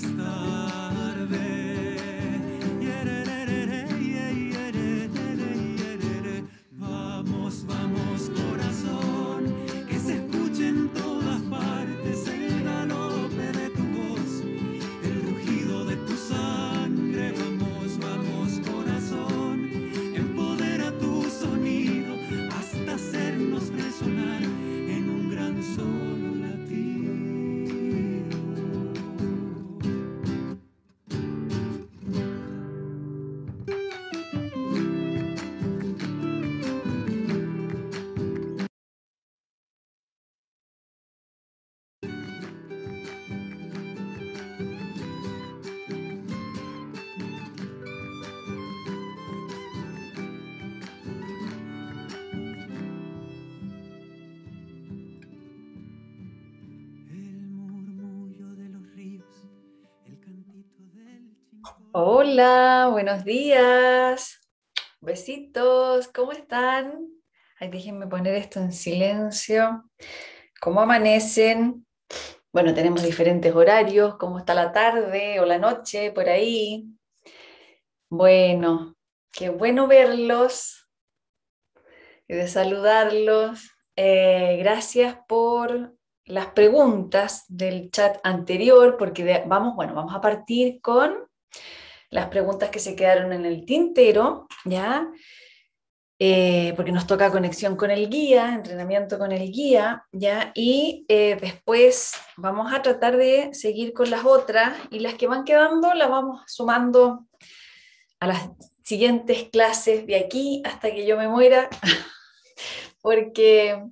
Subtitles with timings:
[0.00, 0.49] fiesta.
[62.02, 64.40] Hola, buenos días.
[65.02, 67.06] Besitos, ¿cómo están?
[67.58, 69.84] Ay, déjenme poner esto en silencio.
[70.62, 71.86] ¿Cómo amanecen?
[72.54, 76.86] Bueno, tenemos diferentes horarios, ¿cómo está la tarde o la noche por ahí?
[78.08, 78.96] Bueno,
[79.30, 80.88] qué bueno verlos
[82.26, 83.76] y de saludarlos.
[83.94, 91.28] Eh, gracias por las preguntas del chat anterior, porque vamos, bueno, vamos a partir con
[92.10, 95.08] las preguntas que se quedaron en el tintero, ¿ya?
[96.22, 100.52] Eh, porque nos toca conexión con el guía, entrenamiento con el guía, ¿ya?
[100.54, 105.44] Y eh, después vamos a tratar de seguir con las otras y las que van
[105.44, 107.26] quedando las vamos sumando
[108.18, 108.50] a las
[108.84, 111.70] siguientes clases de aquí hasta que yo me muera,
[113.00, 113.82] porque,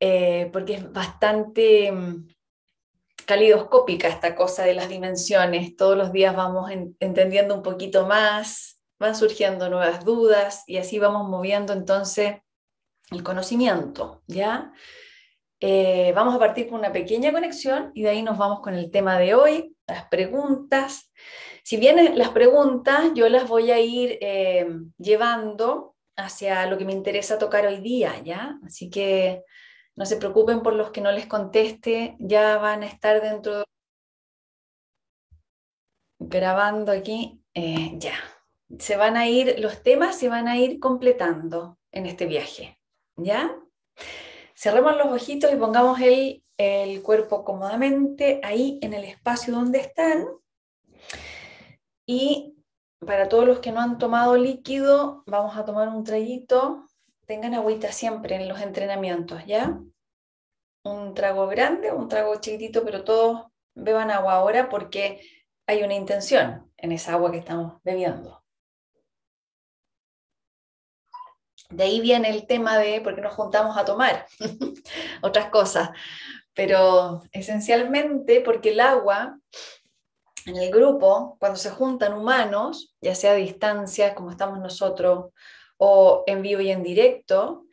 [0.00, 1.90] eh, porque es bastante
[3.24, 5.76] calidoscópica esta cosa de las dimensiones.
[5.76, 11.28] Todos los días vamos entendiendo un poquito más, van surgiendo nuevas dudas y así vamos
[11.28, 12.36] moviendo entonces
[13.10, 14.72] el conocimiento, ¿ya?
[15.60, 18.90] Eh, vamos a partir con una pequeña conexión y de ahí nos vamos con el
[18.90, 21.12] tema de hoy, las preguntas.
[21.62, 24.66] Si bien las preguntas yo las voy a ir eh,
[24.98, 28.58] llevando hacia lo que me interesa tocar hoy día, ¿ya?
[28.64, 29.42] Así que
[29.96, 33.64] no se preocupen por los que no les conteste, ya van a estar dentro
[36.18, 38.14] grabando aquí, eh, ya.
[38.78, 42.80] Se van a ir, los temas se van a ir completando en este viaje,
[43.16, 43.56] ¿ya?
[44.54, 50.26] Cerremos los ojitos y pongamos el, el cuerpo cómodamente ahí en el espacio donde están.
[52.06, 52.56] Y
[53.04, 56.86] para todos los que no han tomado líquido, vamos a tomar un traguito
[57.26, 59.78] tengan agüita siempre en los entrenamientos, ¿ya?
[60.84, 65.20] Un trago grande, un trago chiquitito, pero todos beban agua ahora porque
[65.66, 68.44] hay una intención en esa agua que estamos bebiendo.
[71.70, 74.26] De ahí viene el tema de por qué nos juntamos a tomar
[75.22, 75.90] otras cosas,
[76.52, 79.38] pero esencialmente porque el agua
[80.46, 85.32] en el grupo, cuando se juntan humanos, ya sea a distancia, como estamos nosotros,
[85.78, 87.66] o en vivo y en directo,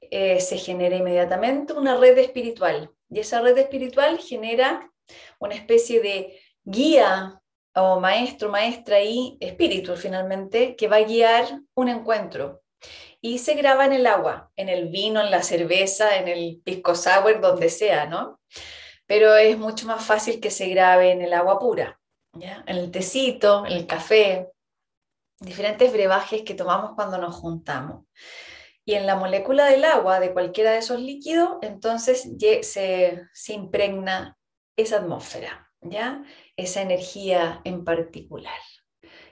[0.00, 2.90] eh, se genera inmediatamente una red espiritual.
[3.10, 4.90] Y esa red espiritual genera
[5.38, 7.40] una especie de guía
[7.74, 12.62] o maestro, maestra y espíritu finalmente que va a guiar un encuentro.
[13.20, 16.94] Y se graba en el agua, en el vino, en la cerveza, en el pisco
[16.94, 18.40] sour, donde sea, ¿no?
[19.06, 21.98] Pero es mucho más fácil que se grabe en el agua pura,
[22.34, 22.62] ¿ya?
[22.66, 24.48] En el tecito, en el café,
[25.40, 28.04] diferentes brebajes que tomamos cuando nos juntamos.
[28.84, 32.28] Y en la molécula del agua, de cualquiera de esos líquidos, entonces
[32.62, 34.38] se, se impregna
[34.76, 36.22] esa atmósfera, ¿ya?
[36.56, 38.58] Esa energía en particular.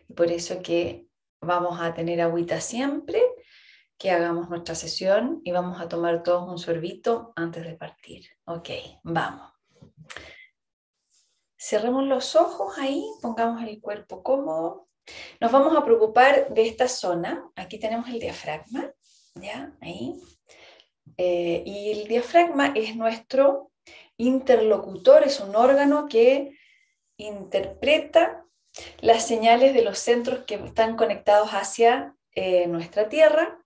[0.08, 1.06] Y por eso que
[1.40, 3.22] vamos a tener agüita siempre
[3.98, 8.26] que hagamos nuestra sesión y vamos a tomar todos un sorbito antes de partir.
[8.44, 8.68] Ok,
[9.02, 9.52] vamos.
[11.56, 14.85] Cerremos los ojos ahí, pongamos el cuerpo cómodo.
[15.40, 17.48] Nos vamos a preocupar de esta zona.
[17.56, 18.90] Aquí tenemos el diafragma,
[19.34, 19.72] ¿ya?
[19.80, 20.14] Ahí.
[21.16, 23.70] Eh, y el diafragma es nuestro
[24.16, 26.56] interlocutor, es un órgano que
[27.16, 28.44] interpreta
[29.00, 33.58] las señales de los centros que están conectados hacia eh, nuestra Tierra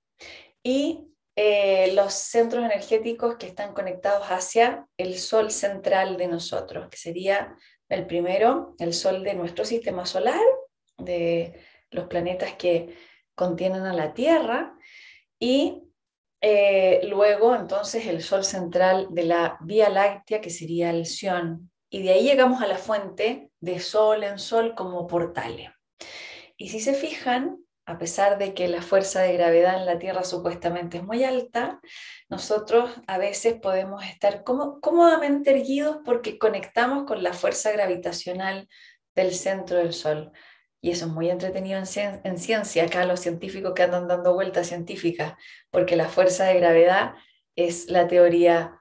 [0.62, 6.96] y eh, los centros energéticos que están conectados hacia el Sol central de nosotros, que
[6.96, 7.56] sería
[7.88, 10.40] el primero, el Sol de nuestro sistema solar,
[11.04, 11.60] de
[11.90, 12.96] los planetas que
[13.34, 14.74] contienen a la Tierra
[15.38, 15.82] y
[16.40, 22.02] eh, luego entonces el Sol central de la Vía Láctea, que sería el Sion, y
[22.02, 25.70] de ahí llegamos a la fuente de sol en sol como portales.
[26.56, 30.22] Y si se fijan, a pesar de que la fuerza de gravedad en la Tierra
[30.22, 31.80] supuestamente es muy alta,
[32.28, 38.68] nosotros a veces podemos estar cómodamente erguidos porque conectamos con la fuerza gravitacional
[39.16, 40.30] del centro del Sol.
[40.80, 44.68] Y eso es muy entretenido en, en ciencia, acá los científicos que andan dando vueltas
[44.68, 45.34] científicas,
[45.70, 47.14] porque la fuerza de gravedad
[47.54, 48.80] es la teoría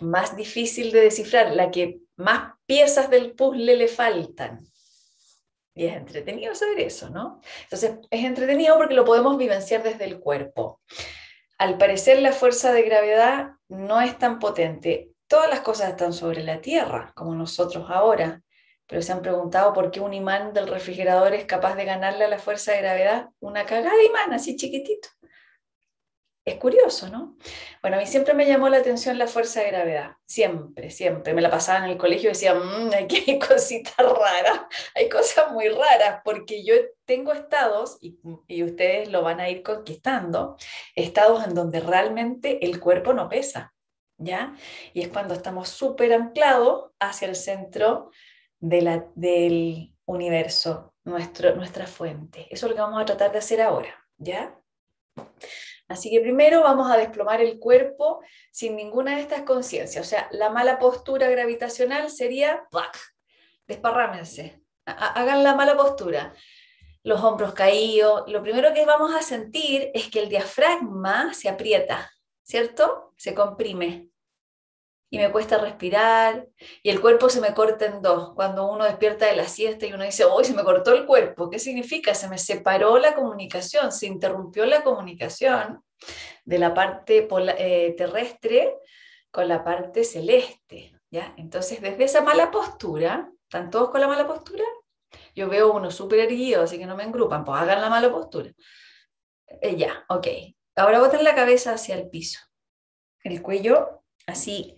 [0.00, 4.66] más difícil de descifrar, la que más piezas del puzzle le faltan.
[5.74, 7.40] Y es entretenido saber eso, ¿no?
[7.62, 10.80] Entonces, es entretenido porque lo podemos vivenciar desde el cuerpo.
[11.56, 15.12] Al parecer, la fuerza de gravedad no es tan potente.
[15.28, 18.42] Todas las cosas están sobre la Tierra, como nosotros ahora,
[18.88, 22.28] pero se han preguntado por qué un imán del refrigerador es capaz de ganarle a
[22.28, 25.08] la fuerza de gravedad una cagada de imán así chiquitito.
[26.48, 27.36] Es curioso, ¿no?
[27.82, 31.34] Bueno, a mí siempre me llamó la atención la fuerza de gravedad, siempre, siempre.
[31.34, 34.62] Me la pasaba en el colegio y decía, mmm, aquí hay cositas raras,
[34.94, 36.74] hay cosas muy raras, porque yo
[37.04, 40.56] tengo estados, y, y ustedes lo van a ir conquistando,
[40.94, 43.74] estados en donde realmente el cuerpo no pesa,
[44.16, 44.54] ¿ya?
[44.94, 48.10] Y es cuando estamos súper anclados hacia el centro
[48.60, 52.46] del universo, nuestro, nuestra fuente.
[52.50, 54.58] Eso es lo que vamos a tratar de hacer ahora, ¿ya?
[55.88, 58.20] Así que primero vamos a desplomar el cuerpo
[58.52, 60.06] sin ninguna de estas conciencias.
[60.06, 62.68] O sea, la mala postura gravitacional sería,
[63.66, 66.34] desparrámense, hagan la mala postura.
[67.04, 68.24] Los hombros caídos.
[68.26, 72.10] Lo primero que vamos a sentir es que el diafragma se aprieta,
[72.42, 73.14] ¿cierto?
[73.16, 74.07] Se comprime
[75.10, 76.46] y me cuesta respirar
[76.82, 78.34] y el cuerpo se me corta en dos.
[78.34, 81.48] Cuando uno despierta de la siesta y uno dice, hoy se me cortó el cuerpo,
[81.48, 82.14] ¿qué significa?
[82.14, 85.82] Se me separó la comunicación, se interrumpió la comunicación
[86.44, 87.26] de la parte
[87.58, 88.74] eh, terrestre
[89.30, 90.94] con la parte celeste.
[91.10, 91.34] ¿ya?
[91.36, 94.64] Entonces, desde esa mala postura, ¿están todos con la mala postura?
[95.34, 98.50] Yo veo uno súper erguido, así que no me engrupan, pues hagan la mala postura.
[99.62, 100.26] Eh, ya, ok.
[100.76, 102.40] Ahora boten la cabeza hacia el piso.
[103.24, 104.76] El cuello así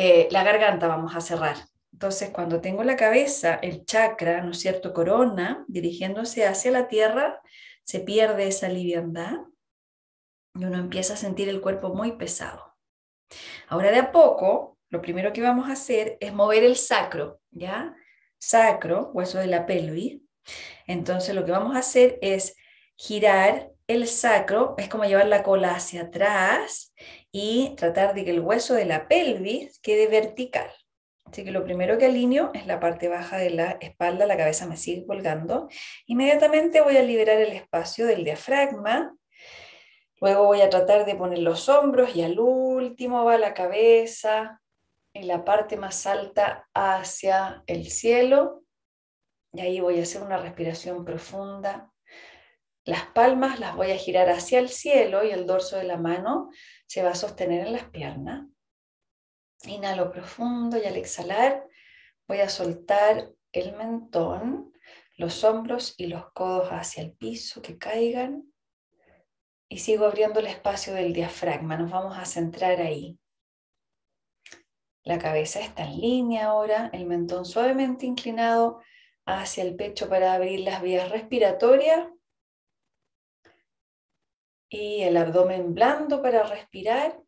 [0.00, 1.56] eh, la garganta vamos a cerrar.
[1.92, 7.40] Entonces, cuando tengo la cabeza, el chakra, ¿no es cierto?, corona, dirigiéndose hacia la tierra,
[7.82, 9.38] se pierde esa liviandad
[10.54, 12.76] y uno empieza a sentir el cuerpo muy pesado.
[13.66, 17.96] Ahora, de a poco, lo primero que vamos a hacer es mover el sacro, ¿ya?
[18.38, 20.22] Sacro, hueso de la pelvis.
[20.86, 22.54] Entonces, lo que vamos a hacer es
[22.94, 26.94] girar el sacro, es como llevar la cola hacia atrás
[27.32, 30.70] y tratar de que el hueso de la pelvis quede vertical.
[31.24, 34.66] Así que lo primero que alineo es la parte baja de la espalda, la cabeza
[34.66, 35.68] me sigue colgando.
[36.06, 39.16] Inmediatamente voy a liberar el espacio del diafragma.
[40.20, 44.60] Luego voy a tratar de poner los hombros y al último va la cabeza
[45.14, 48.62] en la parte más alta hacia el cielo.
[49.52, 51.90] Y ahí voy a hacer una respiración profunda.
[52.88, 56.48] Las palmas las voy a girar hacia el cielo y el dorso de la mano
[56.86, 58.46] se va a sostener en las piernas.
[59.64, 61.68] Inhalo profundo y al exhalar
[62.26, 64.72] voy a soltar el mentón,
[65.18, 68.50] los hombros y los codos hacia el piso que caigan
[69.68, 71.76] y sigo abriendo el espacio del diafragma.
[71.76, 73.18] Nos vamos a centrar ahí.
[75.04, 78.80] La cabeza está en línea ahora, el mentón suavemente inclinado
[79.26, 82.08] hacia el pecho para abrir las vías respiratorias
[84.68, 87.20] y el abdomen blando para respirar.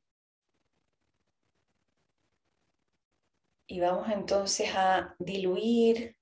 [3.66, 6.16] Y vamos entonces a diluir,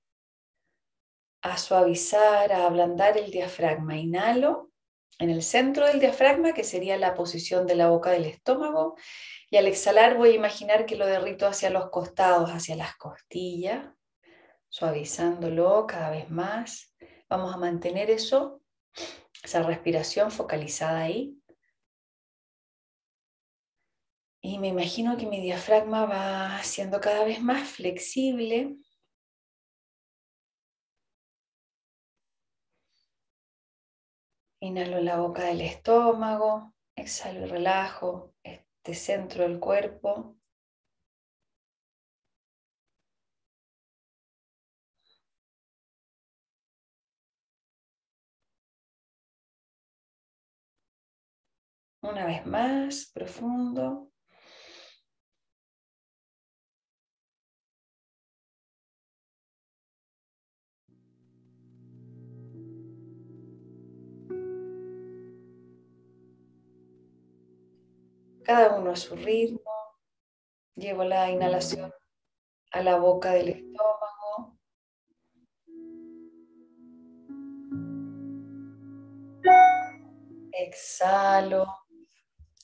[1.41, 3.97] a suavizar, a ablandar el diafragma.
[3.97, 4.71] Inhalo
[5.17, 8.95] en el centro del diafragma, que sería la posición de la boca del estómago.
[9.49, 13.89] Y al exhalar voy a imaginar que lo derrito hacia los costados, hacia las costillas,
[14.69, 16.95] suavizándolo cada vez más.
[17.27, 18.61] Vamos a mantener eso
[19.43, 21.35] esa respiración focalizada ahí.
[24.41, 28.77] Y me imagino que mi diafragma va siendo cada vez más flexible.
[34.61, 40.38] Inhalo la boca del estómago, exhalo y relajo este centro del cuerpo.
[52.01, 54.09] Una vez más, profundo.
[68.43, 69.59] Cada uno a su ritmo.
[70.75, 71.93] Llevo la inhalación
[72.71, 74.57] a la boca del estómago.
[80.53, 81.88] Exhalo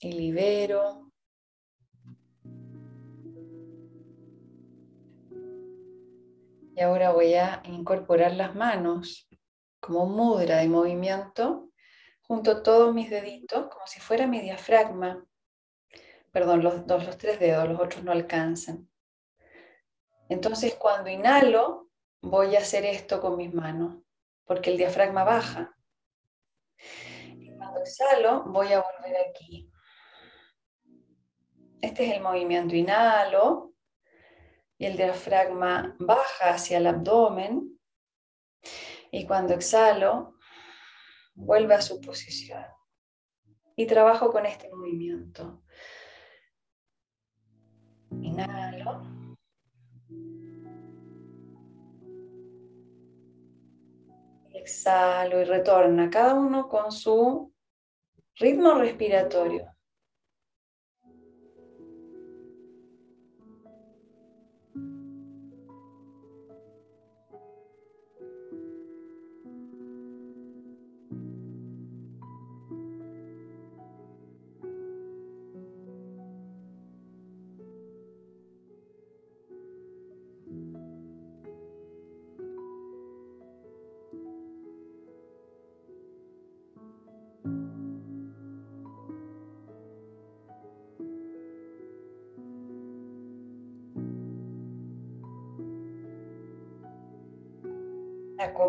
[0.06, 1.12] y libero.
[6.76, 9.28] Y ahora voy a incorporar las manos
[9.80, 11.72] como mudra de movimiento
[12.22, 15.26] junto todos mis deditos, como si fuera mi diafragma.
[16.32, 18.88] Perdón, los, dos, los tres dedos, los otros no alcanzan.
[20.30, 21.90] Entonces cuando inhalo,
[22.22, 24.04] voy a hacer esto con mis manos,
[24.44, 25.76] porque el diafragma baja.
[27.28, 29.64] Y cuando exhalo, voy a volver aquí.
[31.82, 32.75] Este es el movimiento.
[32.75, 33.74] Inhalo
[34.77, 37.79] y el diafragma baja hacia el abdomen.
[39.12, 40.36] Y cuando exhalo,
[41.36, 42.65] vuelve a su posición.
[43.75, 45.63] Y trabajo con este movimiento.
[48.10, 49.03] Inhalo.
[54.53, 57.53] Exhalo y retorna, cada uno con su
[58.36, 59.75] ritmo respiratorio.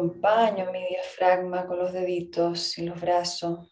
[0.06, 3.68] Acompaño mi diafragma con los deditos y los brazos.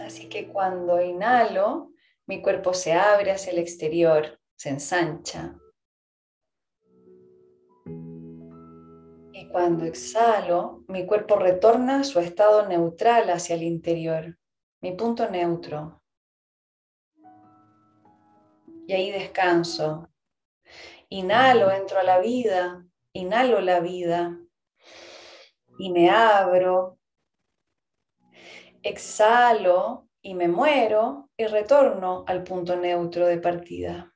[0.00, 1.90] Así que cuando inhalo,
[2.28, 5.58] mi cuerpo se abre hacia el exterior, se ensancha.
[9.50, 14.38] Cuando exhalo, mi cuerpo retorna a su estado neutral hacia el interior,
[14.80, 16.02] mi punto neutro.
[18.86, 20.08] Y ahí descanso.
[21.10, 24.38] Inhalo, entro a la vida, inhalo la vida
[25.78, 26.98] y me abro.
[28.82, 34.14] Exhalo y me muero y retorno al punto neutro de partida.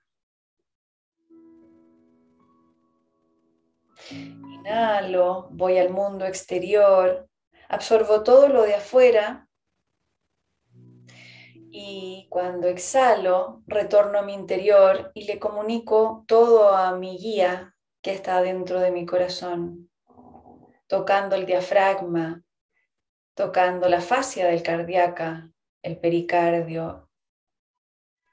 [4.64, 7.28] Inhalo, voy al mundo exterior,
[7.68, 9.48] absorbo todo lo de afuera
[11.68, 18.12] y cuando exhalo retorno a mi interior y le comunico todo a mi guía que
[18.12, 19.90] está dentro de mi corazón,
[20.86, 22.44] tocando el diafragma,
[23.34, 25.50] tocando la fascia del cardíaca,
[25.82, 27.10] el pericardio.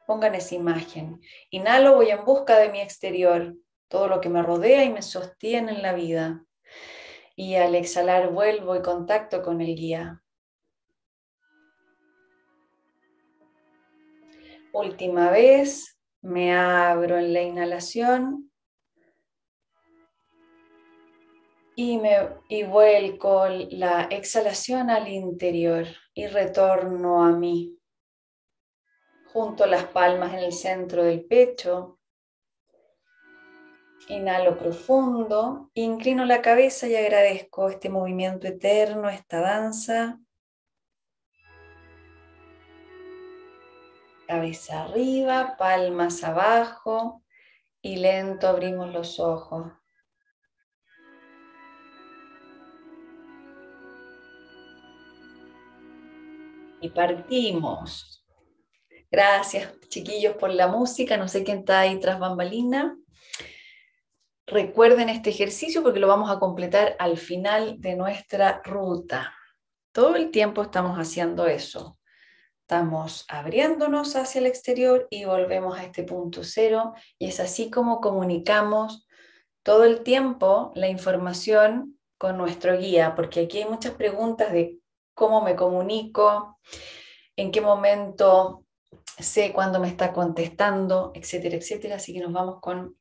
[0.05, 1.21] Pongan esa imagen.
[1.49, 3.55] Inhalo, voy en busca de mi exterior
[3.89, 6.45] todo lo que me rodea y me sostiene en la vida.
[7.35, 10.23] Y al exhalar vuelvo y contacto con el guía.
[14.71, 18.51] Última vez, me abro en la inhalación
[21.75, 22.17] y, me,
[22.49, 27.79] y vuelco la exhalación al interior y retorno a mí.
[29.33, 31.98] Junto las palmas en el centro del pecho
[34.09, 40.19] Inhalo profundo, inclino la cabeza y agradezco este movimiento eterno, esta danza.
[44.27, 47.21] Cabeza arriba, palmas abajo
[47.83, 49.71] y lento abrimos los ojos.
[56.81, 58.25] Y partimos.
[59.11, 61.15] Gracias, chiquillos, por la música.
[61.15, 62.97] No sé quién está ahí tras bambalina.
[64.51, 69.31] Recuerden este ejercicio porque lo vamos a completar al final de nuestra ruta.
[69.91, 71.99] Todo el tiempo estamos haciendo eso.
[72.61, 78.01] Estamos abriéndonos hacia el exterior y volvemos a este punto cero y es así como
[78.01, 79.07] comunicamos
[79.61, 84.79] todo el tiempo la información con nuestro guía, porque aquí hay muchas preguntas de
[85.13, 86.59] cómo me comunico,
[87.35, 88.65] en qué momento
[89.19, 91.97] sé cuándo me está contestando, etcétera, etcétera.
[91.97, 92.98] Así que nos vamos con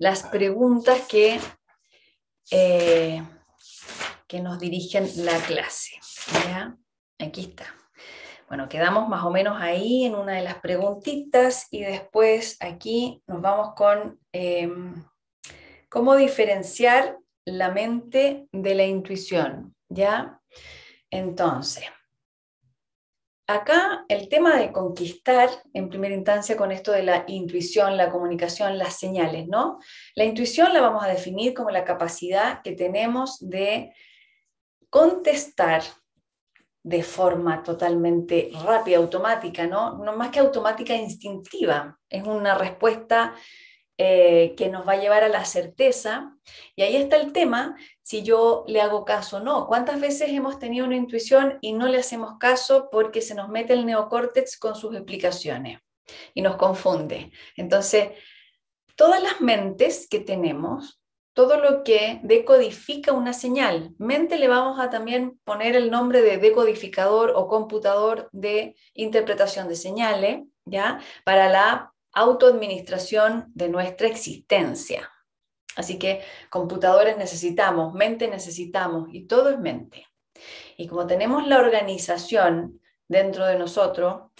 [0.00, 1.38] las preguntas que,
[2.50, 3.22] eh,
[4.26, 6.00] que nos dirigen la clase.
[7.18, 7.66] Aquí está.
[8.48, 13.42] Bueno, quedamos más o menos ahí en una de las preguntitas y después aquí nos
[13.42, 15.04] vamos con em,
[15.90, 20.40] cómo diferenciar la mente de la intuición, ¿ya?
[21.10, 21.84] Entonces,
[23.54, 28.78] acá el tema de conquistar, en primera instancia, con esto de la intuición, la comunicación,
[28.78, 29.78] las señales, ¿no?
[30.14, 33.92] La intuición la vamos a definir como la capacidad que tenemos de
[34.88, 35.82] contestar
[36.82, 39.98] de forma totalmente rápida, automática, ¿no?
[39.98, 41.98] No más que automática, instintiva.
[42.08, 43.34] Es una respuesta
[44.02, 46.34] eh, que nos va a llevar a la certeza.
[46.74, 49.66] Y ahí está el tema, si yo le hago caso o no.
[49.66, 53.74] ¿Cuántas veces hemos tenido una intuición y no le hacemos caso porque se nos mete
[53.74, 55.80] el neocórtex con sus explicaciones
[56.32, 57.30] y nos confunde?
[57.58, 58.12] Entonces,
[58.96, 61.02] todas las mentes que tenemos,
[61.34, 66.38] todo lo que decodifica una señal, mente le vamos a también poner el nombre de
[66.38, 71.00] decodificador o computador de interpretación de señales, ¿ya?
[71.22, 75.10] Para la autoadministración de nuestra existencia.
[75.76, 80.06] Así que computadores necesitamos, mente necesitamos y todo es mente.
[80.76, 84.30] Y como tenemos la organización dentro de nosotros,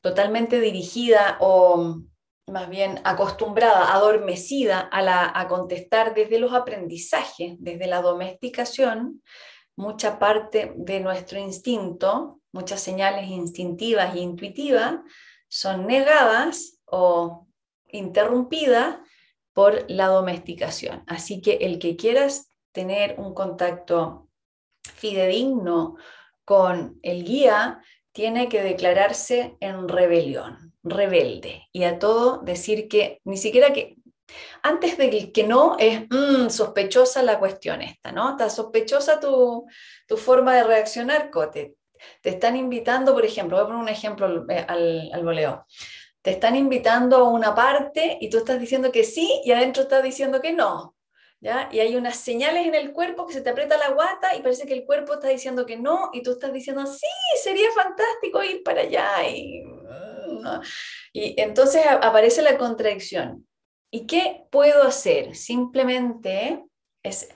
[0.00, 2.02] totalmente dirigida o
[2.48, 9.22] más bien acostumbrada, adormecida a, la, a contestar desde los aprendizajes, desde la domesticación,
[9.76, 14.96] mucha parte de nuestro instinto, muchas señales instintivas e intuitivas
[15.48, 17.48] son negadas o
[17.88, 19.02] interrumpida
[19.54, 21.02] por la domesticación.
[21.06, 24.28] Así que el que quieras tener un contacto
[24.82, 25.96] fidedigno
[26.44, 27.82] con el guía,
[28.12, 33.96] tiene que declararse en rebelión, rebelde, y a todo decir que ni siquiera que
[34.62, 38.30] antes del que no es mm, sospechosa la cuestión esta, ¿no?
[38.30, 39.66] Está sospechosa tu,
[40.16, 41.76] forma de reaccionar, Cote.
[42.20, 45.66] Te están invitando, por ejemplo, voy a poner un ejemplo al, al, al voleo
[46.22, 50.02] te están invitando a una parte y tú estás diciendo que sí y adentro estás
[50.02, 50.96] diciendo que no.
[51.40, 51.68] ¿Ya?
[51.72, 54.64] Y hay unas señales en el cuerpo que se te aprieta la guata y parece
[54.64, 57.08] que el cuerpo está diciendo que no y tú estás diciendo, sí,
[57.42, 59.28] sería fantástico ir para allá.
[59.28, 59.64] Y,
[61.12, 63.48] y entonces aparece la contradicción.
[63.90, 65.34] ¿Y qué puedo hacer?
[65.34, 66.64] Simplemente
[67.02, 67.28] es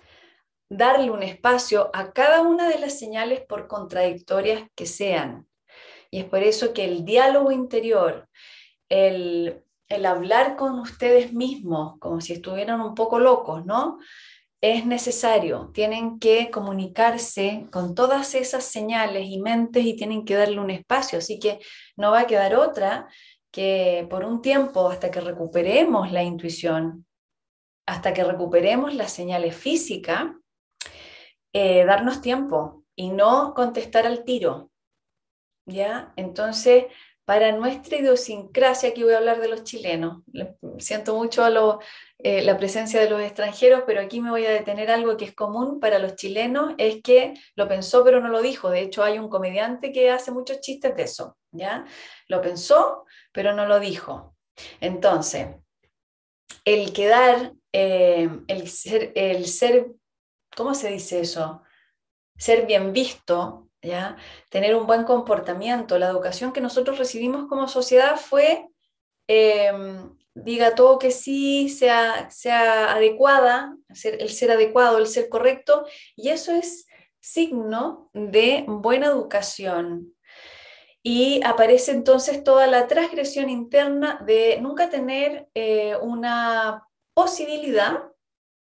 [0.69, 5.49] darle un espacio a cada una de las señales por contradictorias que sean.
[6.11, 8.29] Y es por eso que el diálogo interior,
[8.89, 9.63] el,
[10.05, 13.99] hablar con ustedes mismos como si estuvieran un poco locos, ¿no?
[14.61, 20.61] Es necesario, tienen que comunicarse con todas esas señales y mentes y tienen que darle
[20.61, 21.61] un espacio, así que
[21.97, 23.09] no va a quedar otra
[23.53, 27.07] que por un tiempo, hasta que recuperemos la intuición,
[27.87, 30.27] hasta que recuperemos las señales físicas,
[31.53, 34.71] eh, darnos tiempo y no contestar al tiro.
[35.67, 36.13] ¿Ya?
[36.17, 36.85] Entonces,
[37.27, 40.23] para nuestra idiosincrasia, aquí voy a hablar de los chilenos,
[40.79, 41.81] siento mucho a
[42.19, 45.35] eh, la presencia de los extranjeros, pero aquí me voy a detener algo que es
[45.35, 48.71] común para los chilenos, es que lo pensó pero no lo dijo.
[48.71, 51.85] De hecho, hay un comediante que hace muchos chistes de eso, ¿ya?
[52.29, 54.37] Lo pensó pero no lo dijo.
[54.81, 55.49] Entonces,
[56.65, 59.89] el quedar, eh, el, ser, el ser,
[60.57, 61.63] ¿cómo se dice eso?
[62.37, 63.66] Ser bien visto
[64.51, 65.99] Tener un buen comportamiento.
[65.99, 68.69] La educación que nosotros recibimos como sociedad fue,
[69.29, 75.87] em, diga todo que sí, sea, sea adecuada, el ser adecuado, el ser correcto,
[76.17, 76.87] y eso es
[77.21, 80.15] signo de buena educación.
[81.03, 86.85] Y aparece entonces toda la transgresión interna de nunca tener eh, una
[87.15, 88.03] posibilidad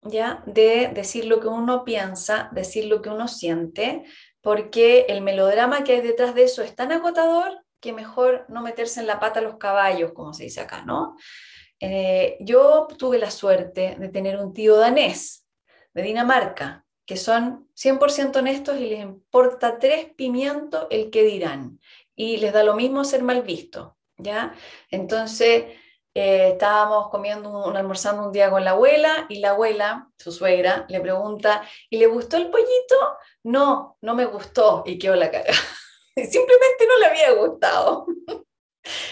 [0.03, 0.42] ¿ya?
[0.46, 4.05] de decir lo que uno piensa, decir lo que uno siente,
[4.42, 9.00] porque el melodrama que hay detrás de eso es tan agotador que mejor no meterse
[9.00, 11.16] en la pata a los caballos, como se dice acá, ¿no?
[11.81, 15.48] Eh, yo tuve la suerte de tener un tío danés
[15.94, 21.81] de Dinamarca, que son 100% honestos y les importa tres pimientos el que dirán,
[22.14, 24.55] y les da lo mismo ser mal visto, ¿ya?
[24.90, 25.64] Entonces,
[26.14, 30.87] eh, estábamos comiendo, un, almorzando un día con la abuela y la abuela, su suegra,
[30.88, 33.16] le pregunta, ¿y le gustó el pollito?
[33.44, 35.52] No, no me gustó y quedó la cara.
[36.16, 38.07] Simplemente no le había gustado.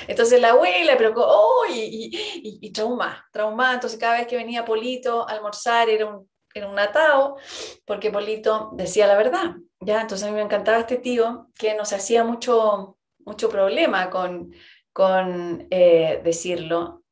[0.09, 3.75] Entonces la abuela, pero oh, y, y, y, trauma, trauma.
[3.75, 7.37] Entonces cada vez que venía Polito a almorzar era un, era un atao,
[7.85, 9.57] porque Polito decía la verdad.
[9.81, 10.01] ¿ya?
[10.01, 14.53] Entonces a mí me encantaba este tío que nos hacía mucho, mucho problema con,
[14.93, 17.03] con eh, decirlo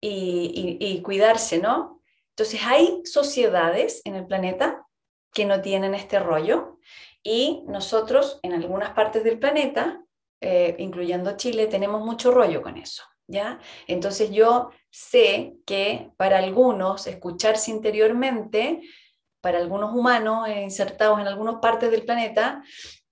[0.00, 2.02] y, cuidarse, ¿no?
[2.30, 4.83] Entonces hay sociedades en el planeta
[5.34, 6.78] que no tienen este rollo
[7.22, 10.04] y nosotros en algunas partes del planeta
[10.46, 13.02] eh, incluyendo Chile, tenemos mucho rollo con eso.
[13.26, 13.58] ¿Ya?
[13.86, 18.82] Entonces yo sé que para algunos escucharse interiormente,
[19.40, 22.62] para algunos humanos insertados en algunas partes del planeta,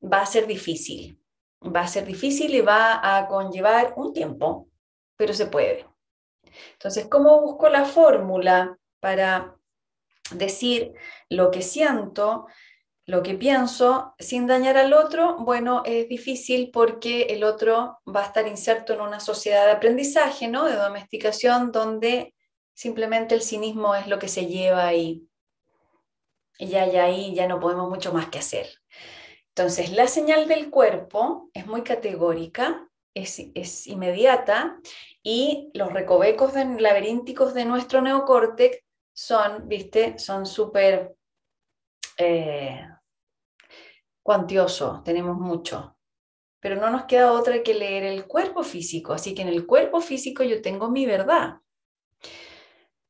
[0.03, 1.19] va a ser difícil.
[1.65, 4.69] Va a ser difícil y va a conllevar un tiempo,
[5.17, 5.87] pero se puede.
[6.75, 9.57] Entonces, ¿cómo busco la fórmula para
[10.38, 10.92] decir
[11.29, 12.47] lo que siento,
[13.05, 15.37] lo que pienso, sin dañar al otro?
[15.38, 20.49] Bueno, es difícil porque el otro va a estar inserto en una sociedad de aprendizaje,
[20.49, 20.64] ¿no?
[20.64, 22.35] De domesticación, donde
[22.75, 25.27] simplemente el cinismo es lo que se lleva ahí.
[26.59, 28.68] Y ya, ya ahí ya no podemos mucho más que hacer.
[29.49, 34.79] Entonces, la señal del cuerpo es muy categórica, es, es inmediata
[35.23, 38.79] y los recovecos laberínticos de nuestro neocórtex
[39.12, 41.14] son, viste, son súper
[42.18, 42.87] eh,
[44.22, 45.96] cuantiosos, tenemos mucho.
[46.61, 49.12] Pero no nos queda otra que leer el cuerpo físico.
[49.12, 51.57] Así que en el cuerpo físico yo tengo mi verdad.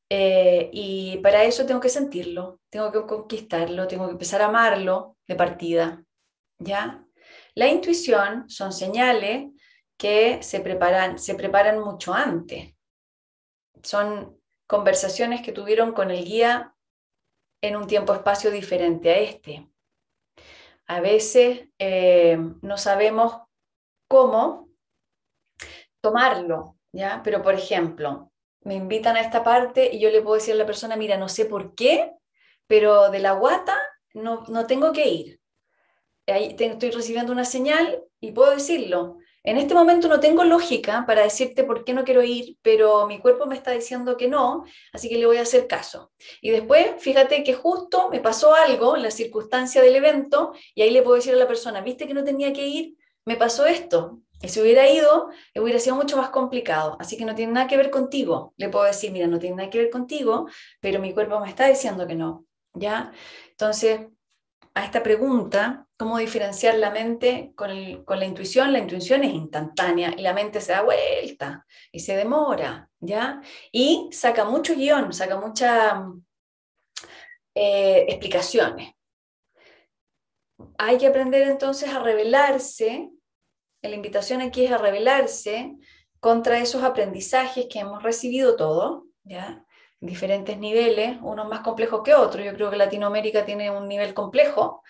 [0.09, 5.17] Eh, y para eso tengo que sentirlo, tengo que conquistarlo, tengo que empezar a amarlo
[5.27, 6.03] de partida.
[6.59, 7.05] ¿Ya?
[7.55, 9.51] La intuición son señales
[9.97, 12.73] que se preparan, se preparan mucho antes.
[13.81, 14.42] Son
[14.73, 16.73] conversaciones que tuvieron con el guía
[17.61, 19.69] en un tiempo-espacio diferente a este.
[20.87, 23.37] A veces eh, no sabemos
[24.07, 24.69] cómo
[26.01, 27.21] tomarlo, ¿ya?
[27.23, 28.31] Pero, por ejemplo,
[28.61, 31.29] me invitan a esta parte y yo le puedo decir a la persona, mira, no
[31.29, 32.11] sé por qué,
[32.65, 33.77] pero de la guata
[34.15, 35.39] no, no tengo que ir.
[36.25, 39.19] Ahí estoy recibiendo una señal y puedo decirlo.
[39.43, 43.19] En este momento no tengo lógica para decirte por qué no quiero ir, pero mi
[43.19, 46.13] cuerpo me está diciendo que no, así que le voy a hacer caso.
[46.41, 50.91] Y después, fíjate que justo me pasó algo en la circunstancia del evento y ahí
[50.91, 54.19] le puedo decir a la persona, viste que no tenía que ir, me pasó esto.
[54.41, 56.97] Y si hubiera ido, hubiera sido mucho más complicado.
[56.99, 58.53] Así que no tiene nada que ver contigo.
[58.57, 60.47] Le puedo decir, mira, no tiene nada que ver contigo,
[60.81, 62.45] pero mi cuerpo me está diciendo que no.
[62.73, 63.13] ¿Ya?
[63.51, 64.01] Entonces,
[64.73, 68.73] a esta pregunta, ¿cómo diferenciar la mente con, la intuición?
[68.73, 73.39] La intuición es instantánea y la mente se da vuelta y se demora, ¿ya?
[73.71, 75.93] Y saca mucho guion, saca muchas
[77.55, 78.91] eh, explicaciones.
[80.77, 83.09] Hay que aprender entonces a revelarse,
[83.81, 85.73] la invitación aquí es a revelarse
[86.19, 89.63] contra esos aprendizajes que hemos recibido todos, ¿ya?
[90.01, 92.43] diferentes niveles, unos más complejos que otros.
[92.43, 94.83] Yo creo que Latinoamérica tiene un nivel complejo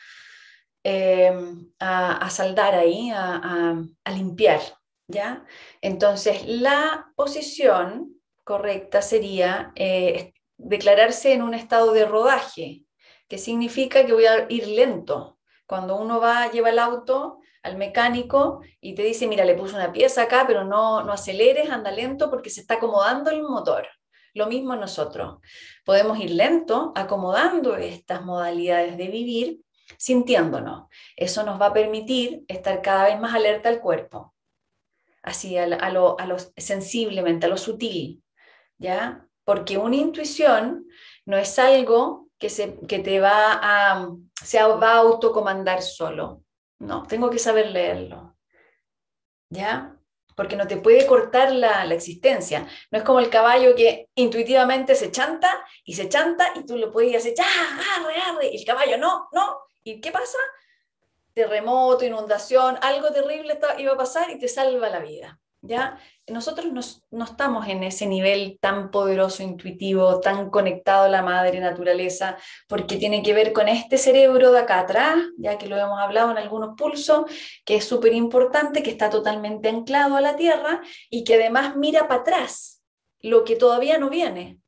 [0.84, 1.32] eh,
[1.80, 3.76] a, saldar ahí, a,
[4.14, 4.62] limpiar.
[5.08, 5.46] ¿ya?
[5.82, 12.86] Entonces, la posición correcta sería eh, declararse en un estado de rodaje,
[13.28, 15.40] que significa que voy a ir lento.
[15.66, 19.94] Cuando uno va, lleva el auto al mecánico y te dice, mira, le puse una
[19.94, 23.88] pieza acá, pero no, no aceleres, anda lento porque se está acomodando el motor.
[24.34, 25.38] Lo mismo nosotros.
[25.86, 29.63] Podemos ir lento, acomodando estas modalidades de vivir,
[29.98, 30.88] sintiéndonos.
[31.16, 34.34] Eso nos va a permitir estar cada vez más alerta al cuerpo,
[35.22, 36.18] así a lo,
[36.58, 38.24] sensiblemente, a lo sutil,
[38.78, 39.28] ¿ya?
[39.46, 40.88] Porque una intuición
[41.26, 44.10] no es algo que, se, que te va a,
[44.44, 46.44] se va a autocomandar solo.
[46.80, 48.36] No, tengo que saber leerlo.
[49.50, 49.98] ¿Ya?
[50.36, 52.68] porque no te puede cortar la, existencia.
[52.92, 56.92] No es como el caballo que intuitivamente se chanta y se chanta y tú lo
[56.92, 58.50] puedes hacer, ¡ya, arre, arre!
[58.52, 59.60] Y el caballo, no, no.
[59.84, 60.38] ¿Y qué pasa?
[61.34, 65.40] Terremoto, inundación, algo terrible iba a pasar y te salva la vida.
[65.64, 65.98] ¿ya?
[66.28, 72.38] Nosotros no estamos en ese nivel tan poderoso, intuitivo, tan conectado a la madre naturaleza,
[72.68, 76.32] porque tiene que ver con este cerebro de acá atrás, ya que lo hemos hablado
[76.32, 77.24] en algunos pulsos,
[77.66, 82.08] que es súper importante, que está totalmente anclado a la tierra y que además mira
[82.08, 82.84] para atrás
[83.22, 84.60] lo que todavía no viene.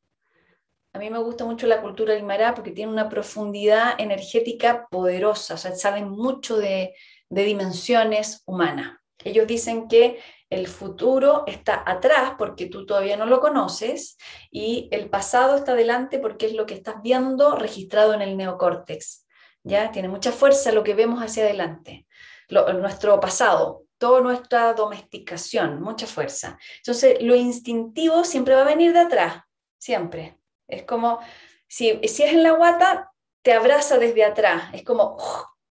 [0.95, 5.57] A mí me gusta mucho la cultura Aymara porque tiene una profundidad energética poderosa, o
[5.57, 6.95] sea, saben mucho de,
[7.29, 8.97] dimensiones humanas.
[9.21, 14.15] Ellos dicen que el futuro está atrás porque tú todavía no lo conoces
[14.49, 19.27] y el pasado está adelante porque es lo que estás viendo registrado en el neocórtex.
[19.63, 19.91] ¿ya?
[19.91, 22.07] Tiene mucha fuerza lo que vemos hacia adelante.
[22.49, 26.57] nuestro pasado, toda nuestra domesticación, mucha fuerza.
[26.77, 29.43] Entonces, lo instintivo siempre va a venir de atrás,
[29.77, 30.37] siempre.
[30.67, 31.19] Es como,
[31.67, 34.73] si, si es en la guata, te abraza desde atrás.
[34.73, 35.17] Es como,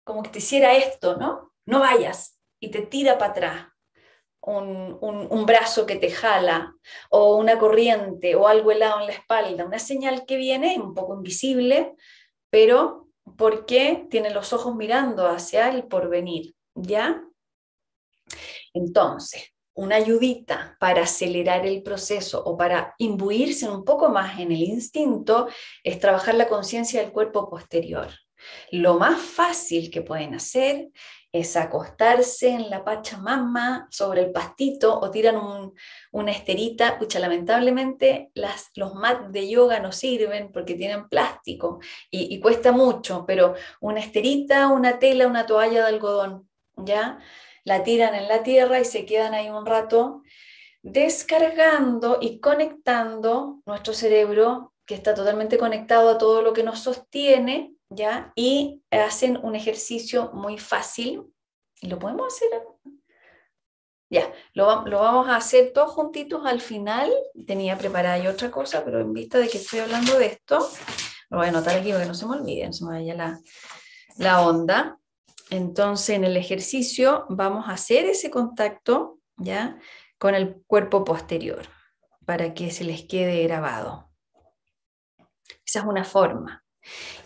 [0.04, 1.52] como que te hiciera esto, ¿no?
[1.66, 2.38] No vayas.
[2.61, 3.74] Y te tira para atrás
[4.46, 6.74] un, brazo que te jala
[7.11, 11.14] o una corriente o algo helado en la espalda, una señal que viene un poco
[11.14, 11.94] invisible,
[12.50, 17.22] pero porque tiene los ojos mirando hacia el porvenir, ¿ya?
[18.72, 24.62] Entonces, una ayudita para acelerar el proceso o para imbuirse un poco más en el
[24.62, 25.48] instinto
[25.82, 28.08] es trabajar la conciencia del cuerpo posterior.
[28.70, 30.90] Lo más fácil que pueden hacer
[31.32, 35.72] es acostarse en la pachamama sobre el pastito o tiran
[36.12, 36.96] una esterita.
[36.96, 43.24] Pucha, lamentablemente las, los mats de yoga no sirven porque tienen plástico y cuesta mucho,
[43.26, 47.18] pero una esterita, una tela, una toalla de algodón, ¿ya?
[47.64, 50.22] La tiran en la tierra y se quedan ahí un rato
[50.83, 57.74] descargando y conectando nuestro cerebro que está totalmente conectado a todo lo que nos sostiene
[57.94, 58.33] ¿ya?
[58.35, 61.22] Y hacen un ejercicio muy fácil.
[61.81, 62.48] ¿Y lo podemos hacer?
[64.11, 67.12] Ya, lo, lo, vamos a hacer todos juntitos al final.
[67.46, 70.59] Tenía preparada yo otra cosa, pero en vista de que estoy hablando de esto,
[71.31, 73.40] lo voy a anotar aquí para que no se me olviden, se me la,
[74.18, 74.98] la onda.
[75.50, 79.78] Entonces, en el ejercicio vamos a hacer ese contacto, ¿ya?
[80.18, 81.62] Con el cuerpo posterior,
[82.24, 84.11] para que se les quede grabado.
[85.66, 86.64] Esa es una forma.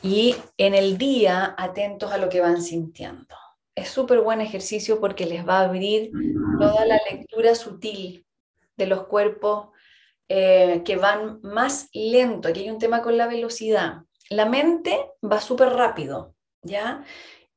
[0.03, 3.35] Y en el día, atentos a lo que van sintiendo.
[3.75, 6.11] Es súper buen ejercicio porque les va a abrir
[6.59, 8.27] toda la lectura sutil
[8.77, 9.69] de los cuerpos
[10.29, 12.49] eh, que van más lento.
[12.49, 14.03] Aquí hay un tema con la velocidad.
[14.31, 17.05] La mente va súper rápido, ¿ya?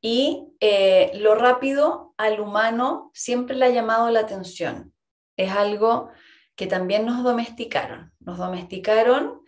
[0.02, 4.94] Y eh, lo rápido al humano siempre le ha llamado la atención.
[5.38, 6.10] Es algo
[6.56, 8.12] que también nos domesticaron.
[8.20, 9.42] Nos domesticaron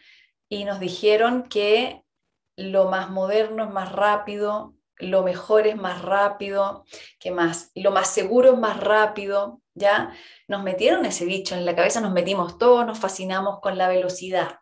[0.47, 2.03] y nos dijeron que
[2.55, 6.85] lo más moderno es más rápido, lo mejor es más rápido,
[7.19, 7.71] que más?
[7.75, 10.13] Lo más seguro es más rápido, ¿ya?
[10.47, 14.59] Nos metieron ese bicho en la cabeza, nos metimos todos, nos fascinamos con la velocidad.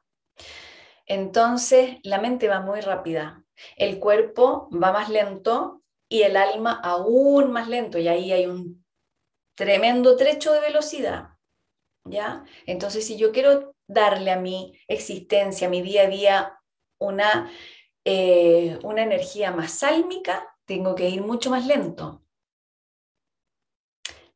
[1.05, 3.43] Entonces, la mente va muy rápida,
[3.75, 5.80] el cuerpo va más lento
[6.11, 8.85] y el alma aún más lento, y ahí hay un
[9.55, 11.29] tremendo trecho de velocidad,
[12.05, 12.43] ¿ya?
[12.65, 16.59] Entonces, si yo quiero darle a mi existencia, a mi día a día,
[16.99, 17.49] una
[18.03, 22.23] eh, una energía más sálmica, tengo que ir mucho más lento,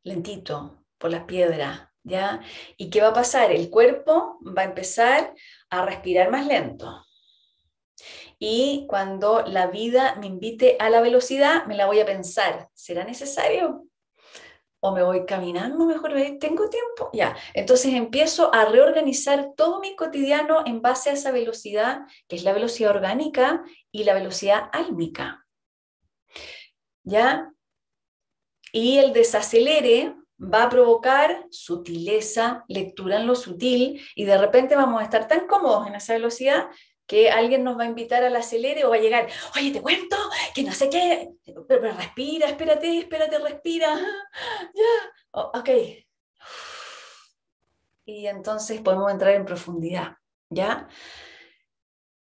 [0.04, 2.40] lentito, por las piedras, ¿ya?
[2.76, 3.50] ¿Y qué va a pasar?
[3.50, 5.34] El cuerpo va a empezar
[5.70, 7.05] a respirar más lento.
[8.38, 13.04] Y cuando la vida me invite a la velocidad, me la voy a pensar, ¿será
[13.04, 13.86] necesario?
[14.80, 17.36] o me voy caminando mejor, tengo tiempo, ya.
[17.54, 22.52] Entonces empiezo a reorganizar todo mi cotidiano en base a esa velocidad, que es la
[22.52, 25.44] velocidad orgánica y la velocidad álmica.
[27.02, 27.52] ¿Ya?
[28.70, 35.00] Y el desacelere va a provocar sutileza, lectura en lo sutil, y de repente vamos
[35.00, 36.68] a estar tan cómodos en esa velocidad
[37.06, 40.16] que alguien nos va a invitar al acelere o va a llegar, oye, te cuento
[40.54, 41.30] que no sé qué,
[41.68, 43.94] pero, respira, espérate, espérate, respira,
[44.74, 45.70] ya, ok.
[48.06, 50.16] Y entonces podemos entrar en profundidad,
[50.48, 50.88] ¿ya?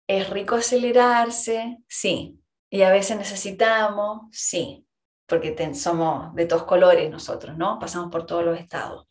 [0.07, 1.77] ¿Es rico acelerarse?
[1.87, 2.37] Sí.
[2.69, 4.23] ¿Y a veces necesitamos?
[4.31, 4.85] Sí,
[5.25, 7.79] porque somos de todos colores nosotros, ¿no?
[7.79, 9.07] Pasamos por todos los estados.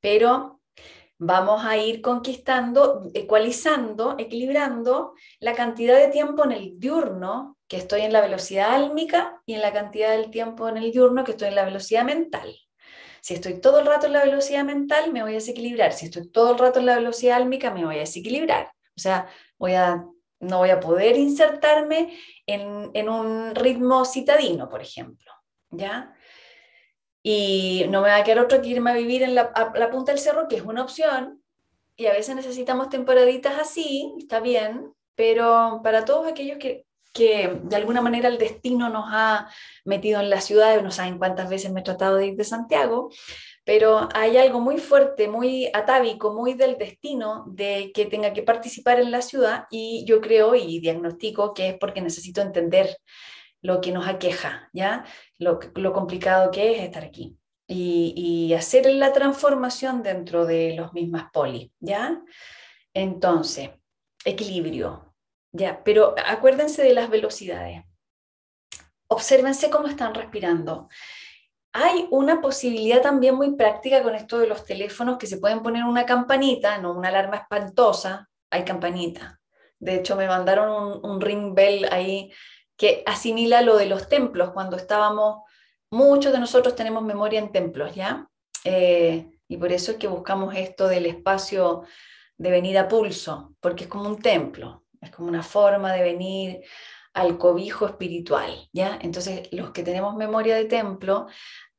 [0.00, 0.55] Pero
[1.18, 8.02] vamos a ir conquistando, ecualizando, equilibrando la cantidad de tiempo en el diurno que estoy
[8.02, 11.48] en la velocidad álmica y en la cantidad del tiempo en el diurno que estoy
[11.48, 12.54] en la velocidad mental.
[13.20, 15.92] Si estoy todo el rato en la velocidad mental, me voy a desequilibrar.
[15.92, 18.70] Si estoy todo el rato en la velocidad álmica, me voy a desequilibrar.
[18.96, 19.26] O sea,
[19.58, 20.04] voy a,
[20.38, 25.32] no voy a poder insertarme en, en un ritmo citadino, por ejemplo.
[25.70, 26.14] ¿Ya?
[27.28, 29.52] Y no me va a quedar otro que irme a vivir en la,
[29.90, 31.42] punta del cerro, que es una opción,
[31.96, 37.74] y a veces necesitamos temporaditas así, está bien, pero para todos aquellos que, que de
[37.74, 39.50] alguna manera el destino nos ha
[39.84, 43.10] metido en la ciudad, no saben cuántas veces me he tratado de ir de Santiago,
[43.64, 49.00] pero hay algo muy fuerte, muy atávico, muy del destino de que tenga que participar
[49.00, 52.96] en la ciudad y yo creo y diagnostico que es porque necesito entender
[53.66, 55.04] lo que nos aqueja, ¿ya?
[55.38, 55.58] Lo,
[55.92, 57.36] complicado que es estar aquí.
[57.68, 62.22] Y, hacer la transformación dentro de los mismas polis, ¿ya?
[62.94, 63.70] Entonces,
[64.24, 65.14] equilibrio,
[65.52, 65.82] ¿ya?
[65.82, 67.82] Pero acuérdense de las velocidades.
[69.08, 70.88] Obsérvense cómo están respirando.
[71.72, 75.84] Hay una posibilidad también muy práctica con esto de los teléfonos que se pueden poner
[75.84, 79.40] una campanita, no una alarma espantosa, hay campanita.
[79.78, 82.32] De hecho, me mandaron un ring bell ahí
[82.76, 85.44] que asimila lo de los templos, cuando estábamos,
[85.90, 88.28] muchos de nosotros tenemos memoria en templos, ¿ya?
[88.64, 91.84] Eh, y por eso es que buscamos esto del espacio
[92.36, 96.62] de venir a pulso, porque es como un templo, es como una forma de venir
[97.14, 98.98] al cobijo espiritual, ¿ya?
[99.00, 101.28] Entonces, los que tenemos memoria de templo,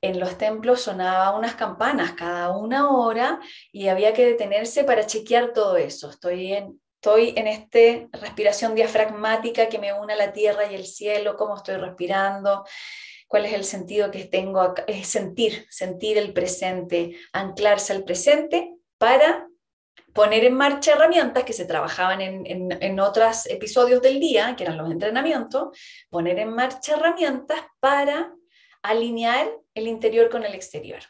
[0.01, 3.39] en los templos sonaba unas campanas cada una hora
[3.71, 6.09] y había que detenerse para chequear todo eso.
[6.09, 10.85] Estoy en, estoy en esta respiración diafragmática que me une a la tierra y el
[10.85, 12.65] cielo, cómo estoy respirando,
[13.27, 19.47] cuál es el sentido que tengo, es sentir, sentir el presente, anclarse al presente para
[20.13, 24.77] poner en marcha herramientas que se trabajaban en, en, otros episodios del día, que eran
[24.77, 25.77] los entrenamientos,
[26.09, 28.33] poner en marcha herramientas para
[28.81, 31.01] alinear el interior con el exterior,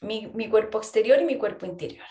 [0.00, 2.06] mi, mi cuerpo exterior y mi cuerpo interior.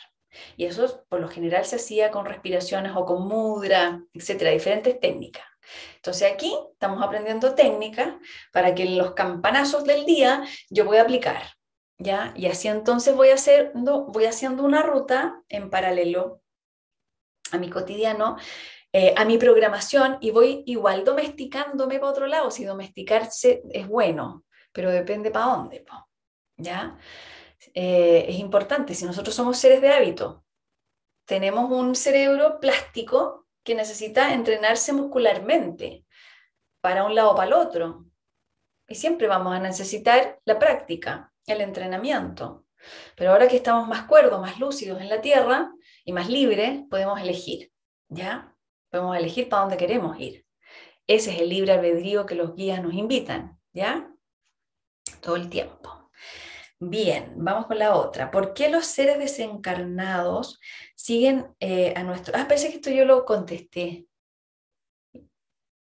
[0.57, 5.43] Y eso por lo general se hacía con respiraciones o con mudra, etcétera, diferentes técnicas.
[5.95, 8.15] Entonces aquí estamos aprendiendo técnicas
[8.51, 11.43] para que en los campanazos del día yo voy a aplicar,
[11.97, 12.33] ¿ya?
[12.35, 16.41] Y así entonces voy haciendo, voy haciendo una ruta en paralelo
[17.51, 18.37] a mi cotidiano,
[18.91, 22.49] eh, a mi programación y voy igual domesticándome para otro lado.
[22.51, 25.85] Si domesticarse es bueno, pero depende para dónde,
[26.57, 26.97] ¿ya?
[27.81, 30.43] Eh, es importante, si nosotros somos seres de hábito,
[31.23, 36.03] tenemos un cerebro plástico que necesita entrenarse muscularmente
[36.81, 38.05] para un lado o para el otro.
[38.85, 42.65] Y siempre vamos a necesitar la práctica, el entrenamiento.
[43.15, 45.71] Pero ahora que estamos más cuerdos, más lúcidos en la Tierra
[46.03, 47.71] y más libres, podemos elegir,
[48.09, 48.57] ¿ya?
[48.89, 50.45] Podemos elegir para dónde queremos ir.
[51.07, 54.11] Ese es el libre albedrío que los guías nos invitan, ¿ya?
[55.21, 55.98] Todo el tiempo.
[56.81, 58.31] Bien, vamos con la otra.
[58.31, 60.59] ¿Por qué los seres desencarnados
[60.95, 62.33] siguen eh, a nuestro...
[62.37, 64.07] Ah, parece que esto yo lo contesté.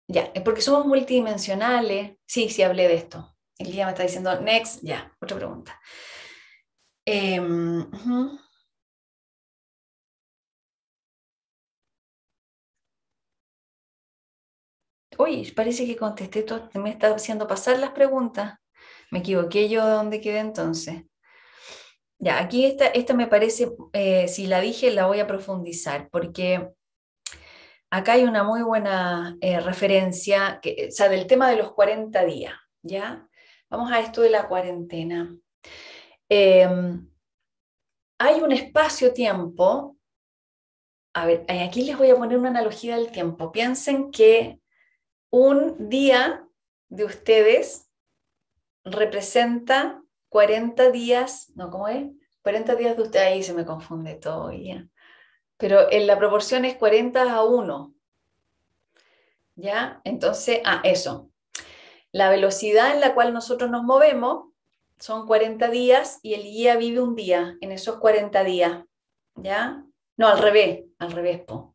[0.08, 2.16] Ya, porque somos multidimensionales.
[2.26, 3.36] Sí, sí, hablé de esto.
[3.58, 5.80] El día me está diciendo, next, ya, otra pregunta.
[7.06, 7.86] Em,
[15.18, 18.58] Uy, parece que contesté todo, me está haciendo pasar las preguntas.
[19.10, 21.04] Me equivoqué yo de dónde quedé entonces.
[22.18, 26.70] Ya, aquí esta, esta me parece, eh, si la dije, la voy a profundizar, porque
[27.90, 32.24] acá hay una muy buena eh, referencia, que, o sea, del tema de los 40
[32.24, 33.28] días, ¿ya?
[33.68, 35.36] Vamos a esto de la cuarentena.
[36.28, 37.06] Em,
[38.18, 39.96] hay un espacio-tiempo,
[41.14, 43.52] a ver, aquí les voy a poner una analogía del tiempo.
[43.52, 44.60] Piensen que
[45.30, 46.46] un día
[46.88, 47.85] de ustedes
[48.86, 51.70] representa 40 días, ¿no?
[51.70, 52.06] ¿Cómo es?
[52.42, 54.86] 40 días de usted, ahí se me confunde todo ya.
[55.56, 57.94] Pero en la proporción es 40 a 1.
[59.56, 60.00] ¿Ya?
[60.04, 61.30] Entonces, ah, eso.
[62.12, 64.52] La velocidad en la cual nosotros nos movemos
[64.98, 68.84] son 40 días y el guía vive un día en esos 40 días.
[69.34, 69.82] ¿Ya?
[70.16, 71.40] No, al revés, al revés.
[71.40, 71.74] Po.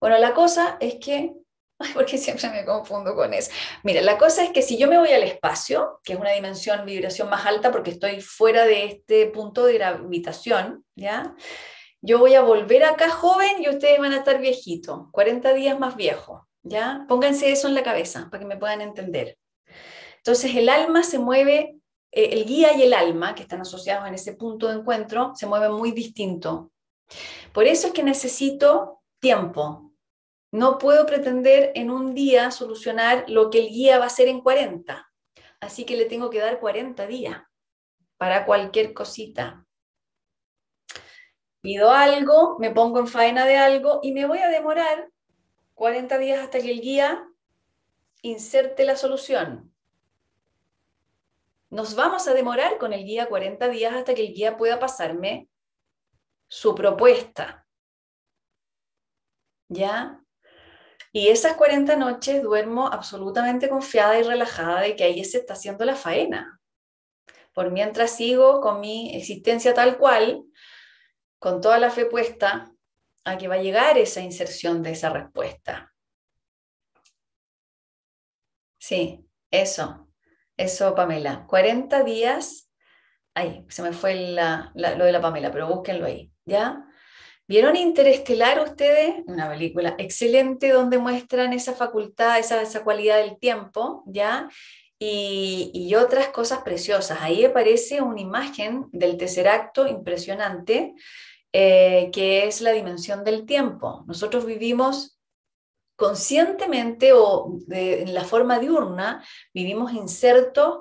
[0.00, 1.34] Bueno, la cosa es que
[1.94, 3.50] porque siempre me confundo con eso.
[3.82, 6.84] Mira, la cosa es que si yo me voy al espacio, que es una dimensión,
[6.84, 11.34] vibración más alta porque estoy fuera de este punto de gravitación, ¿ya?
[12.00, 15.96] Yo voy a volver acá joven y ustedes van a estar viejitos, 40 días más
[15.96, 17.06] viejos, ¿ya?
[17.08, 19.38] Pónganse eso en la cabeza para que me puedan entender.
[20.18, 21.76] Entonces el alma se mueve,
[22.12, 25.46] eh, el guía y el alma, que están asociados en ese punto de encuentro, se
[25.46, 26.70] mueven muy distinto.
[27.52, 29.93] Por eso es que necesito tiempo,
[30.54, 34.40] no puedo pretender en un día solucionar lo que el guía va a hacer en
[34.40, 35.10] 40.
[35.58, 37.42] Así que le tengo que dar 40 días
[38.18, 39.66] para cualquier cosita.
[41.60, 45.10] Pido algo, me pongo en faena de algo y me voy a demorar
[45.74, 47.28] 40 días hasta que el guía
[48.22, 49.74] inserte la solución.
[51.68, 55.48] Nos vamos a demorar con el guía 40 días hasta que el guía pueda pasarme
[56.46, 57.66] su propuesta.
[59.68, 60.23] ¿Ya?
[61.16, 65.84] Y esas 40 noches duermo absolutamente confiada y relajada de que ahí se está haciendo
[65.84, 66.60] la faena.
[67.52, 70.42] Por mientras sigo con mi existencia tal cual,
[71.38, 72.72] con toda la fe puesta
[73.24, 75.94] a que va a llegar esa inserción de esa respuesta.
[78.76, 80.10] Sí, eso,
[80.56, 81.46] eso, Pamela.
[81.46, 82.72] 40 días,
[83.34, 86.83] ay, se me fue lo de la Pamela, pero búsquenlo ahí, ¿ya?
[87.46, 89.16] ¿Vieron Interestelar ustedes?
[89.26, 94.48] Una película excelente donde muestran esa facultad, esa, esa cualidad del tiempo, ¿ya?
[94.98, 97.18] Y, y, otras cosas preciosas.
[97.20, 100.94] Ahí aparece una imagen del tercer acto impresionante,
[101.52, 104.04] eh, que es la dimensión del tiempo.
[104.06, 105.20] Nosotros vivimos
[105.96, 109.22] conscientemente o en la forma diurna,
[109.52, 110.78] vivimos insertos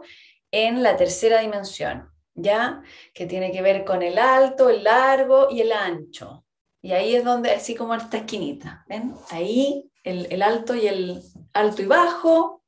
[0.52, 2.82] en la tercera dimensión, ¿ya?
[3.14, 6.43] Que tiene que ver con el alto, el largo y el ancho.
[6.84, 9.16] Y ahí es donde, así como en esta esquinita, ¿ven?
[9.30, 11.24] Ahí el, alto y el
[11.54, 12.62] alto y bajo,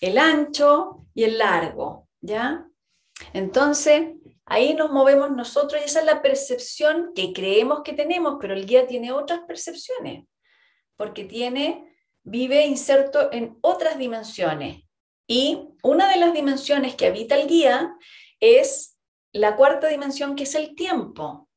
[0.00, 2.64] el ancho y el largo, ¿ya?
[3.32, 4.12] Entonces,
[4.46, 8.66] ahí nos movemos nosotros y esa es la percepción que creemos que tenemos, pero el
[8.66, 10.26] guía tiene otras percepciones,
[10.96, 11.92] porque tiene,
[12.22, 14.84] vive inserto en otras dimensiones.
[15.26, 17.96] Y una de las dimensiones que habita el guía
[18.38, 18.96] es
[19.32, 21.49] la cuarta dimensión, que es el tiempo.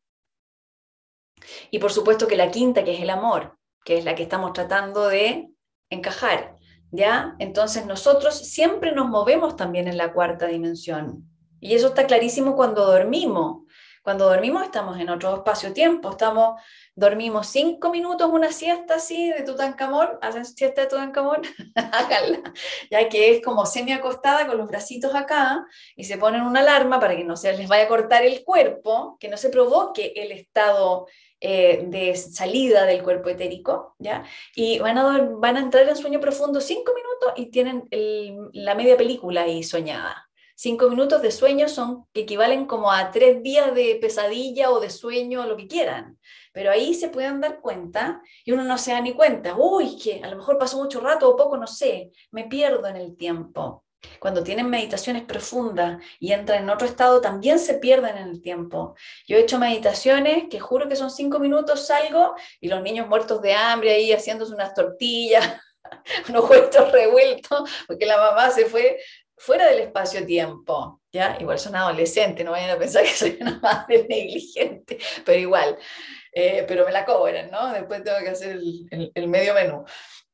[1.72, 4.54] Y por supuesto que la quinta, que es el amor, que es la que estamos
[4.54, 5.50] tratando de
[5.90, 6.58] encajar.
[6.92, 7.36] ¿Ya?
[7.40, 11.28] Entonces nosotros siempre nos movemos también en la cuarta dimensión.
[11.60, 13.64] Y eso está clarísimo cuando dormimos.
[14.04, 16.60] Cuando dormimos estamos en otro espacio-tiempo, estamos,
[16.94, 21.42] dormimos cinco minutos, una siesta así de Tutankamón, hacen siesta de Tutankamón,
[21.76, 22.42] háganla,
[22.92, 25.66] ya que es como semi acostada con los bracitos acá
[25.96, 29.16] y se ponen una alarma para que no se les vaya a cortar el cuerpo,
[29.22, 31.08] que no se provoque el estado
[31.46, 34.24] eh, de salida del cuerpo etérico, ¿ya?
[34.56, 37.84] Y van a, van a entrar en sueño profundo cinco minutos y tienen
[38.54, 40.30] la media película ahí soñada.
[40.56, 44.90] Cinco minutos de sueño son que equivalen como a tres días de pesadilla o de
[44.90, 46.18] sueño, lo que quieran.
[46.54, 49.56] Pero ahí se pueden dar cuenta y uno no se da ni cuenta.
[49.58, 52.96] Uy, que a lo mejor pasó mucho rato o poco, no sé, me pierdo en
[52.96, 53.84] el tiempo.
[54.20, 58.96] Cuando tienen meditaciones profundas y entran en otro estado, también se pierden en el tiempo.
[59.28, 63.42] Yo he hecho meditaciones que juro que son cinco minutos, salgo y los niños muertos
[63.42, 65.60] de hambre ahí haciéndose unas tortillas,
[66.30, 68.98] unos huevos revueltos, porque la mamá se fue
[69.36, 71.38] fuera del espacio-tiempo, ¿ya?
[71.40, 75.78] Igual son adolescentes, no vayan a pensar que soy una madre negligente, pero igual,
[76.32, 77.74] eh, pero me la cobran, ¿no?
[77.74, 79.84] Después tengo que hacer el, el medio menú.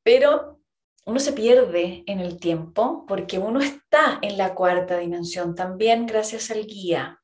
[0.02, 0.59] Pero
[1.04, 6.50] uno se pierde en el tiempo porque uno está en la cuarta dimensión también gracias
[6.50, 7.20] al guía.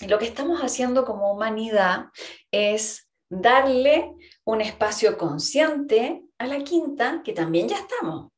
[0.00, 2.06] Y lo que estamos haciendo como humanidad
[2.50, 8.32] es darle un espacio consciente a la quinta, que también ya estamos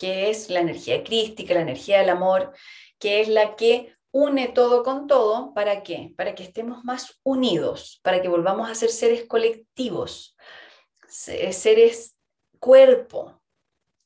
[0.00, 2.54] que es la energía crística, la energía del amor,
[2.98, 6.14] que es la que une todo con todo, ¿para qué?
[6.16, 10.36] Para que estemos más unidos, para que volvamos a ser seres colectivos,
[11.06, 12.16] seres
[12.58, 13.39] cuerpo,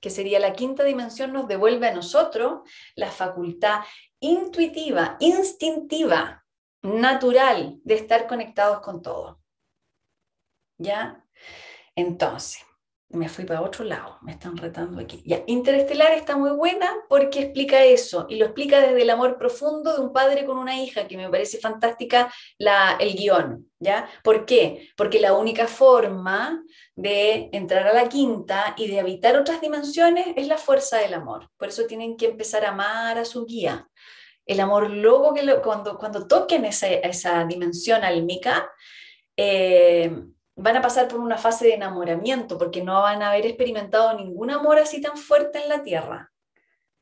[0.05, 2.61] que sería la quinta dimensión, nos devuelve a nosotros
[2.95, 3.81] la facultad
[4.21, 6.45] intuitiva, instintiva,
[6.83, 9.41] natural de estar conectados con todo.
[10.77, 11.25] ¿Ya?
[11.97, 12.63] Entonces,
[13.15, 15.23] me fui para otro lado, me están retando aquí.
[15.25, 19.95] Ya, Interestelar está muy buena porque explica eso y lo explica desde el amor profundo
[19.95, 24.09] de un padre con una hija, que me parece fantástica la, el guion, ¿ya?
[24.23, 24.91] ¿Por qué?
[24.97, 26.63] Porque la única forma
[26.95, 31.51] de entrar a la quinta y de habitar otras dimensiones es la fuerza del amor.
[31.57, 33.89] Por eso tienen que empezar a amar a su guía.
[34.47, 38.71] El amor luego que cuando, cuando toquen esa, esa dimensión álmica,
[39.37, 40.15] eh,
[40.57, 44.51] van a pasar por una fase de enamoramiento porque no van a haber experimentado ningún
[44.51, 46.31] amor así tan fuerte en la tierra.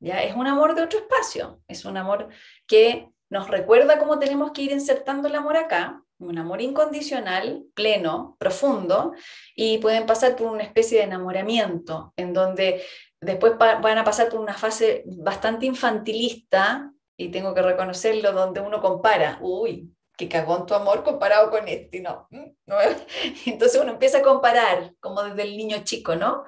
[0.01, 0.23] ¿Ya?
[0.23, 2.29] Es un amor de otro espacio, es un amor
[2.67, 8.37] que nos recuerda cómo tenemos que ir insertando el amor acá, un amor incondicional, pleno,
[8.39, 9.13] profundo,
[9.55, 12.83] y pueden pasar por una especie de enamoramiento, en donde
[13.21, 18.81] después van a pasar por una fase bastante infantilista, y tengo que reconocerlo, donde uno
[18.81, 19.91] compara, uy,
[20.23, 22.77] que cagó tu amor comparado con este, no, no.
[23.47, 26.45] Entonces uno empieza a comparar, como desde el niño chico, ¿no?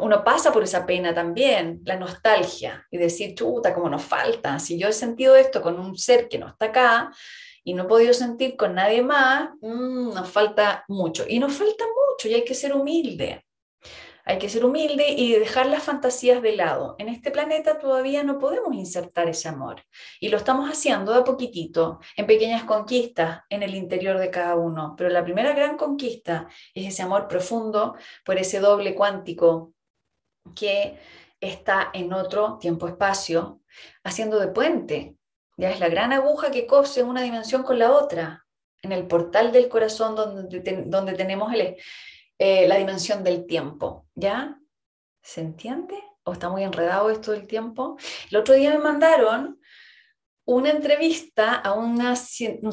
[0.00, 4.60] Uno pasa por esa pena también, la nostalgia, y decir, chuta, como nos falta.
[4.60, 7.10] Si yo he sentido esto con un ser que no está acá
[7.64, 11.24] y no he podido sentir con nadie más, mm, nos falta mucho.
[11.28, 13.44] Y nos falta mucho y hay que ser humilde.
[14.24, 16.94] Hay que ser humilde y dejar las fantasías de lado.
[16.98, 19.82] En este planeta todavía no podemos insertar ese amor
[20.20, 24.54] y lo estamos haciendo de a poquitito, en pequeñas conquistas en el interior de cada
[24.54, 24.94] uno.
[24.96, 29.74] Pero la primera gran conquista es ese amor profundo por ese doble cuántico
[30.54, 30.98] que
[31.40, 33.60] está en otro tiempo-espacio,
[34.04, 35.16] haciendo de puente.
[35.56, 38.46] Ya es la gran aguja que cose una dimensión con la otra,
[38.80, 41.76] en el portal del corazón donde, donde tenemos el,
[42.44, 44.58] eh, la dimensión del tiempo, ¿ya?
[45.22, 45.94] ¿Se entiende?
[46.24, 47.96] ¿O está muy enredado esto del tiempo?
[48.32, 49.60] El otro día me mandaron
[50.44, 52.02] una entrevista a un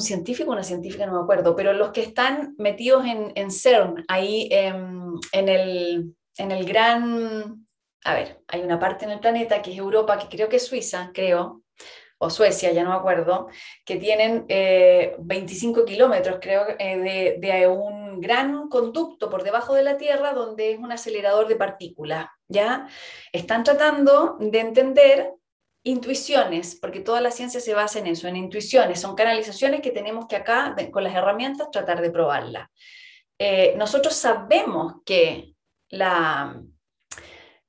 [0.00, 5.48] científico, una científica, no me acuerdo, pero los que están metidos en, CERN, ahí en,
[5.48, 7.64] el, en el gran,
[8.04, 10.66] a ver, hay una parte en el planeta que es Europa, que creo que es
[10.66, 11.62] Suiza, creo,
[12.22, 13.48] o Suecia, ya no me acuerdo,
[13.84, 19.96] que tienen 25 eh, kilómetros, creo, eh, de, un gran conducto por debajo de la
[19.96, 22.88] Tierra donde es un acelerador de partículas, ¿ya?
[23.32, 25.32] Están tratando de entender
[25.82, 30.26] intuiciones, porque toda la ciencia se basa en eso, en intuiciones, son canalizaciones que tenemos
[30.26, 32.68] que acá, con las herramientas, tratar de probarlas.
[33.38, 35.54] Eh, nosotros sabemos que
[35.88, 36.60] la,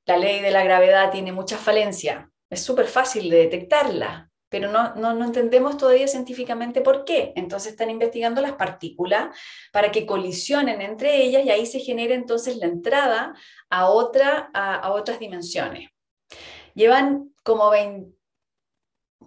[0.06, 4.94] la ley de la gravedad tiene mucha falencia, es súper fácil de detectarla, pero no,
[4.96, 7.32] no, no, entendemos todavía científicamente por qué.
[7.38, 9.34] Entonces están investigando las partículas
[9.72, 13.34] para que colisionen entre ellas y ahí se genere entonces la entrada
[13.70, 15.90] a, otra, a, a otras dimensiones.
[16.74, 18.14] Llevan como 20,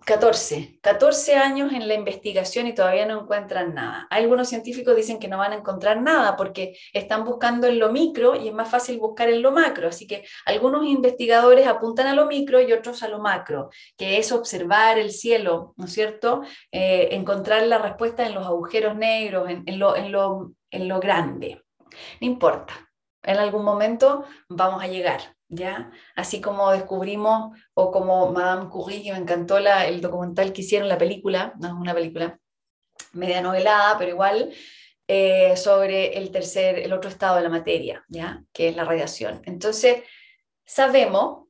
[0.05, 4.07] 14, 14 años en la investigación y todavía no encuentran nada.
[4.11, 8.35] Algunos científicos dicen que no van a encontrar nada porque están buscando en lo micro
[8.35, 9.89] y es más fácil buscar en lo macro.
[9.89, 14.31] Así que algunos investigadores apuntan a lo micro y otros a lo macro, que es
[14.31, 16.43] observar el cielo, ¿no es cierto?
[16.71, 21.63] Eh, encontrar la respuesta en los agujeros negros, en, lo, en, lo, en lo grande.
[22.21, 22.75] No importa,
[23.23, 25.35] en algún momento vamos a llegar.
[25.55, 25.91] ¿Ya?
[26.17, 30.89] Así como descubrimos, o como Madame Curie, que me encantó la, el documental que hicieron,
[30.89, 32.39] la película, no es una película
[33.13, 34.53] media novelada, pero igual,
[35.07, 38.43] eh, sobre el tercer, el otro estado de la materia, ¿ya?
[38.53, 39.43] Que es la radiación.
[39.45, 40.03] Entonces,
[40.65, 41.49] sabemos,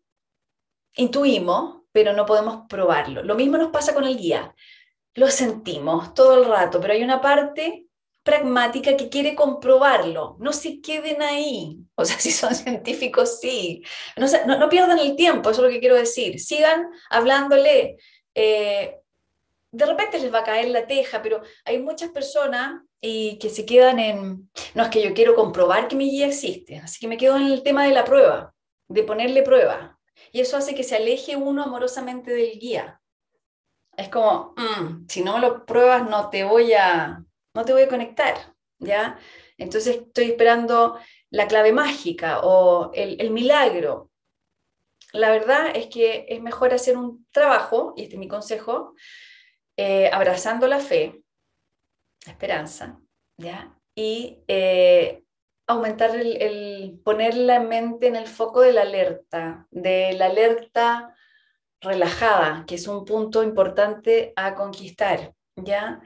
[0.97, 3.23] intuimos, pero no podemos probarlo.
[3.23, 4.55] Lo mismo nos pasa con el guía.
[5.15, 7.87] Lo sentimos todo el rato, pero hay una parte
[8.25, 10.37] pragmática que quiere comprobarlo.
[10.41, 11.79] No se queden ahí.
[11.95, 13.85] O sea, si son científicos, sí.
[14.17, 14.27] No,
[14.59, 16.41] no, pierdan el tiempo, eso es lo que quiero decir.
[16.41, 17.99] Sigan hablándole.
[18.35, 18.97] Eh,
[19.71, 23.67] de repente les va a caer la teja, pero hay muchas personas y que se
[23.67, 27.17] quedan en, no es que yo quiero comprobar que mi guía existe, así que me
[27.17, 28.55] quedo en el tema de la prueba,
[28.87, 29.99] de ponerle prueba.
[30.31, 33.01] Y eso hace que se aleje uno amorosamente del guía.
[33.97, 37.25] Es como, mm, si no lo pruebas, no te voy a,
[37.55, 38.35] no te voy a conectar,
[38.79, 39.19] ¿ya?
[39.57, 40.99] Entonces estoy esperando
[41.31, 44.11] la clave mágica o el, milagro.
[45.13, 48.95] La verdad es que es mejor hacer un trabajo, y este es mi consejo,
[49.77, 51.23] eh, abrazando la fe,
[52.27, 53.01] la esperanza,
[53.37, 53.77] ¿ya?
[53.95, 55.23] Y eh,
[55.69, 61.15] aumentar el, el, poner la mente en el foco de la alerta, de la alerta
[61.81, 66.01] relajada, que es un punto importante a conquistar, ¿ya?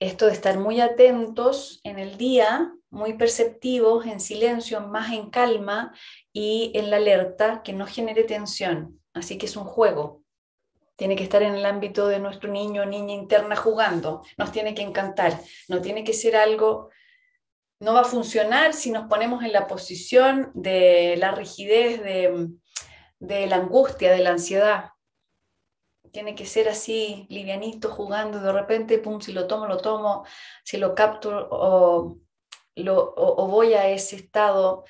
[0.00, 5.94] Esto de estar muy atentos en el día, muy perceptivos, en silencio, más en calma
[6.32, 9.00] y en la alerta, que no genere tensión.
[9.12, 10.22] Así que es un juego.
[10.96, 14.22] Tiene que estar en el ámbito de nuestro niño o niña interna jugando.
[14.36, 15.40] Nos tiene que encantar.
[15.68, 16.90] No tiene que ser algo...
[17.80, 22.48] No va a funcionar si nos ponemos en la posición de la rigidez, de,
[23.20, 24.90] de la angustia, de la ansiedad
[26.12, 30.24] tiene que ser así, livianito, jugando, de repente, pum, si lo tomo, lo tomo,
[30.64, 32.18] si lo capto o,
[33.48, 34.84] voy a ese estado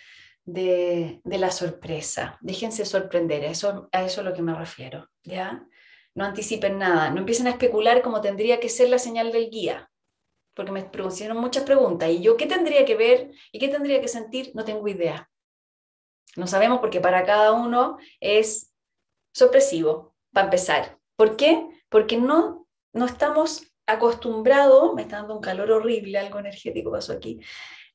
[0.45, 2.39] de, de, la sorpresa.
[2.41, 5.67] Déjense sorprender, a eso, es lo que me refiero, ¿ya?
[6.15, 9.91] No anticipen nada, no empiecen a especular cómo tendría que ser la señal del guía,
[10.55, 14.09] porque me hicieron muchas preguntas, ¿y yo qué tendría que ver y qué tendría que
[14.09, 14.51] sentir?
[14.55, 15.31] No tengo idea.
[16.37, 18.73] No sabemos porque para cada uno es
[19.33, 20.98] sorpresivo, para empezar.
[21.19, 21.69] ¿Por qué?
[21.89, 27.41] Porque no, no estamos acostumbrados, me está dando un calor horrible, algo energético pasó aquí,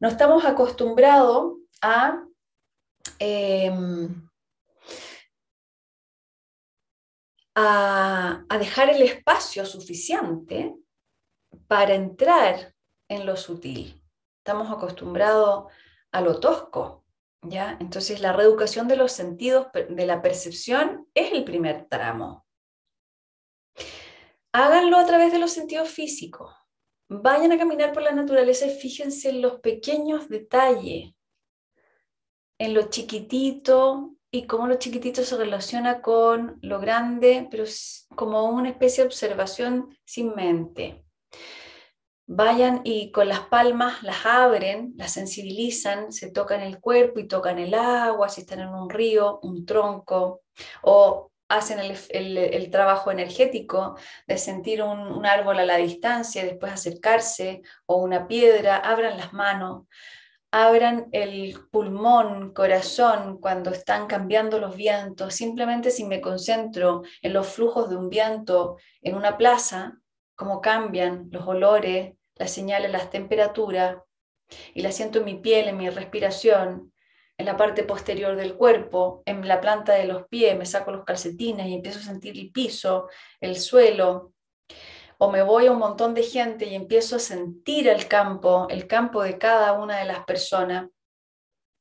[0.02, 2.22] no estamos acostumbrados a...
[3.20, 4.30] Em,
[7.56, 10.76] a, a, dejar el espacio suficiente
[11.68, 12.74] para entrar
[13.08, 14.04] en lo sutil.
[14.40, 15.72] Estamos acostumbrados
[16.12, 17.06] a lo tosco,
[17.44, 17.78] ¿ya?
[17.80, 22.44] Entonces la reeducación de los sentidos, de la percepción, es el primer tramo
[24.54, 26.54] háganlo a través de los sentidos físicos.
[27.10, 31.12] Vayan a caminar por la naturaleza y fíjense en los pequeños detalles,
[32.60, 37.66] en lo chiquitito y cómo lo chiquitito se relaciona con lo grande, pero
[38.16, 41.04] como una especie de observación sin mente.
[42.26, 47.60] Vayan y con las palmas las abren, las sensibilizan, se tocan el cuerpo y tocan
[47.60, 50.42] el agua, si están en un río, un tronco,
[50.84, 53.96] o hacen el, trabajo energético
[54.28, 59.86] de sentir un, árbol a la distancia, después acercarse, o una piedra, abran las manos,
[60.52, 65.34] abran el pulmón, corazón, cuando están cambiando los vientos.
[65.36, 69.98] Simplemente si me concentro en los flujos de un viento en una plaza,
[70.36, 73.98] cómo cambian los olores, las señales, las temperaturas,
[74.74, 76.93] y la siento en mi piel, en mi respiración,
[77.38, 81.04] en la parte posterior del cuerpo, en la planta de los pies, me saco los
[81.04, 83.10] calcetines y empiezo a sentir el piso,
[83.42, 84.34] el suelo,
[85.18, 88.88] o me voy a un montón de gente y empiezo a sentir el campo, el
[88.88, 90.90] campo de cada una de las personas,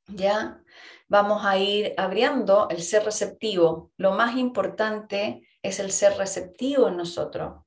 [0.07, 0.63] ya
[1.09, 3.91] vamos a ir abriendo el ser receptivo.
[3.97, 7.63] Lo más importante es el ser receptivo en nosotros.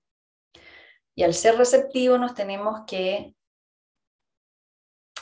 [1.16, 3.36] Y al ser receptivo nos tenemos que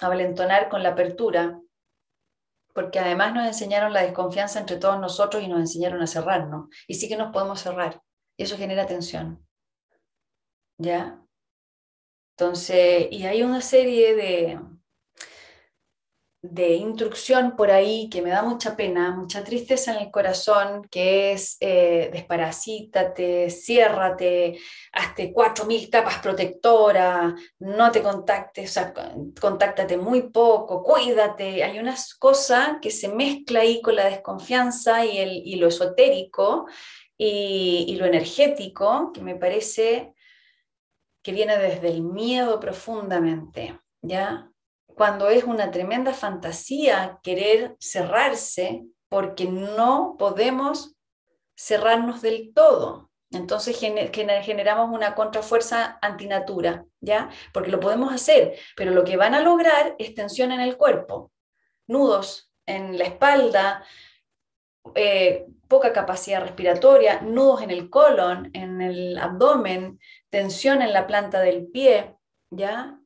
[0.01, 1.59] avalentonar con la apertura,
[2.73, 6.69] porque además nos enseñaron la desconfianza entre todos nosotros y nos enseñaron a cerrarnos.
[6.87, 8.01] Y sí que nos podemos cerrar.
[8.37, 9.47] Y eso genera tensión.
[10.77, 11.19] ¿Ya?
[12.35, 14.59] Entonces, y hay una serie de,
[16.43, 21.31] de instrucción por ahí que me da mucha pena, mucha tristeza en el corazón, que
[21.31, 24.59] es eh, desparasítate, ciérrate,
[24.91, 28.93] hazte 4.000 capas protectoras, no te contactes, o sea,
[29.39, 31.63] contáctate muy poco, cuídate.
[31.63, 36.67] Hay unas cosas que se mezcla ahí con la desconfianza y, el, y lo esotérico
[37.17, 40.13] y, y lo energético, que me parece
[41.23, 44.52] que viene desde el miedo profundamente, ¿ya?
[44.95, 50.95] Cuando es una tremenda fantasía querer cerrarse porque no podemos
[51.55, 53.11] cerrarnos del todo.
[53.31, 57.29] Entonces generamos una contrafuerza antinatura, ¿ya?
[57.51, 61.31] Porque lo podemos hacer, pero lo que van a lograr es tensión en el cuerpo,
[61.87, 63.83] nudos en la espalda,
[64.95, 71.39] eh, poca capacidad respiratoria, nudos en el colon, en el abdomen, tensión en la planta
[71.39, 72.15] del pie,
[72.51, 72.99] ¿ya?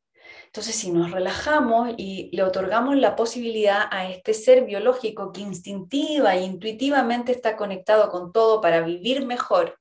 [0.58, 6.36] Entonces, si nos relajamos y le otorgamos la posibilidad a este ser biológico que instintiva
[6.36, 9.80] e intuitivamente está conectado con todo para vivir mejor,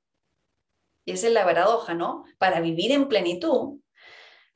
[1.03, 2.25] y esa es la paradoja, ¿no?
[2.37, 3.79] Para vivir en plenitud,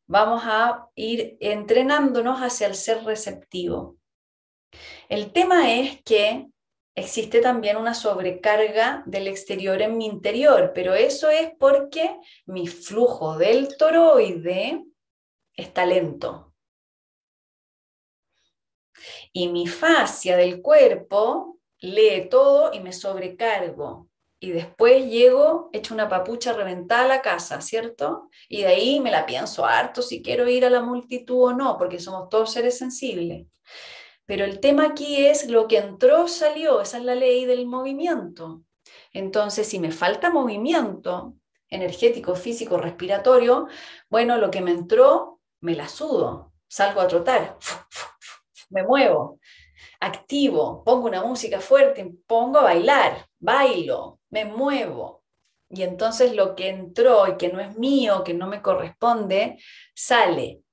[0.05, 3.97] vamos a ir entrenándonos hacia el ser receptivo.
[5.09, 6.45] El tema es que
[6.93, 12.15] existe también una sobrecarga del exterior en mi interior, pero eso es porque
[12.45, 14.83] mi flujo del toroide
[15.55, 16.53] está lento.
[19.33, 24.07] Y mi fascia del cuerpo lee todo y me sobrecargo.
[24.39, 28.29] Y después llego, echo una papucha reventada a la casa, ¿cierto?
[28.49, 31.77] Y de ahí me la pienso harto si quiero ir a la multitud o no,
[31.77, 33.45] porque somos todos seres sensibles.
[34.25, 38.63] Pero el tema aquí es lo que entró, salió, esa es la ley del movimiento.
[39.13, 41.35] Entonces, si me falta movimiento
[41.69, 43.67] energético, físico, respiratorio,
[44.09, 47.57] bueno, lo que me entró me la sudo, salgo a trotar,
[48.69, 49.39] me muevo,
[49.99, 55.23] activo, pongo una música fuerte, pongo a bailar, bailo, me muevo.
[55.69, 59.57] Y entonces lo que entró y que no es mío, que no me corresponde,
[59.95, 60.63] sale,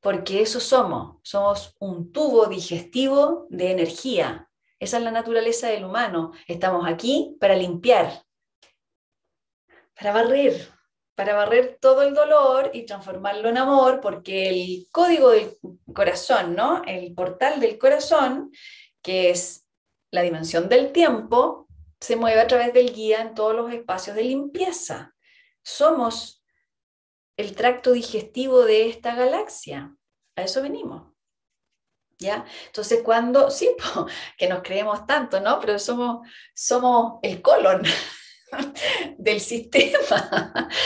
[0.00, 4.48] porque eso somos, somos un tubo digestivo de energía.
[4.80, 6.32] Esa es la naturaleza del humano.
[6.48, 8.24] Estamos aquí para limpiar,
[9.94, 10.68] para barrer,
[11.20, 15.54] para barrer todo el dolor y transformarlo en amor, porque el código del
[15.92, 16.82] corazón, ¿no?
[16.86, 18.50] El portal del corazón,
[19.02, 19.66] que es
[20.10, 21.68] la dimensión del tiempo,
[22.00, 25.14] se mueve a través del guía en todos los espacios de limpieza.
[25.62, 26.42] Somos
[27.36, 29.94] el tracto digestivo de esta galaxia.
[30.36, 31.12] A eso venimos.
[32.18, 32.46] ¿Ya?
[32.64, 33.76] Entonces, cuando, sí,
[34.38, 35.60] que nos creemos tanto, ¿no?
[35.60, 37.82] Pero somos, somos el colon,
[39.18, 40.68] del sistema.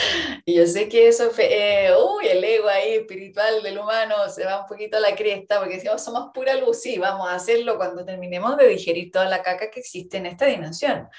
[0.47, 4.61] Y yo sé que eso, eh, uy, el ego ahí espiritual del humano se va
[4.61, 8.05] un poquito a la cresta, porque si somos pura luz, sí, vamos a hacerlo cuando
[8.05, 11.09] terminemos de digerir toda la caca que existe en esta dimensión.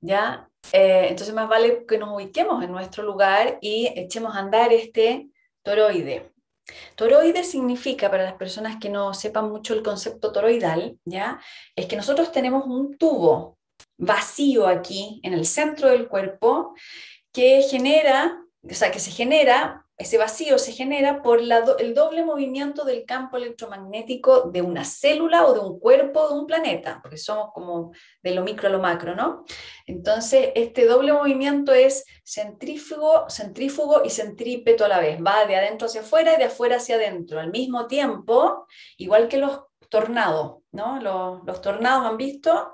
[0.00, 0.48] ¿Ya?
[0.72, 5.28] Eh, entonces más vale que nos ubiquemos en nuestro lugar y echemos a andar este
[5.62, 6.32] toroide.
[6.94, 11.40] Toroide significa, para las personas que no sepan mucho el concepto toroidal, ¿ya?
[11.74, 13.58] es que nosotros tenemos un tubo
[13.96, 16.74] vacío aquí en el centro del cuerpo
[17.32, 22.84] que genera, o sea, que se genera, ese vacío se genera por el doble movimiento
[22.84, 27.50] del campo electromagnético de una célula o de un cuerpo de un planeta, porque somos
[27.52, 29.44] como de lo micro a lo macro, ¿no?
[29.86, 35.86] Entonces, este doble movimiento es centrífugo, centrífugo y centrípeto a la vez, va de adentro
[35.86, 38.66] hacia afuera y de afuera hacia adentro, al mismo tiempo,
[38.96, 40.98] igual que los tornados, ¿no?
[41.44, 42.72] Los tornados han visto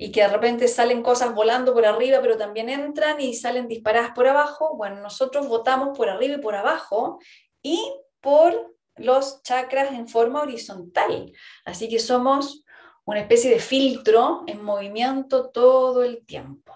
[0.00, 4.12] y que de repente salen cosas volando por arriba, pero también entran y salen disparadas
[4.12, 4.76] por abajo.
[4.76, 7.18] Bueno, nosotros votamos por arriba y por abajo
[7.60, 7.82] y
[8.20, 11.32] por los chakras en forma horizontal.
[11.64, 12.64] Así que somos
[13.04, 16.72] una especie de filtro en movimiento todo el tiempo.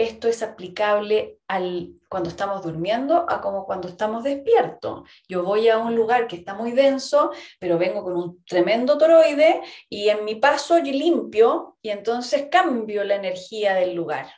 [0.00, 5.06] Esto es aplicable al, cuando estamos durmiendo a como cuando estamos despiertos.
[5.28, 9.60] Yo voy a un lugar que está muy denso, pero vengo con un tremendo toroide
[9.90, 14.32] y en mi paso yo limpio y entonces cambio la energía del lugar.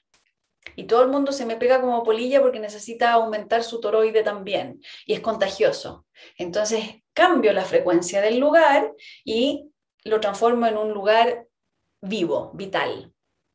[0.75, 4.81] Y todo el mundo se me pega como polilla porque necesita aumentar su toroide también
[5.07, 6.07] y es contagioso.
[6.39, 8.93] Entonces cambio la frecuencia del lugar
[9.25, 9.71] y
[10.03, 11.47] lo transformo en un lugar
[12.01, 13.12] vivo, vital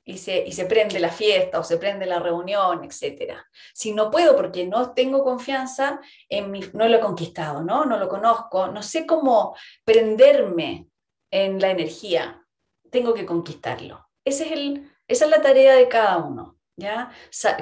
[0.07, 3.33] y se, prende la fiesta o se prende la reunión, etc.
[3.73, 5.99] Si no puedo porque no tengo confianza
[6.29, 7.83] en mi, no lo he conquistado, ¿no?
[7.83, 10.87] no lo conozco, no sé cómo prenderme
[11.29, 12.41] en la energía,
[12.89, 14.07] tengo que conquistarlo.
[14.23, 17.11] Ese es el, esa es la tarea de cada uno, ¿ya?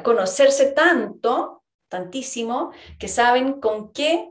[0.03, 4.29] conocerse tanto tantísimo, que saben con qué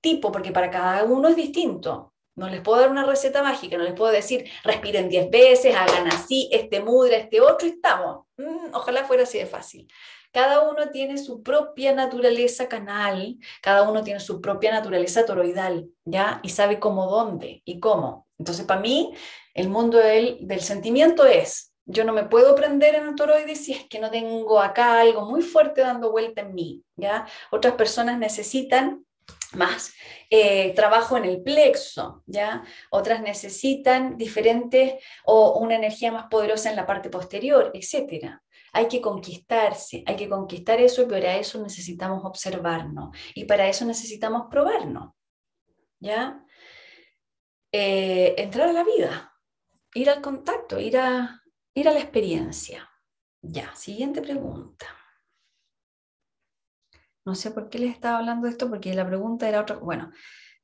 [0.00, 2.11] tipo, porque para cada uno es distinto.
[2.34, 6.08] No les puedo dar una receta mágica, no les puedo decir respiren 10 veces, hagan
[6.08, 8.26] así, este mudra, este otro, y estamos.
[8.38, 9.86] Mm, ojalá fuera así de fácil.
[10.32, 16.40] Cada uno tiene su propia naturaleza canal, cada uno tiene su propia naturaleza toroidal, ¿ya?
[16.42, 18.26] Y sabe cómo, dónde y cómo.
[18.38, 19.12] Entonces, para mí,
[19.52, 23.84] el mundo del, sentimiento es, yo no me puedo prender en el toroides si es
[23.88, 27.26] que no tengo acá algo muy fuerte dando vuelta en mí, ¿ya?
[27.50, 29.04] Otras personas necesitan
[29.54, 29.94] más
[30.30, 32.62] eh, trabajo en el plexo, ¿ya?
[32.90, 34.94] Otras necesitan diferentes
[35.24, 38.42] o una energía más poderosa en la parte posterior, etcétera.
[38.72, 43.84] Hay que conquistarse, hay que conquistar eso y para eso necesitamos observarnos y para eso
[43.84, 45.14] necesitamos probarnos,
[46.00, 46.42] ¿ya?
[47.70, 49.34] Eh, entrar a la vida,
[49.94, 51.42] ir al contacto, ir a,
[51.74, 52.88] ir a la experiencia.
[53.42, 55.01] Ya, siguiente pregunta.
[57.24, 59.76] No sé por qué les estaba hablando de esto, porque la pregunta era otra.
[59.76, 60.10] Bueno,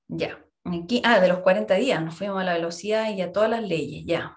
[0.09, 0.45] ya.
[0.65, 3.63] Aquí, ah, de los 40 días, nos fuimos a la velocidad y a todas las
[3.63, 4.37] leyes, ya.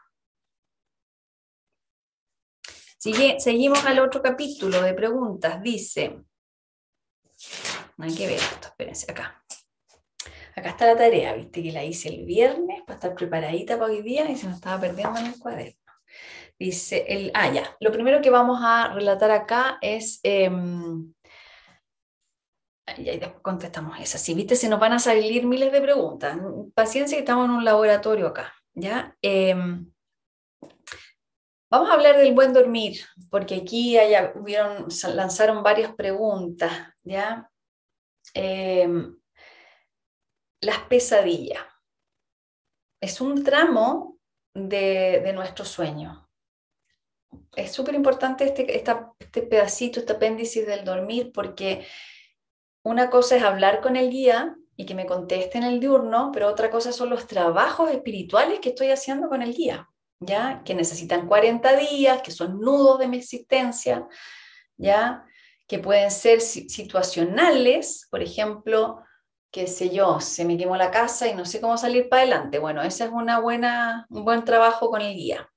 [2.97, 5.61] Sigue, seguimos al otro capítulo de preguntas.
[5.63, 6.22] Dice,
[7.97, 9.43] no hay que ver esto, espérense acá.
[10.55, 14.01] Acá está la tarea, viste que la hice el viernes para estar preparadita para hoy
[14.01, 15.80] día y se me estaba perdiendo en el cuaderno.
[16.59, 21.11] Dice, el, ah, ya, lo primero que vamos a relatar acá es em,
[22.97, 24.17] y ahí después contestamos esa.
[24.17, 26.37] Si viste, se nos van a salir miles de preguntas.
[26.73, 28.53] Paciencia que estamos en un laboratorio acá.
[28.73, 29.15] ¿ya?
[29.21, 29.91] Em,
[31.69, 36.71] vamos a hablar del buen dormir, porque aquí haya, hubieron, lanzaron varias preguntas.
[37.03, 37.49] ¿ya?
[38.33, 39.17] Em,
[40.61, 41.63] las pesadillas.
[43.01, 44.17] Es un tramo
[44.53, 46.29] de, de nuestro sueño.
[47.55, 51.85] Es súper importante este, este pedacito, este apéndice del dormir, porque
[52.84, 56.47] una cosa es hablar con el guía y que me conteste en el diurno, pero
[56.47, 59.88] otra cosa son los trabajos espirituales que estoy haciendo con el guía,
[60.19, 60.63] ¿ya?
[60.63, 64.07] Que necesitan 40 días, que son nudos de mi existencia,
[64.77, 65.25] ¿ya?
[65.67, 69.03] Que pueden ser situacionales, por ejemplo,
[69.51, 72.57] qué sé yo, se me quemó la casa y no sé cómo salir para adelante.
[72.57, 75.47] Bueno, ese es una buena, un buen trabajo con el guía.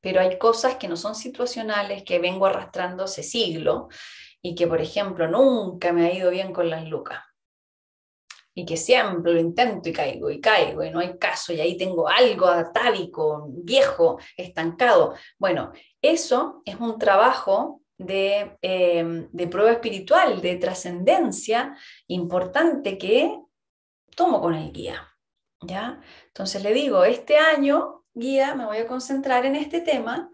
[0.00, 3.86] Pero hay cosas que no son situacionales, que vengo arrastrando hace siglos
[4.46, 7.18] y que, por ejemplo, nunca me ha ido bien con las lucas.
[8.54, 11.76] Y que siempre lo intento y caigo y caigo y no hay caso y ahí
[11.76, 15.14] tengo algo atávico, viejo, estancado.
[15.36, 21.76] Bueno, eso es un trabajo de, em, de prueba espiritual, de trascendencia
[22.06, 23.36] importante que
[24.14, 25.08] tomo con el guía.
[25.60, 26.00] ¿ya?
[26.28, 30.30] Entonces le digo, este año, guía, me voy a concentrar en este tema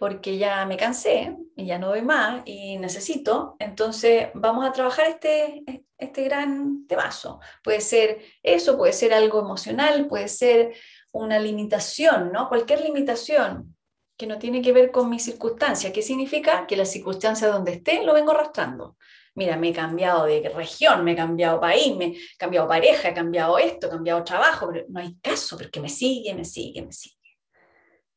[0.00, 5.08] porque ya me cansé y ya no doy más y necesito, entonces vamos a trabajar
[5.08, 5.62] este,
[5.98, 7.38] este gran temazo.
[7.62, 10.74] Puede ser eso, puede ser algo emocional, puede ser
[11.12, 12.48] una limitación, ¿no?
[12.48, 13.76] Cualquier limitación
[14.16, 15.92] que no tiene que ver con mi circunstancia.
[15.92, 16.66] ¿Qué significa?
[16.66, 18.96] Que la circunstancia donde esté lo vengo arrastrando.
[19.34, 23.14] Mira, me he cambiado de región, me he cambiado país, me he cambiado pareja, he
[23.14, 26.92] cambiado esto, he cambiado trabajo, pero no hay caso porque me sigue, me sigue, me
[26.92, 27.16] sigue.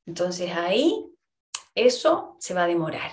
[0.05, 1.09] Entonces ahí
[1.75, 3.11] eso se va a demorar.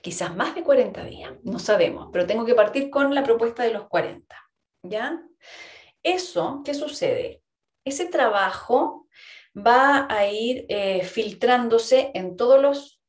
[0.00, 3.72] Quizás más de 40 días, no sabemos, pero tengo que partir con la propuesta de
[3.72, 4.36] los 40.
[4.82, 5.22] ¿Ya?
[6.02, 7.42] Eso, ¿qué sucede?
[7.84, 9.06] Ese trabajo
[9.56, 13.00] va a ir eh, filtrándose en todos los,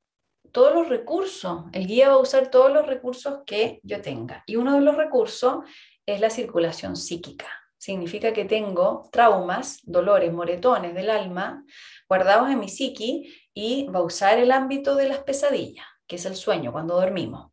[0.52, 1.66] todos los recursos.
[1.74, 4.44] El guía va a usar todos los recursos que yo tenga.
[4.46, 5.66] Y uno de los recursos
[6.06, 7.48] es la circulación psíquica.
[7.78, 11.66] Significa que tengo traumas, dolores, moretones del alma
[12.08, 16.26] guardados en mi psiqui y va a usar el ámbito de las pesadillas, que es
[16.26, 17.52] el sueño, cuando dormimos.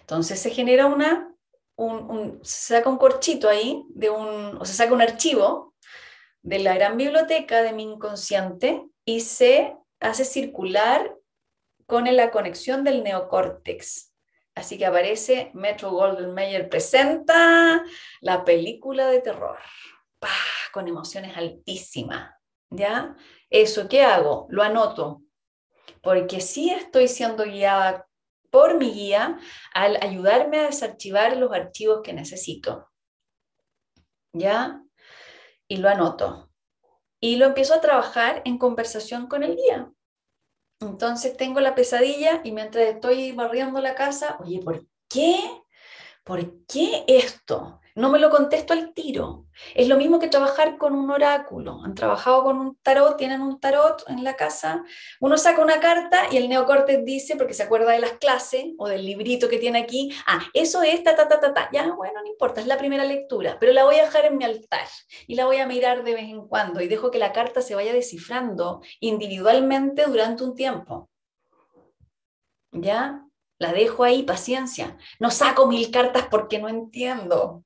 [0.00, 1.34] Entonces se genera una,
[1.76, 5.74] un, se saca un corchito ahí, de un, o se saca un archivo
[6.42, 11.16] de la gran biblioteca de mi inconsciente y se hace circular
[11.86, 14.12] con la conexión del neocórtex.
[14.54, 17.82] Así que aparece Metro Golden Mayer presenta
[18.20, 19.58] la película de terror,
[20.72, 22.34] con emociones altísimas.
[22.70, 23.14] ¿Ya?
[23.52, 24.46] Eso, ¿qué hago?
[24.48, 25.24] Lo anoto,
[26.02, 28.08] porque sí estoy siendo guiada
[28.50, 29.38] por mi guía
[29.74, 32.88] al ayudarme a desarchivar los archivos que necesito.
[34.32, 34.82] ¿Ya?
[35.68, 36.50] Y lo anoto.
[37.20, 39.92] Y lo empiezo a trabajar en conversación con el guía.
[40.80, 45.38] Entonces tengo la pesadilla y mientras estoy barriendo la casa, oye, ¿por qué?
[46.24, 47.81] ¿Por qué esto?
[47.94, 49.46] No me lo contesto al tiro.
[49.74, 51.80] Es lo mismo que trabajar con un oráculo.
[51.84, 54.82] Han trabajado con un tarot, tienen un tarot en la casa.
[55.20, 58.88] Uno saca una carta y el neocorte dice, porque se acuerda de las clases o
[58.88, 61.68] del librito que tiene aquí, ah, eso es ta, ta, ta, ta, ta.
[61.72, 64.44] Ya, bueno, no importa, es la primera lectura, pero la voy a dejar en mi
[64.44, 64.86] altar
[65.26, 67.74] y la voy a mirar de vez en cuando y dejo que la carta se
[67.74, 71.10] vaya descifrando individualmente durante un tiempo.
[72.72, 73.26] ¿Ya?
[73.62, 74.98] La dejo ahí, paciencia.
[75.20, 77.62] No saco mil cartas porque no entiendo.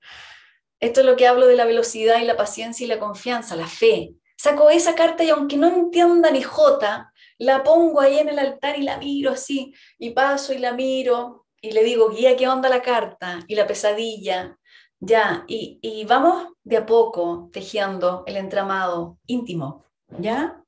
[0.79, 3.67] Esto es lo que hablo de la velocidad y la paciencia y la confianza, la
[3.67, 4.13] fe.
[4.37, 8.79] Saco esa carta y aunque no entienda ni jota, la pongo ahí en el altar
[8.79, 12.69] y la miro así, y paso y la miro, y le digo, guía, ¿qué onda
[12.69, 13.41] la carta?
[13.49, 14.59] Y la pesadilla,
[15.01, 19.87] ya, y, y vamos de a poco tejiendo el entramado íntimo,
[20.19, 20.63] ¿ya?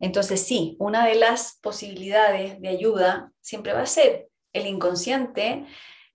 [0.00, 5.66] Entonces sí, una de las posibilidades de ayuda siempre va a ser el inconsciente,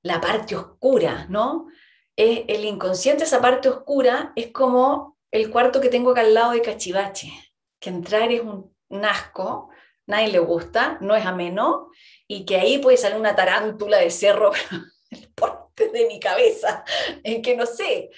[0.02, 1.68] la parte oscura, ¿no?
[2.16, 6.64] el inconsciente, esa parte oscura, es como el cuarto que tengo acá al lado de
[6.64, 7.32] Cachivache,
[7.80, 8.74] que entrar es un,
[9.06, 9.70] asco,
[10.08, 11.92] nadie le gusta, no es ameno,
[12.28, 14.52] y que ahí puede salir una tarántula de cerro,
[15.12, 16.84] el porte de mi cabeza,
[17.24, 18.10] en que no sé,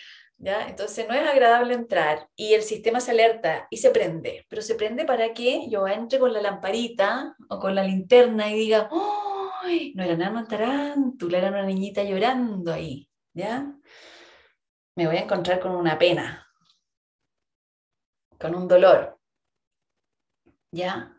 [0.42, 0.70] ¿Ya?
[0.70, 4.76] Entonces no es agradable entrar y el sistema se alerta y se prende, pero se
[4.76, 9.29] prende para que yo entre con la lamparita o con la linterna y diga, ¡oh!
[9.96, 13.74] No era nada una tarántula, era una niñita llorando ahí, ¿ya?
[14.96, 16.48] Me voy a encontrar con una pena,
[18.40, 19.20] con un dolor,
[20.72, 21.16] ¿ya?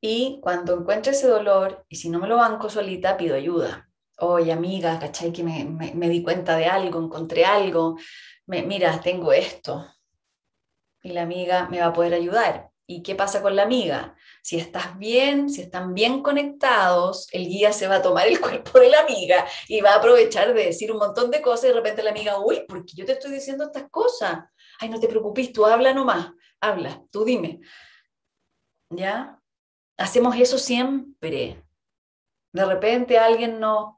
[0.00, 3.88] Y cuando encuentre ese dolor, y si no me lo banco solita, pido ayuda.
[4.18, 5.32] Oye, amiga, ¿cachai?
[5.32, 7.96] Que me, me, di cuenta de algo, encontré algo.
[8.46, 9.86] Me, mira, tengo esto.
[11.02, 12.70] Y la amiga me va a poder ayudar.
[12.86, 14.15] ¿Y qué pasa con la amiga?
[14.46, 18.78] Si estás bien, si están bien conectados, el guía se va a tomar el cuerpo
[18.78, 21.74] de la amiga y va a aprovechar de decir un montón de cosas y de
[21.74, 24.44] repente la amiga, uy, ¿por qué yo te estoy diciendo estas cosas?
[24.78, 26.30] Ay, no te preocupes, tú habla nomás,
[26.60, 27.58] habla, tú dime.
[28.88, 29.36] ¿Ya?
[29.96, 31.60] Hacemos eso siempre.
[32.52, 33.96] De repente alguien nos,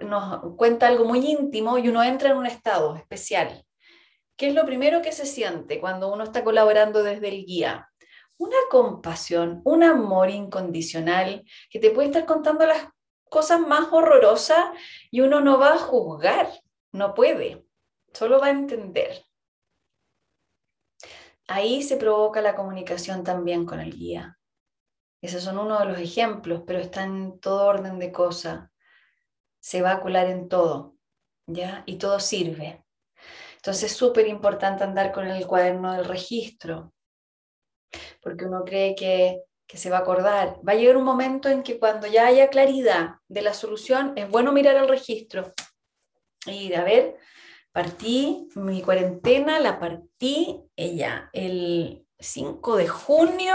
[0.00, 3.64] nos cuenta algo muy íntimo y uno entra en un estado especial.
[4.36, 7.88] ¿Qué es lo primero que se siente cuando uno está colaborando desde el guía?
[8.38, 12.88] Una compasión, un amor incondicional que te puede estar contando las
[13.28, 14.64] cosas más horrorosas
[15.10, 16.48] y uno no va a juzgar,
[16.92, 17.66] no puede,
[18.12, 19.24] solo va a entender.
[21.48, 24.38] Ahí se provoca la comunicación también con el guía.
[25.20, 28.70] Esos son uno de los ejemplos, pero está en todo orden de cosas.
[29.58, 30.96] Se va a colar en todo,
[31.46, 31.82] ¿ya?
[31.86, 32.84] Y todo sirve.
[33.56, 36.92] Entonces es súper importante andar con el cuaderno del registro,
[38.22, 40.58] porque uno cree que, se va a acordar.
[40.66, 44.28] Va a llegar un momento en que cuando ya haya claridad de la solución, es
[44.30, 45.52] bueno mirar el registro
[46.46, 47.16] y a ver,
[47.72, 53.54] partí mi cuarentena, la partí ella el 5 de junio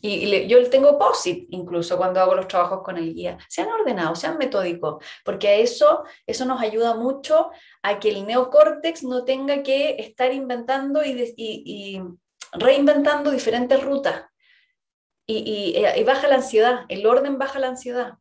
[0.00, 3.38] y, yo tengo POSIT incluso cuando hago los trabajos con el guía.
[3.48, 7.50] Sean ordenados, sean metódicos, porque eso, eso nos ayuda mucho
[7.82, 12.00] a que el neocórtex no tenga que estar inventando y,
[12.52, 14.26] reinventando diferentes rutas.
[15.26, 18.18] y baja la ansiedad, el orden baja la ansiedad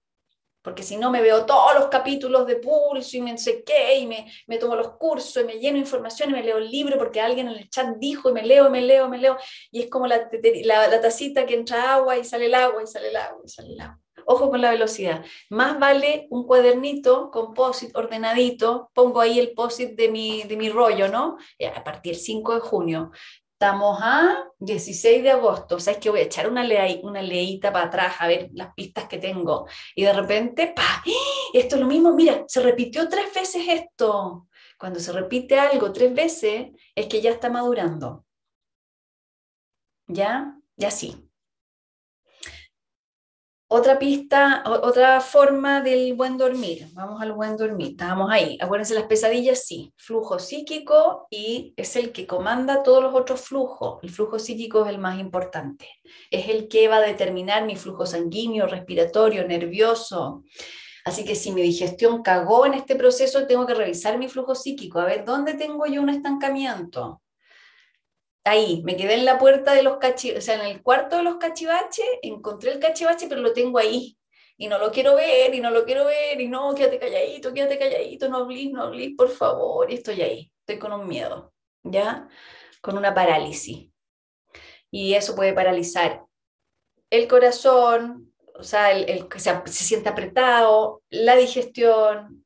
[0.61, 4.07] porque si no me veo todos los capítulos de pulso y me sé qué, y
[4.07, 7.21] me, me tomo los cursos y me lleno información y me leo el libro porque
[7.21, 9.37] alguien en el chat dijo y me leo, me leo, me leo,
[9.71, 10.29] y es como la,
[10.63, 13.73] la, tacita que entra agua y sale el agua y sale el agua y sale
[13.73, 13.99] el agua.
[14.25, 15.25] Ojo con la velocidad.
[15.49, 17.55] Más vale un cuadernito con
[17.95, 21.37] ordenadito, pongo ahí el posit de mi, de mi rollo, ¿no?
[21.75, 23.11] A partir del 5 de junio.
[23.61, 27.21] Estamos a 16 de agosto, o sea, es que voy a echar una, ley, una
[27.21, 29.67] leíta para atrás a ver las pistas que tengo.
[29.95, 31.03] Y de repente, ¡pa!
[31.53, 34.47] Esto es lo mismo, mira, se repitió tres veces esto.
[34.77, 38.25] Cuando se repite algo tres veces, es que ya está madurando.
[40.07, 40.55] ¿Ya?
[40.77, 41.28] Ya sí.
[43.71, 46.87] Otra pista, otra forma del buen dormir.
[46.93, 47.91] Vamos al buen dormir.
[47.91, 48.57] Estábamos ahí.
[48.59, 49.93] Acuérdense, las pesadillas sí.
[49.95, 53.99] Flujo psíquico y es el que comanda todos los otros flujos.
[54.01, 55.87] El flujo psíquico es el más importante.
[56.31, 60.43] Es el que va a determinar mi flujo sanguíneo, respiratorio, nervioso.
[61.05, 64.99] Así que si mi digestión cagó en este proceso, tengo que revisar mi flujo psíquico,
[64.99, 67.21] a ver dónde tengo yo un estancamiento
[68.43, 71.23] ahí, me quedé en la puerta de los cachivaches, o sea, en el cuarto de
[71.23, 74.17] los cachivaches, encontré el cachivache, pero lo tengo ahí.
[74.57, 77.79] Y no lo quiero ver, y no lo quiero ver, y no, quédate calladito, quédate
[77.79, 79.89] calladito, no hables, no hables, por favor.
[79.89, 82.27] Y estoy ahí, estoy con un miedo, ¿ya?
[82.81, 83.89] Con una parálisis.
[84.91, 86.25] Y eso puede paralizar
[87.09, 92.45] el corazón, o sea, el, que se, se siente apretado, la digestión,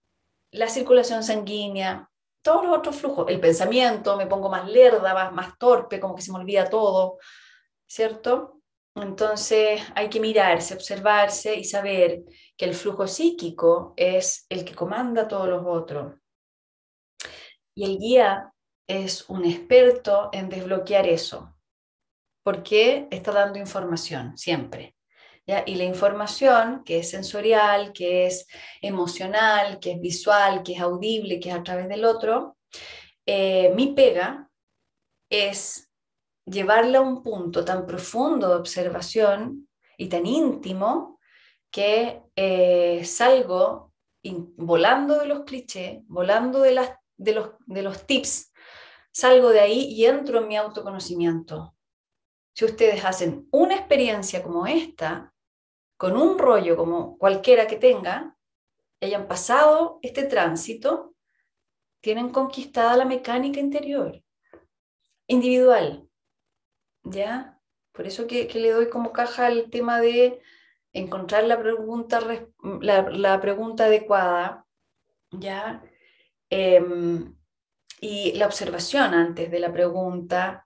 [0.51, 2.09] la circulación sanguínea,
[2.43, 6.31] todos los otros flujos, el pensamiento, me pongo más lerda, más, torpe, como que se
[6.31, 7.17] me olvida todo,
[7.87, 8.59] ¿cierto?
[8.95, 12.23] Entonces hay que mirarse, observarse y saber
[12.55, 16.15] que el flujo psíquico es el que comanda todos los otros.
[17.75, 18.53] Y el guía
[18.87, 21.55] es un experto en desbloquear eso,
[22.43, 24.95] porque está dando información siempre.
[25.45, 28.47] Y la información que es sensorial, que es
[28.81, 32.57] emocional, que es visual, que es audible, que es a través del otro,
[33.25, 34.49] eh, mi pega
[35.29, 35.89] es
[36.45, 39.67] llevarla a un punto tan profundo de observación
[39.97, 41.19] y tan íntimo
[41.71, 43.93] que eh, salgo
[44.57, 48.53] volando de los clichés, volando de, las, de, los, de los tips,
[49.11, 51.75] salgo de ahí y entro en mi autoconocimiento.
[52.55, 55.32] Si ustedes hacen una experiencia como esta,
[56.03, 58.35] con un rollo como cualquiera que tenga,
[58.99, 61.15] hayan pasado este tránsito,
[62.01, 64.21] tienen conquistada la mecánica interior,
[65.27, 66.05] individual.
[67.03, 67.57] ¿Ya?
[67.93, 70.41] Por eso que, le doy como caja el tema de
[70.91, 72.19] encontrar la pregunta,
[72.81, 74.65] la, pregunta adecuada,
[75.31, 75.85] ¿ya?
[76.49, 77.33] Em,
[78.01, 80.65] y la observación antes de la pregunta,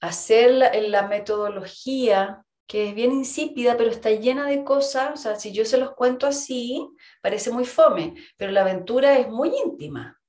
[0.00, 0.52] hacer
[0.88, 5.64] la metodología que es bien insípida, pero está llena de cosas, o sea, si yo
[5.64, 6.88] se los cuento así,
[7.20, 10.20] parece muy fome, pero la aventura es muy íntima,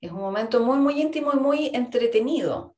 [0.00, 2.74] es un momento muy, muy íntimo y muy entretenido.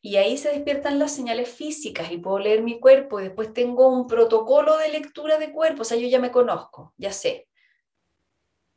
[0.00, 3.88] Y ahí se despiertan las señales físicas y puedo leer mi cuerpo y después tengo
[3.88, 7.46] un protocolo de lectura de cuerpo, o sea, yo ya me conozco, ya sé.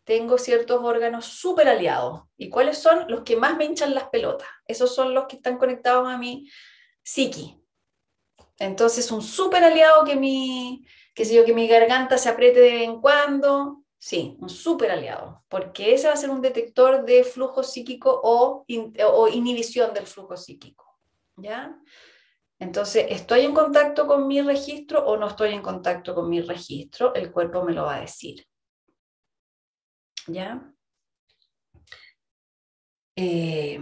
[0.04, 2.24] Tengo ciertos órganos súper aliados.
[2.36, 3.06] ¿Y cuáles son?
[3.08, 4.50] Los que más me hinchan las pelotas.
[4.66, 6.50] Esos son los que están conectados a mi
[7.02, 7.62] psiqui,
[8.60, 12.72] entonces, un súper aliado que mi, que, sé yo, que mi garganta se apriete de
[12.72, 17.24] vez en cuando, sí, un súper aliado, porque ese va a ser un detector de
[17.24, 18.66] flujo psíquico o,
[19.14, 20.86] o inhibición del flujo psíquico.
[21.36, 21.80] ¿Ya?
[22.60, 27.14] Entonces, ¿estoy en contacto con mi registro o no estoy en contacto con mi registro?
[27.14, 28.44] El cuerpo me lo va a decir.
[30.26, 30.74] ¿Ya?
[33.16, 33.80] Eh,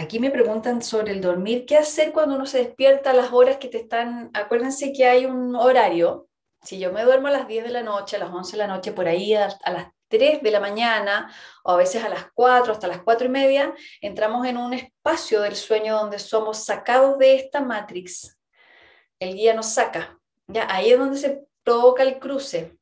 [0.00, 1.66] Aquí me preguntan sobre el dormir.
[1.66, 4.30] ¿Qué hacer cuando uno se despierta a las horas que te están...
[4.32, 6.26] Acuérdense que hay un horario.
[6.62, 8.66] Si yo me duermo a las 10 de la noche, a las 11 de la
[8.66, 11.30] noche, por ahí a, las 3 de la mañana
[11.64, 15.42] o a veces a las 4, hasta las 4 y media, entramos en un espacio
[15.42, 18.38] del sueño donde somos sacados de esta matrix.
[19.18, 20.18] El guía nos saca.
[20.46, 22.78] Ya ahí es donde se provoca el cruce.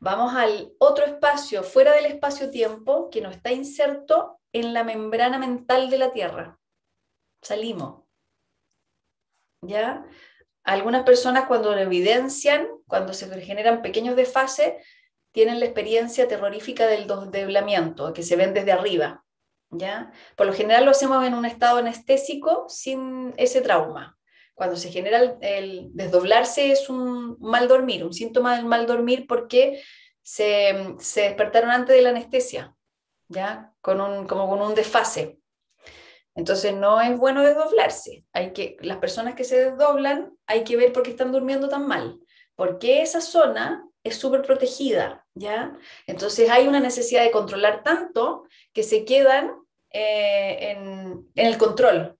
[0.00, 5.90] Vamos al otro espacio, fuera del espacio-tiempo, que no está inserto en la membrana mental
[5.90, 6.58] de la Tierra.
[7.42, 8.04] Salimos.
[9.60, 10.06] ¿Ya?
[10.62, 14.74] Algunas personas cuando lo evidencian, cuando se generan pequeños desfases,
[15.32, 19.24] tienen la experiencia terrorífica del desdoblamiento, que se ven desde arriba.
[19.70, 20.12] ¿ya?
[20.36, 24.16] Por lo general lo hacemos en un estado anestésico sin ese trauma.
[24.54, 29.82] Cuando se genera el, desdoblarse es un mal dormir, un síntoma del mal dormir porque
[30.22, 32.74] se, se despertaron antes de la anestesia.
[33.28, 33.72] ¿Ya?
[33.80, 35.38] Con un, como con un desfase.
[36.34, 38.24] Entonces no es bueno desdoblarse.
[38.32, 41.86] Hay que, las personas que se desdoblan hay que ver por qué están durmiendo tan
[41.86, 42.18] mal.
[42.56, 45.76] Porque esa zona es súper protegida, ¿ya?
[46.06, 49.52] Entonces hay una necesidad de controlar tanto que se quedan
[49.90, 52.18] eh, en, el control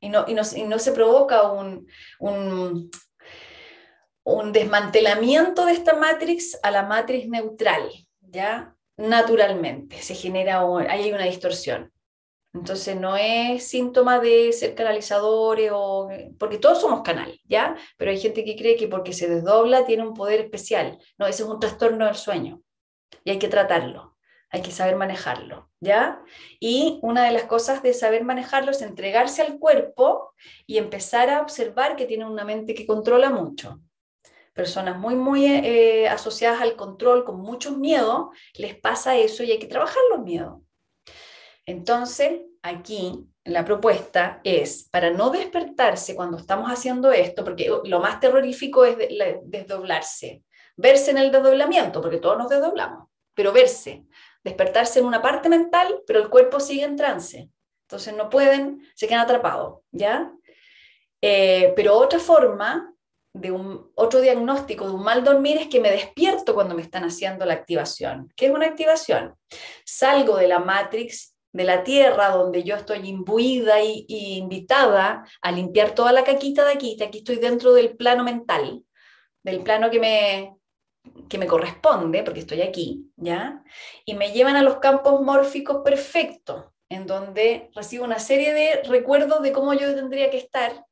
[0.00, 1.88] y no, y no, se provoca un,
[2.20, 2.90] un,
[4.24, 8.76] un desmantelamiento de esta matrix a la matriz neutral, ¿ya?
[8.98, 11.92] Naturalmente, se genera, hay una distorsión.
[12.54, 17.76] Entonces no es síntoma de ser canalizadores o porque todos somos canal, ¿ya?
[17.96, 20.98] Pero hay gente que cree que porque se desdobla tiene un poder especial.
[21.18, 22.62] No, ese es un trastorno del sueño
[23.22, 24.16] y hay que tratarlo,
[24.50, 26.22] hay que saber manejarlo, ¿ya?
[26.58, 30.34] Y una de las cosas de saber manejarlo es entregarse al cuerpo
[30.66, 33.80] y empezar a observar que tiene una mente que controla mucho
[34.58, 39.60] personas muy, muy eh, asociadas al control, con muchos miedos, les pasa eso y hay
[39.60, 40.58] que trabajar los miedos.
[41.64, 48.18] Entonces, aquí la propuesta es, para no despertarse cuando estamos haciendo esto, porque lo más
[48.18, 48.96] terrorífico es
[49.44, 50.42] desdoblarse,
[50.76, 54.06] verse en el desdoblamiento, porque todos nos desdoblamos, pero verse,
[54.42, 57.48] despertarse en una parte mental, pero el cuerpo sigue en trance.
[57.82, 60.32] Entonces no pueden, se quedan atrapados, ¿ya?
[61.22, 62.92] Eh, pero otra forma
[63.40, 67.04] de un otro diagnóstico de un mal dormir es que me despierto cuando me están
[67.04, 68.32] haciendo la activación.
[68.36, 69.36] ¿Qué es una activación?
[69.84, 75.94] Salgo de la matrix de la tierra donde yo estoy imbuida y, invitada a limpiar
[75.94, 78.84] toda la caquita de aquí, aquí estoy dentro del plano mental,
[79.42, 80.56] del plano que me,
[81.28, 83.62] que me corresponde, porque estoy aquí, ¿ya?
[84.04, 89.42] Y me llevan a los campos mórficos perfectos, en donde recibo una serie de recuerdos
[89.42, 90.84] de cómo yo tendría que estar,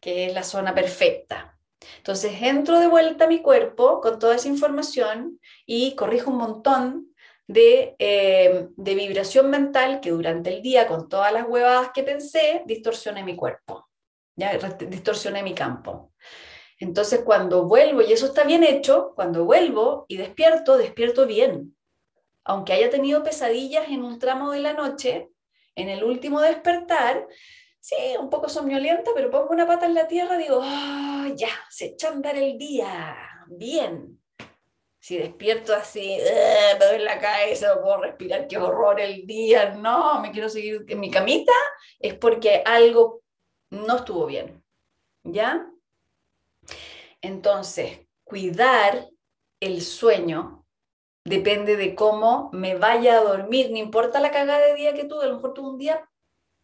[0.00, 1.57] que es la zona perfecta.
[1.98, 7.14] Entonces entro de vuelta a mi cuerpo con toda esa información y corrijo un montón
[7.46, 12.62] de, eh, de vibración mental que durante el día, con todas las huevadas que pensé,
[12.66, 13.88] distorsioné mi cuerpo,
[14.36, 14.56] ya
[14.88, 16.12] distorsioné mi campo.
[16.78, 21.76] Entonces cuando vuelvo, y eso está bien hecho, cuando vuelvo y despierto, despierto bien.
[22.44, 25.28] Aunque haya tenido pesadillas en un tramo de la noche,
[25.74, 27.26] en el último despertar,
[27.88, 31.86] sí, un poco somnolienta, pero pongo una pata en la tierra, digo, oh, ya, se
[31.86, 33.16] echa a andar el día,
[33.46, 34.20] bien.
[35.00, 40.20] Si despierto así, me doy la cabeza, no puedo respirar, qué horror el día, no,
[40.20, 41.52] me quiero seguir en mi camita,
[41.98, 43.22] es porque algo
[43.70, 44.62] no estuvo bien.
[45.24, 45.66] ¿Ya?
[47.22, 49.08] Entonces, cuidar
[49.60, 50.66] el sueño
[51.24, 55.24] depende de cómo me vaya a dormir, no importa la cagada de día que tuve,
[55.24, 56.06] a lo mejor tuve un día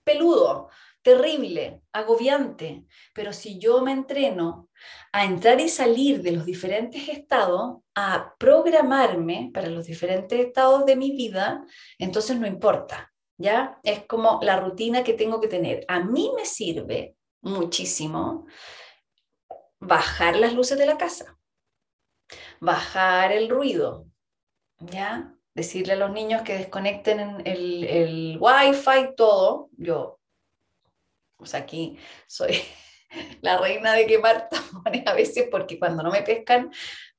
[0.05, 0.69] peludo,
[1.05, 4.71] terrible, agobiante, pero si yo me entreno
[5.13, 10.97] a entrar y salir de los diferentes estados, a programarme para los diferentes estados de
[10.97, 11.63] mi vida,
[11.99, 13.79] entonces no importa, ¿ya?
[13.83, 15.85] Es como la rutina que tengo que tener.
[15.89, 18.47] A mí me sirve muchísimo
[19.79, 21.39] bajar las luces de la casa,
[22.61, 24.07] bajar el ruido,
[24.79, 25.35] ¿ya?
[25.55, 29.69] Decirle a los niños que desconecten el, el wifi, todo.
[29.77, 30.19] Yo,
[31.47, 32.61] sea, aquí soy
[33.43, 36.71] la reina de quemar tapones a veces porque cuando no me pescan,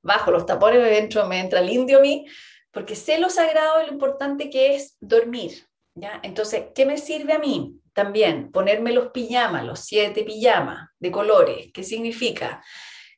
[0.02, 2.26] bajo los tapones, me, me entra el indio a mí,
[2.72, 6.20] porque sé lo sagrado y lo importante que es dormir, ¿ya?
[6.24, 7.80] Entonces, ¿qué me sirve a mí?
[7.94, 11.72] También ponerme los pijamas, los siete pijamas de colores.
[11.74, 12.64] ¿Qué significa?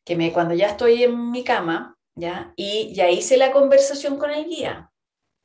[0.06, 2.54] Que me, cuando ya estoy en mi cama, ¿ya?
[2.56, 4.92] Y ya hice la conversación con el guía.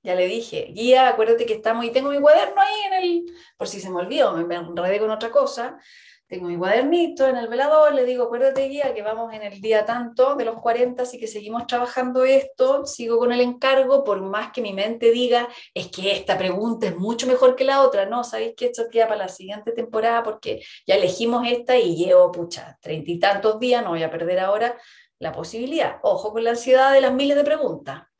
[0.02, 3.24] Ya le dije, guía, acuérdate que estamos, y tengo mi cuaderno ahí en el,
[3.56, 5.78] por si se me olvidó, me, enredé con otra cosa,
[6.26, 9.84] tengo mi cuadernito en el velador, le digo, acuérdate guía que vamos en el día
[9.84, 14.50] tanto de los 40, así que seguimos trabajando esto, sigo con el encargo, por más
[14.50, 18.24] que mi mente diga, es que esta pregunta es mucho mejor que la otra, no,
[18.24, 22.78] sabéis que esto queda para la siguiente temporada porque ya elegimos esta y llevo, pucha,
[22.80, 24.76] treinta y tantos días, no voy a perder ahora
[25.18, 25.98] la posibilidad.
[26.02, 28.11] Ojo con la ansiedad de las miles de preguntas.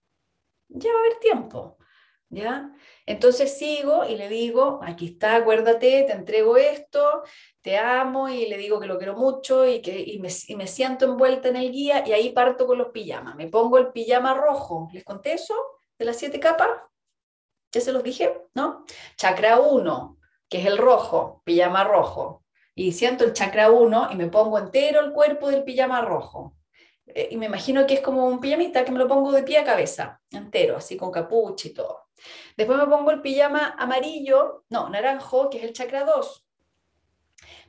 [0.74, 1.78] Ya va a haber tiempo,
[2.30, 2.72] ¿ya?
[3.06, 7.22] Entonces sigo y le digo, aquí está, acuérdate, te entrego esto,
[7.60, 11.04] te amo y le digo que lo quiero mucho y que y me, me, siento
[11.04, 13.36] envuelta en el guía y ahí parto con los pijamas.
[13.36, 14.88] Me pongo el pijama rojo.
[14.92, 15.54] ¿Les conté eso
[15.98, 16.70] de las siete capas?
[17.72, 18.84] Ya se los dije, ¿no?
[19.16, 20.18] Chakra 1,
[20.48, 22.44] que es el rojo, pijama rojo.
[22.74, 26.56] Y siento el chakra 1 y me pongo entero el cuerpo del pijama rojo.
[27.14, 29.58] Eh, y me imagino que es como un pijamita que me lo pongo de pie
[29.58, 32.08] a cabeza, entero, así con capucha y todo.
[32.56, 36.46] Después me pongo el pijama amarillo, no, naranjo, que es el chakra 2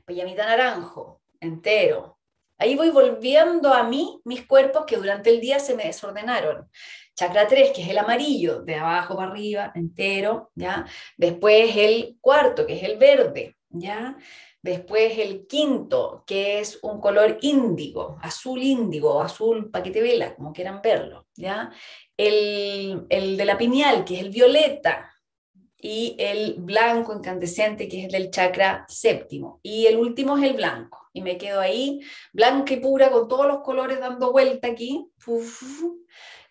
[0.05, 2.19] pijamita naranjo, entero.
[2.57, 6.69] Ahí voy volviendo a mí mis cuerpos que durante el día se me desordenaron.
[7.15, 10.85] Chakra 3, que es el amarillo, de abajo para arriba, entero, ¿ya?
[11.17, 14.17] Después el cuarto, que es el verde, ¿ya?
[14.63, 20.81] Después el quinto, que es un color índigo, azul índigo, azul paquete vela, como quieran
[20.81, 21.69] verlo, ¿ya?
[22.17, 25.13] El, el de la pineal, que es el violeta,
[25.83, 29.59] y el blanco incandescente, que es el del chakra séptimo.
[29.61, 31.09] Y el último es el blanco.
[31.11, 31.99] Y me quedo ahí,
[32.31, 35.05] blanca y pura, con todos los colores dando vuelta aquí,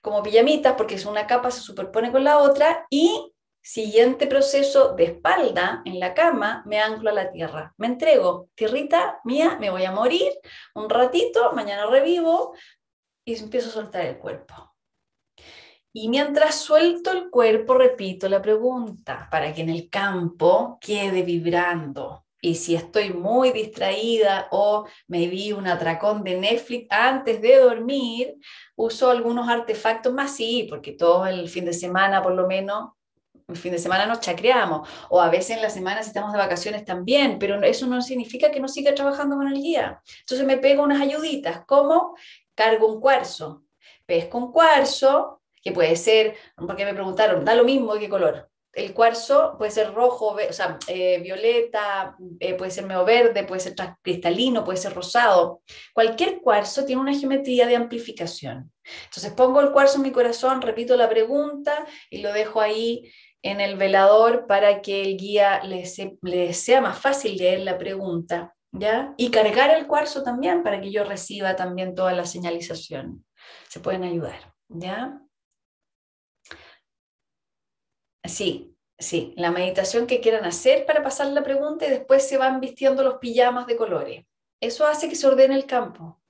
[0.03, 2.85] como pijamitas, porque es una capa, se superpone con la otra.
[2.91, 3.33] Y
[3.63, 7.73] siguiente proceso de espalda en la cama, me anclo a la tierra.
[7.79, 10.33] Me entrego, tierrita mía, me voy a morir
[10.75, 12.55] un ratito, mañana revivo
[13.25, 14.75] y empiezo a soltar el cuerpo.
[15.95, 22.25] Y mientras suelto el cuerpo, repito la pregunta para que en el campo quede vibrando.
[22.41, 28.35] Y si estoy muy distraída o me vi un atracón de Netflix antes de dormir,
[28.75, 32.95] uso algunos artefactos más, sí, porque todo el fin de semana por lo menos,
[33.49, 36.39] el fin de semana nos chacreamos, o a veces en la semana si estamos de
[36.39, 40.01] vacaciones también, pero eso no significa que no siga trabajando con el guía.
[40.21, 42.17] Entonces me pego unas ayuditas, como
[42.55, 43.65] cargo un cuarzo,
[44.07, 48.49] pesco un cuarzo, que puede ser, porque me preguntaron, da lo mismo de qué color.
[48.73, 53.61] El cuarzo puede ser rojo, o sea, eh, violeta, eh, puede ser medio verde, puede
[53.61, 55.61] ser cristalino, puede ser rosado.
[55.93, 58.73] Cualquier cuarzo tiene una geometría de amplificación.
[59.05, 63.13] Entonces pongo el cuarzo en mi corazón, repito la pregunta y lo dejo ahí
[63.43, 65.85] en el velador para que el guía le,
[66.55, 68.55] sea más fácil leer la pregunta.
[68.75, 69.13] ¿Ya?
[69.19, 73.23] Y cargar el cuarzo también para que yo reciba también toda la señalización.
[73.69, 74.55] Se pueden ayudar.
[74.69, 75.21] ¿Ya?
[78.25, 82.61] Sí, sí, la meditación que quieran hacer para pasar la pregunta y después se van
[82.61, 84.25] vistiendo los pijamas de colores.
[84.59, 86.23] Eso hace que se ordene el campo.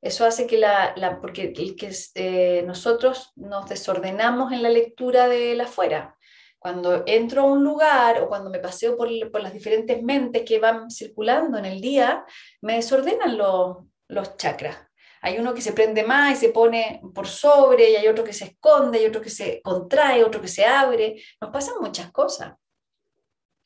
[0.00, 5.64] Eso hace que la, porque que, eh, nosotros nos desordenamos en la lectura de la
[5.64, 6.16] afuera.
[6.60, 10.88] Cuando entro a un lugar o cuando me paseo por, las diferentes mentes que van
[10.90, 12.24] circulando en el día,
[12.60, 14.76] me desordenan los, los chakras.
[15.22, 18.32] Hay uno que se prende más y se pone por sobre, y hay otro que
[18.32, 21.20] se esconde, y otro que se contrae, otro que se abre.
[21.40, 22.54] Nos pasan muchas cosas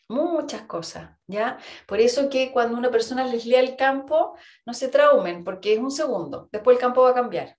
[0.08, 1.58] muchas cosas, ¿ya?
[1.86, 5.78] Por eso que cuando una persona les lea el campo, no se traumen, porque es
[5.78, 7.56] un segundo, después el campo va a cambiar.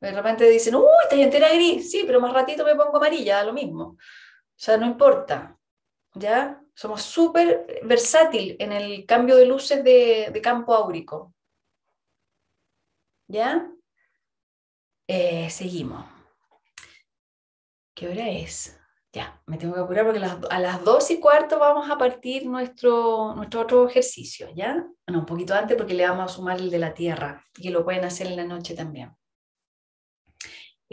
[0.00, 3.44] De repente dicen, uy, estás entera gris, sí, pero más ratito me pongo amarilla, da
[3.44, 3.96] lo mismo.
[4.56, 5.58] O sea, no importa,
[6.14, 6.60] ¿ya?
[6.74, 11.34] Somos súper versátil en el cambio de luces de, campo áurico.
[13.28, 13.70] ¿Ya?
[15.08, 16.04] Eh, seguimos.
[17.94, 18.80] ¿Qué hora es?
[19.12, 20.20] Ya, me tengo que apurar porque
[20.50, 24.84] a las dos y cuarto vamos a partir nuestro, nuestro otro ejercicio, ¿ya?
[25.06, 27.84] No, un poquito antes porque le vamos a sumar el de la tierra y lo
[27.84, 29.16] pueden hacer en la noche también.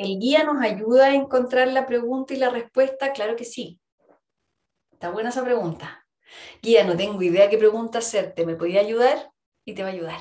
[0.01, 3.13] ¿El guía nos ayuda a encontrar la pregunta y la respuesta?
[3.13, 3.79] Claro que sí.
[4.91, 6.07] Está buena esa pregunta.
[6.59, 8.43] Guía, no tengo idea qué pregunta hacerte.
[8.43, 9.31] ¿Me podía ayudar?
[9.63, 10.19] Y te va a ayudar.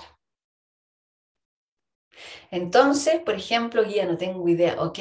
[2.50, 4.82] Entonces, por ejemplo, guía, no tengo idea.
[4.82, 4.98] Ok,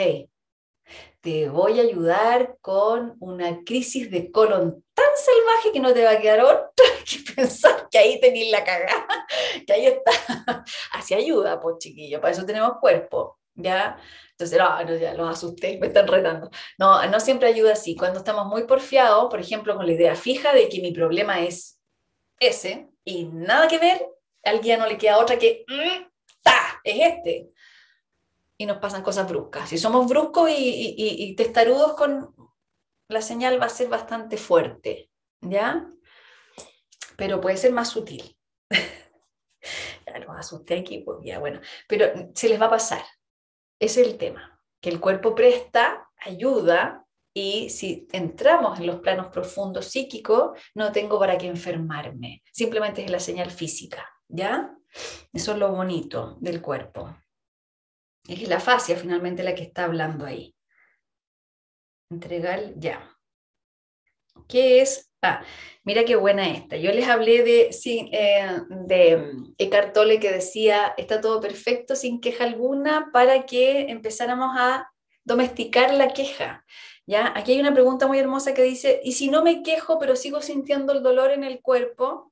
[1.19, 6.11] te voy a ayudar con una crisis de colon tan salvaje que no te va
[6.11, 9.27] a quedar otra que pensar que ahí tenéis la cagada,
[9.67, 10.63] que ahí está.
[10.93, 13.99] Así ayuda, pues chiquillo, para eso tenemos cuerpo, ¿ya?
[14.39, 16.49] Entonces, no, ya los asusté, me están retando.
[16.77, 17.95] No, no siempre ayuda así.
[17.95, 21.79] Cuando estamos muy porfiados, por ejemplo, con la idea fija de que mi problema es
[22.39, 24.05] ese y nada que ver,
[24.43, 26.07] al guía no le queda otra que, mm,
[26.41, 26.79] ¡ta!
[26.83, 27.51] Es este
[28.57, 29.69] y nos pasan cosas bruscas.
[29.69, 32.35] Si somos bruscos y, testarudos con
[33.07, 35.09] la señal va a ser bastante fuerte,
[35.39, 35.87] ¿ya?
[37.15, 38.37] Pero puede ser más sutil.
[40.05, 41.61] ya los asusté aquí, pues ya, bueno.
[41.87, 43.01] Pero se les va a pasar.
[43.79, 49.85] Es el tema, que el cuerpo presta ayuda y si entramos en los planos profundos
[49.85, 52.43] psíquicos, no tengo para qué enfermarme.
[52.51, 54.75] Simplemente es la señal física, ¿ya?
[55.31, 57.15] Eso es lo bonito del cuerpo.
[58.27, 60.55] Es la fascia finalmente la que está hablando ahí.
[62.11, 63.18] Entregar ya.
[64.47, 65.11] ¿Qué es?
[65.21, 65.43] Ah,
[65.83, 66.77] mira qué buena esta.
[66.77, 67.69] Yo les hablé de,
[68.11, 73.89] eh, de mm, Eckhart Tolle que decía, está todo perfecto sin queja alguna para que
[73.89, 74.91] empezáramos a
[75.23, 76.65] domesticar la queja.
[77.05, 77.33] ¿Ya?
[77.35, 80.41] Aquí hay una pregunta muy hermosa que dice, ¿y si no me quejo pero sigo
[80.41, 82.31] sintiendo el dolor en el cuerpo?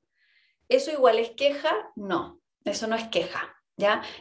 [0.68, 1.90] ¿Eso igual es queja?
[1.96, 3.58] No, eso no es queja.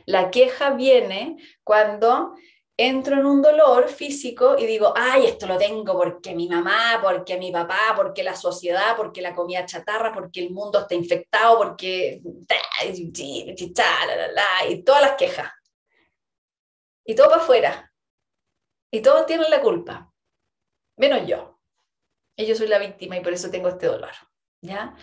[0.05, 2.35] La queja viene cuando
[2.77, 7.37] entro en un dolor físico y digo, ay, esto lo tengo porque mi mamá, porque
[7.37, 12.21] mi papá, porque la sociedad, porque la comida chatarra, porque el mundo está infectado, porque...
[14.69, 15.51] Y todas las quejas.
[17.03, 17.93] Y todo para afuera.
[18.91, 20.13] Y todos tienen la culpa.
[20.97, 21.59] Menos yo.
[22.37, 24.13] Yo soy la víctima y por eso tengo este dolor.
[24.61, 24.95] ¿ya?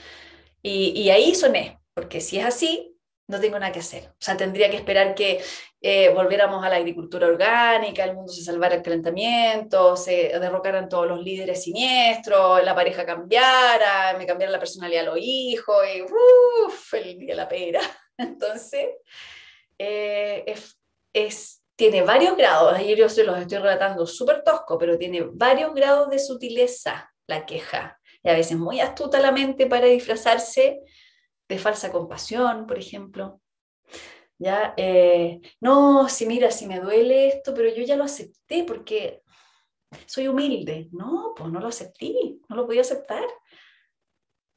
[0.63, 2.94] Y ahí soné, porque si es así,
[3.27, 4.05] no tengo nada que hacer.
[4.11, 5.43] O sea, tendría que esperar que
[5.81, 11.07] eh, volviéramos a la agricultura orgánica, el mundo se salvara el calentamiento, se derrocaran todos
[11.07, 16.95] los líderes siniestros, la pareja cambiara, me cambiara la personalidad a los hijos, y uff,
[16.95, 17.81] el día de la pera.
[18.19, 18.89] Entonces,
[19.79, 20.55] eh,
[21.13, 25.75] es, tiene varios grados, ayer yo se los estoy relatando súper tosco, pero tiene varios
[25.75, 27.99] grados de sutileza la queja.
[28.23, 30.81] Y a veces muy astuta la mente para disfrazarse
[31.49, 33.41] de falsa compasión, por ejemplo.
[34.39, 34.75] ¿Ya?
[34.77, 39.23] Eh, no, si mira, si me duele esto, pero yo ya lo acepté porque
[40.07, 40.89] soy humilde.
[40.93, 43.25] No, pues no lo acepté, no lo podía aceptar.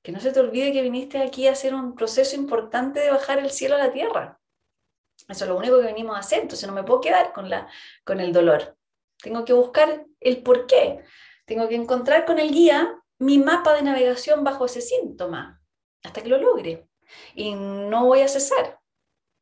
[0.02, 3.40] Que no se te olvide que viniste aquí a hacer un proceso importante de bajar
[3.40, 4.40] el cielo a la tierra.
[5.28, 7.68] Eso es lo único que venimos a hacer, entonces no me puedo quedar con, la,
[8.06, 8.78] con el dolor.
[9.22, 11.04] Tengo que buscar el por qué.
[11.46, 15.58] Tengo que encontrar con el guía mi mapa de navegación bajo ese síntoma
[16.04, 16.88] hasta que lo logre.
[17.36, 18.80] Y no voy a cesar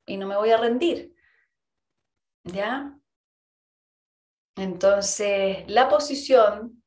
[0.05, 1.15] y no me voy a rendir.
[2.43, 2.97] ¿Ya?
[4.55, 6.83] Entonces, la posición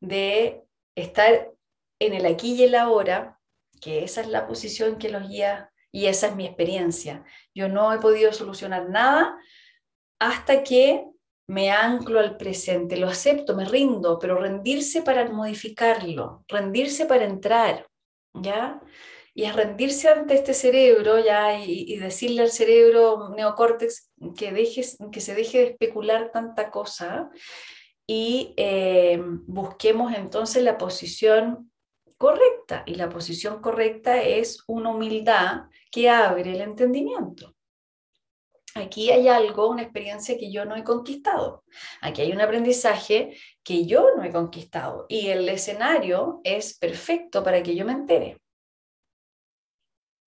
[0.00, 0.64] de
[0.94, 1.50] estar
[1.98, 3.38] en el aquí y el ahora,
[3.80, 7.24] que esa es la posición que los guía y esa es mi experiencia.
[7.54, 9.36] Yo no he podido solucionar nada
[10.18, 11.04] hasta que
[11.48, 17.86] me anclo al presente, lo acepto, me rindo, pero rendirse para modificarlo, rendirse para entrar,
[18.34, 18.80] ¿ya?
[19.34, 25.20] y es rendirse ante este cerebro ya y, decirle al cerebro neocórtex que, dejes, que
[25.20, 27.30] se deje de especular tanta cosa
[28.06, 31.70] y eh, busquemos entonces la posición
[32.18, 32.82] correcta.
[32.86, 37.54] Y la posición correcta es una humildad que abre el entendimiento.
[38.74, 41.64] Aquí hay algo, una experiencia que yo no he conquistado.
[42.00, 45.06] Aquí hay un aprendizaje que yo no he conquistado.
[45.08, 48.40] Y el escenario es perfecto para que yo me entere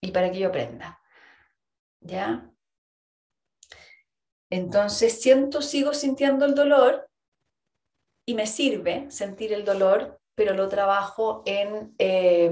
[0.02, 1.00] y para que yo aprenda.
[2.02, 2.52] ¿Ya?
[4.52, 7.10] Entonces siento, sigo sintiendo el dolor
[8.28, 12.52] y me sirve sentir el dolor, pero lo trabajo en, eh,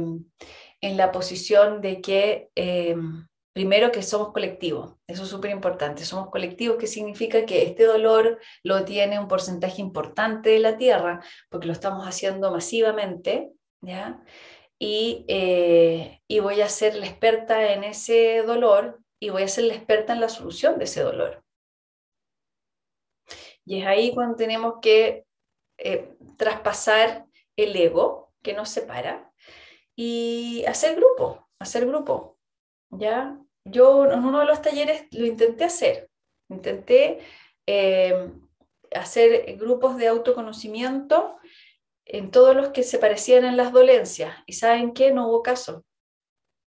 [0.81, 2.95] en la posición de que, eh,
[3.53, 4.95] primero, que somos colectivos.
[5.07, 6.05] Eso es súper importante.
[6.05, 11.23] Somos colectivos, que significa que este dolor lo tiene un porcentaje importante de la Tierra,
[11.49, 13.51] porque lo estamos haciendo masivamente,
[13.81, 14.23] ¿ya?
[14.79, 19.75] Eh, y, voy a ser la experta en ese dolor y voy a ser la
[19.75, 21.43] experta en la solución de ese dolor.
[23.65, 25.25] Y es ahí cuando tenemos que
[25.77, 27.25] eh, traspasar
[27.55, 29.31] el ego que nos separa
[29.95, 32.33] y hacer grupo, hacer grupo.
[32.99, 33.37] ¿ya?
[33.65, 36.09] Yo en uno de los talleres lo intenté hacer,
[36.49, 37.19] intenté
[37.65, 38.29] eh,
[38.93, 41.37] hacer grupos de autoconocimiento
[42.05, 44.35] en todos los que se parecían en las dolencias.
[44.45, 45.11] ¿Y saben qué?
[45.11, 45.85] No hubo caso.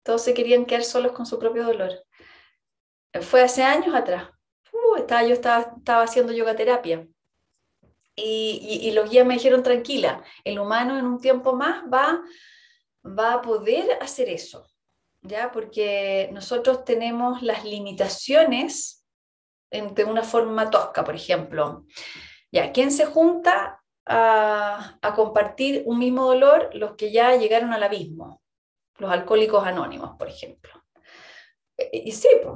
[0.03, 2.03] Todos se querían quedar solos con su propio dolor.
[3.22, 4.30] Fue hace años atrás.
[4.72, 7.07] Uh, estaba, yo estaba, estaba haciendo yoga terapia.
[8.16, 12.22] Y, y, los guías me dijeron, tranquila, el humano en un tiempo más va,
[13.06, 14.68] va a poder hacer eso,
[15.22, 15.52] ¿ya?
[15.52, 19.06] Porque nosotros tenemos las limitaciones
[19.72, 21.86] de una forma tosca, por ejemplo.
[22.52, 23.80] Ya, ¿quién se junta
[24.10, 28.41] a, compartir un mismo dolor los que ya llegaron al abismo,
[28.98, 30.72] los alcohólicos anónimos, por ejemplo.
[31.78, 32.56] E, y, sí, pues.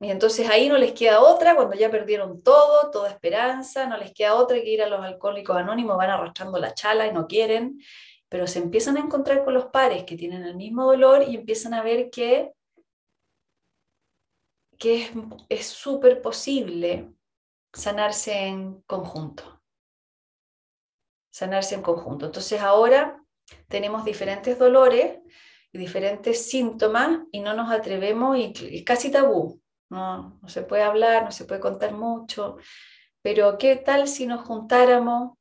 [0.00, 4.12] Y entonces ahí no les queda otra, cuando ya perdieron todo, toda esperanza, no les
[4.12, 7.80] queda otra que ir a los alcohólicos anónimos, van arrastrando la chala y no quieren,
[8.28, 11.74] pero se empiezan a encontrar con los pares que tienen el mismo dolor y empiezan
[11.74, 12.52] a ver que,
[14.78, 15.10] que
[15.48, 17.12] es súper posible
[17.72, 19.58] sanarse en conjunto
[21.38, 22.26] sanarse en conjunto.
[22.26, 23.22] Entonces ahora
[23.68, 25.20] tenemos diferentes dolores
[25.72, 29.60] y diferentes síntomas y no nos atrevemos y es casi tabú.
[29.88, 32.58] No, no se puede hablar, no se puede contar mucho,
[33.22, 35.37] pero ¿qué tal si nos juntáramos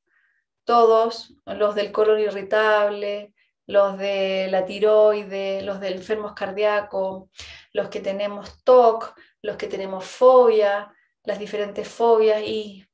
[0.68, 3.34] todos, los del colon irritable,
[3.66, 7.30] los de la tiroide, los de enfermos cardíacos,
[7.74, 12.88] los que tenemos TOC, los que tenemos fobia, las diferentes fobias y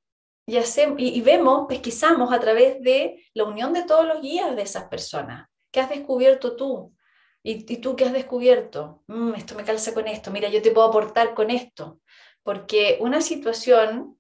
[0.46, 0.58] y,
[0.98, 5.48] y, vemos, pesquisamos a través de la unión de todos los guías de esas personas.
[5.72, 6.94] ¿Qué has descubierto tú?
[7.42, 9.04] ¿Y, tú qué has descubierto?
[9.08, 12.00] Mm, esto me calza con esto, mira, yo te puedo aportar con esto.
[12.44, 14.18] Porque una situación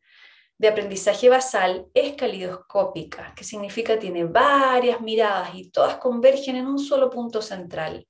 [0.63, 6.79] de aprendizaje basal es calidoscópica, que significa tiene varias miradas y todas convergen en un
[6.79, 8.07] solo punto central.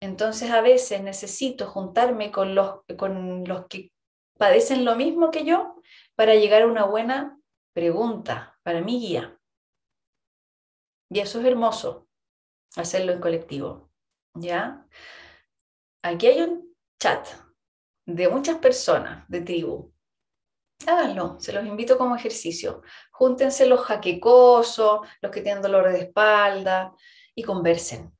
[0.00, 3.92] Entonces a veces necesito juntarme con los, con los que
[4.38, 5.82] padecen lo mismo que yo
[6.14, 7.38] para llegar a una buena
[7.74, 9.38] pregunta para mi guía.
[11.10, 12.08] Y eso es hermoso,
[12.74, 13.90] hacerlo en colectivo.
[14.34, 14.86] ¿Ya?
[16.02, 17.28] Aquí hay un chat
[18.06, 19.92] de muchas personas de tribu.
[20.86, 22.82] Háganlo, se los invito como ejercicio.
[23.12, 26.92] Júntense los jaquecosos, los que tienen dolor de espalda
[27.34, 28.16] y conversen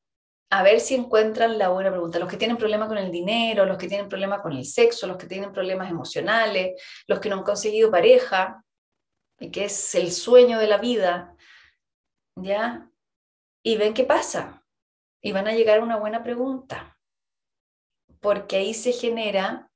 [0.50, 2.18] a ver si encuentran la buena pregunta.
[2.18, 5.16] Los que tienen problemas con el dinero, los que tienen problemas con el sexo, los
[5.16, 8.64] que tienen problemas emocionales, los que no han conseguido pareja,
[9.52, 11.34] que es el sueño de la vida,
[12.36, 12.88] ¿ya?
[13.62, 14.64] Y ven qué pasa.
[15.20, 16.96] Y van a llegar a una buena pregunta,
[18.20, 19.70] porque ahí se genera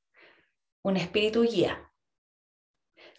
[0.83, 1.90] un espíritu guía.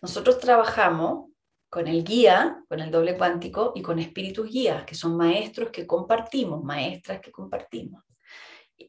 [0.02, 1.30] Nosotros trabajamos
[1.70, 5.88] con el guía, con el doble cuántico y con espíritus guías, que son maestros que
[5.88, 8.04] compartimos, maestras que compartimos,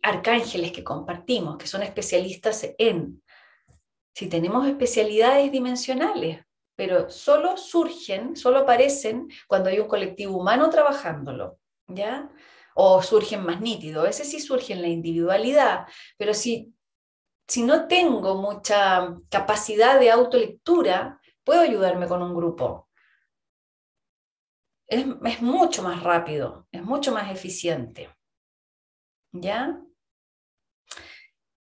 [0.02, 3.22] arcángeles que compartimos, que son especialistas en.
[4.14, 6.44] Si tenemos especialidades dimensionales,
[6.74, 12.30] pero solo surgen, solo aparecen cuando hay un colectivo humano trabajándolo, ¿ya?
[12.74, 15.86] O surgen más nítidos, a veces sí surge en la individualidad,
[16.16, 16.74] pero si,
[17.48, 22.88] si no tengo mucha capacidad de autolectura, puedo ayudarme con un grupo.
[24.86, 28.10] Es, mucho más rápido, es mucho más eficiente.
[29.32, 29.80] ¿Ya?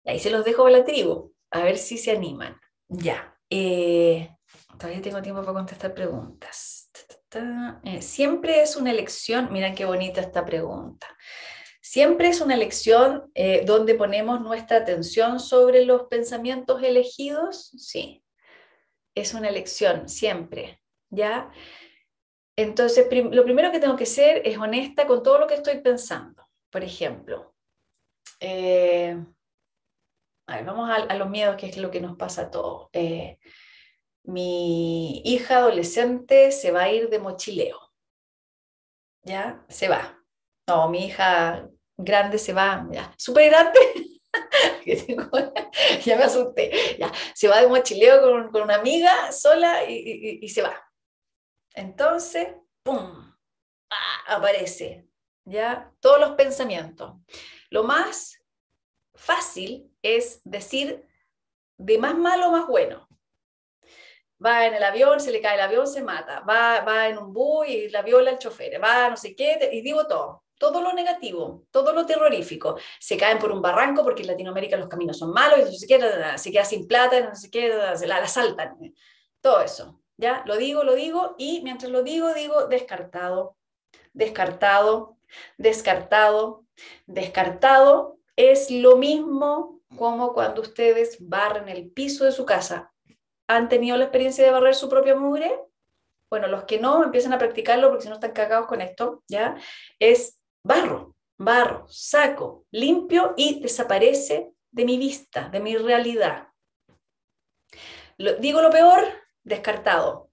[0.06, 2.60] ahí se los dejo a la tribu, a ver si se animan.
[2.88, 3.36] Ya.
[3.50, 4.30] Eh,
[4.78, 6.92] todavía tengo tiempo para contestar preguntas.
[7.84, 11.08] Eh, siempre es una elección, miren qué bonita esta pregunta.
[11.96, 18.22] Siempre es una elección eh, donde ponemos nuestra atención sobre los pensamientos elegidos, sí,
[19.16, 21.50] es una elección, siempre, ¿ya?
[22.58, 26.46] Entonces, lo primero que tengo que ser es honesta con todo lo que estoy pensando.
[26.70, 27.56] Por ejemplo,
[28.42, 29.18] eh,
[30.48, 32.90] vamos a, los miedos, que es lo que nos pasa a todos.
[32.92, 33.40] Eh,
[34.24, 37.80] mi hija adolescente se va a ir de mochileo.
[39.24, 39.64] ¿Ya?
[39.70, 40.22] Se va.
[40.68, 43.80] No, mi hija grande se va, ya, súper grande,
[46.06, 50.50] ya me asusté, ya, se va de mochileo con, con una amiga sola y, y,
[50.50, 50.76] se va.
[51.74, 52.50] Entonces,
[52.84, 53.34] ¡pum!
[53.90, 54.36] ¡Ah!
[54.36, 55.08] aparece,
[55.46, 55.92] ¿ya?
[56.00, 57.14] Todos los pensamientos.
[57.70, 58.40] Lo más
[59.14, 61.08] fácil es decir
[61.78, 63.08] de más malo más bueno.
[64.46, 66.42] Va en el avión, se le cae el avión, se mata.
[66.42, 68.84] Va, va en un bus y la viola el chofer.
[68.84, 72.78] Va no sé qué, y digo todo todo lo negativo, todo lo terrorífico.
[73.00, 75.88] Se caen por un barranco porque en Latinoamérica los caminos son malos, y no se
[75.88, 78.78] queda, se queda sin plata, no se queda, se la, asaltan.
[79.42, 80.02] Todo eso.
[80.18, 80.44] ¿ya?
[80.46, 83.58] Lo digo, lo digo, y mientras lo digo, digo descartado,
[84.14, 85.18] descartado,
[85.58, 86.66] descartado,
[87.06, 88.18] descartado.
[88.36, 92.92] Es lo mismo como cuando ustedes barren el piso de su casa.
[93.48, 95.60] ¿Han tenido la experiencia de barrer su propia mugre?
[96.30, 99.56] Bueno, los que no empiezan a practicarlo porque si no están cagados con esto, ¿ya?
[100.00, 106.48] Es barro, barro, saco, limpio y desaparece de mi vista, de mi realidad.
[108.40, 109.04] digo lo peor,
[109.44, 110.32] descartado.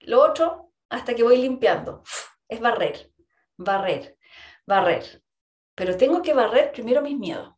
[0.00, 2.02] Lo otro, hasta que voy limpiando.
[2.46, 3.10] Es barrer,
[3.56, 4.18] barrer,
[4.66, 5.22] barrer.
[5.74, 7.54] Pero tengo que barrer primero mis miedos.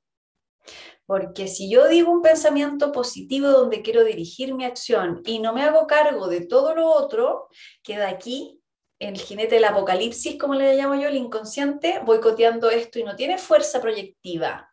[1.04, 5.64] Porque si yo digo un pensamiento positivo donde quiero dirigir mi acción y no me
[5.64, 7.48] hago cargo de todo lo otro,
[7.82, 8.61] queda aquí
[9.08, 13.36] el jinete del apocalipsis, como le llamo yo, el inconsciente, boicoteando esto y no tiene
[13.36, 14.72] fuerza proyectiva.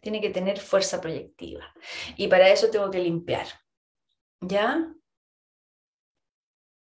[0.00, 1.74] Tiene que tener fuerza proyectiva.
[2.16, 3.46] Y para eso tengo que limpiar.
[4.40, 4.94] ¿Ya?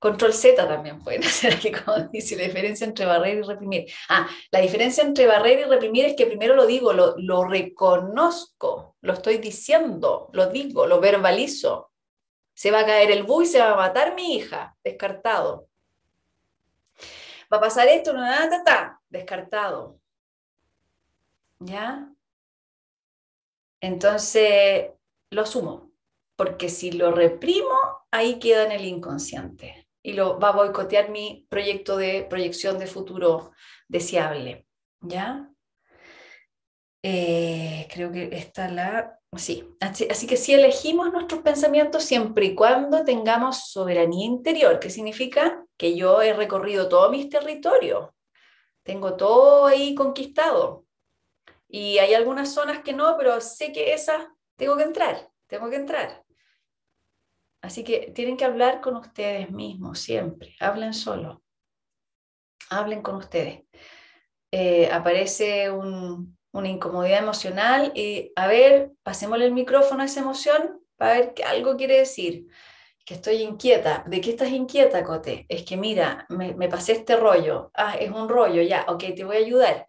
[0.00, 3.92] Control Z también pueden hacer aquí, como dice, la diferencia entre barrer y reprimir.
[4.08, 8.96] Ah, la diferencia entre barrer y reprimir es que primero lo digo, lo, lo reconozco,
[9.00, 11.92] lo estoy diciendo, lo digo, lo verbalizo.
[12.52, 15.69] Se va a caer el bus y se va a matar mi hija, descartado
[17.52, 19.98] va a pasar esto, no, está, descartado.
[21.58, 22.10] ¿Ya?
[23.80, 24.90] Entonces,
[25.30, 25.92] lo asumo,
[26.36, 27.76] porque si lo reprimo,
[28.10, 32.86] ahí queda en el inconsciente y lo va a boicotear mi proyecto de proyección de
[32.86, 33.52] futuro
[33.88, 34.66] deseable.
[35.00, 35.49] ¿Ya?
[37.02, 43.04] Eh, creo que está la Sí, así, que si elegimos nuestros pensamientos siempre y cuando
[43.04, 48.10] tengamos soberanía interior, que significa que yo he recorrido todos mis territorios,
[48.82, 50.84] tengo todo ahí conquistado.
[51.68, 55.76] Y hay algunas zonas que no, pero sé que esas tengo que entrar, tengo que
[55.76, 56.24] entrar.
[57.62, 61.44] Así que tienen que hablar con ustedes mismos siempre, hablen solo,
[62.68, 63.62] hablen con ustedes.
[64.50, 70.80] Eh, aparece un, una incomodidad emocional y a ver, pasémosle el micrófono a esa emoción
[70.96, 72.46] para ver qué algo quiere decir.
[73.04, 74.04] Que estoy inquieta.
[74.06, 75.46] ¿De qué estás inquieta, Cote?
[75.48, 77.70] Es que mira, me, me pasé este rollo.
[77.74, 79.86] Ah, es un rollo, ya, ok, te voy a ayudar.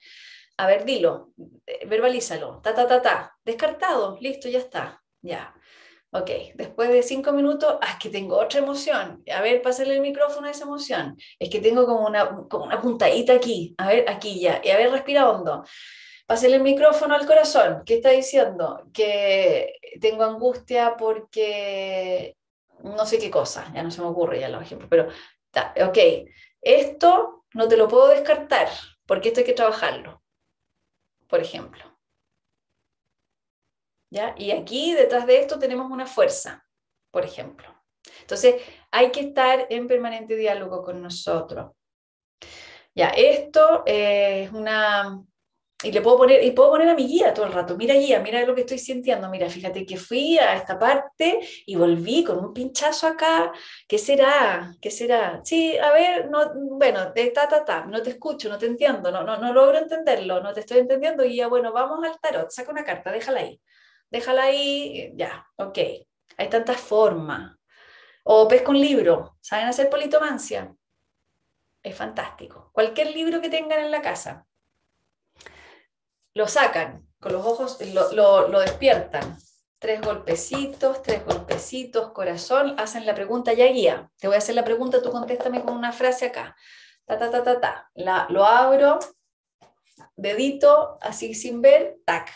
[0.57, 1.33] A ver, dilo,
[1.65, 3.37] eh, verbalízalo, ta, ta, ta, ta.
[3.43, 5.53] Descartado, listo, ya está, ya.
[6.13, 9.23] Ok, después de cinco minutos, ah, es que tengo otra emoción.
[9.33, 11.17] A ver, pásale el micrófono a esa emoción.
[11.39, 13.73] Es que tengo como una, como una puntadita aquí.
[13.77, 14.61] A ver, aquí ya.
[14.63, 15.63] Y a ver, respira hondo.
[16.31, 17.83] Pásale el micrófono al corazón.
[17.85, 18.89] ¿Qué está diciendo?
[18.93, 22.37] Que tengo angustia porque
[22.85, 25.09] no sé qué cosa, ya no se me ocurre ya los ejemplos, pero
[25.89, 25.97] ok,
[26.61, 28.69] esto no te lo puedo descartar
[29.05, 30.23] porque esto hay que trabajarlo,
[31.27, 31.83] por ejemplo.
[34.09, 34.33] ¿Ya?
[34.37, 36.65] Y aquí detrás de esto tenemos una fuerza,
[37.11, 37.67] por ejemplo.
[38.21, 38.55] Entonces,
[38.89, 41.73] hay que estar en permanente diálogo con nosotros.
[42.95, 45.25] Ya, esto es una,
[45.83, 48.19] y le puedo poner, y puedo poner a mi guía todo el rato, mira guía,
[48.19, 52.37] mira lo que estoy sintiendo, mira, fíjate que fui a esta parte y volví con
[52.39, 53.51] un pinchazo acá,
[53.87, 54.73] ¿qué será?
[54.79, 55.41] ¿Qué será?
[55.43, 59.23] Sí, a ver, no, bueno, ta, ta, ta, no te escucho, no te entiendo, no,
[59.23, 62.83] no, no logro entenderlo, no te estoy entendiendo, guía, bueno, vamos al tarot, saca una
[62.83, 63.59] carta, déjala ahí,
[64.09, 65.77] déjala ahí, ya, ok,
[66.37, 67.55] hay tantas formas.
[68.23, 70.71] O pesca un libro, ¿saben hacer politomancia?
[71.81, 72.69] Es fantástico.
[72.71, 74.45] Cualquier libro que tengan en la casa,
[76.33, 77.77] lo sacan, con los ojos
[78.13, 79.37] lo, lo, despiertan.
[79.79, 84.11] Tres golpecitos, tres golpecitos, corazón, hacen la pregunta, ya guía.
[84.19, 86.55] Te voy a hacer la pregunta, tú contéstame con una frase acá.
[87.05, 87.89] Ta, ta, ta, ta, ta.
[87.95, 88.99] La, lo abro,
[90.15, 92.29] dedito así sin ver, tac.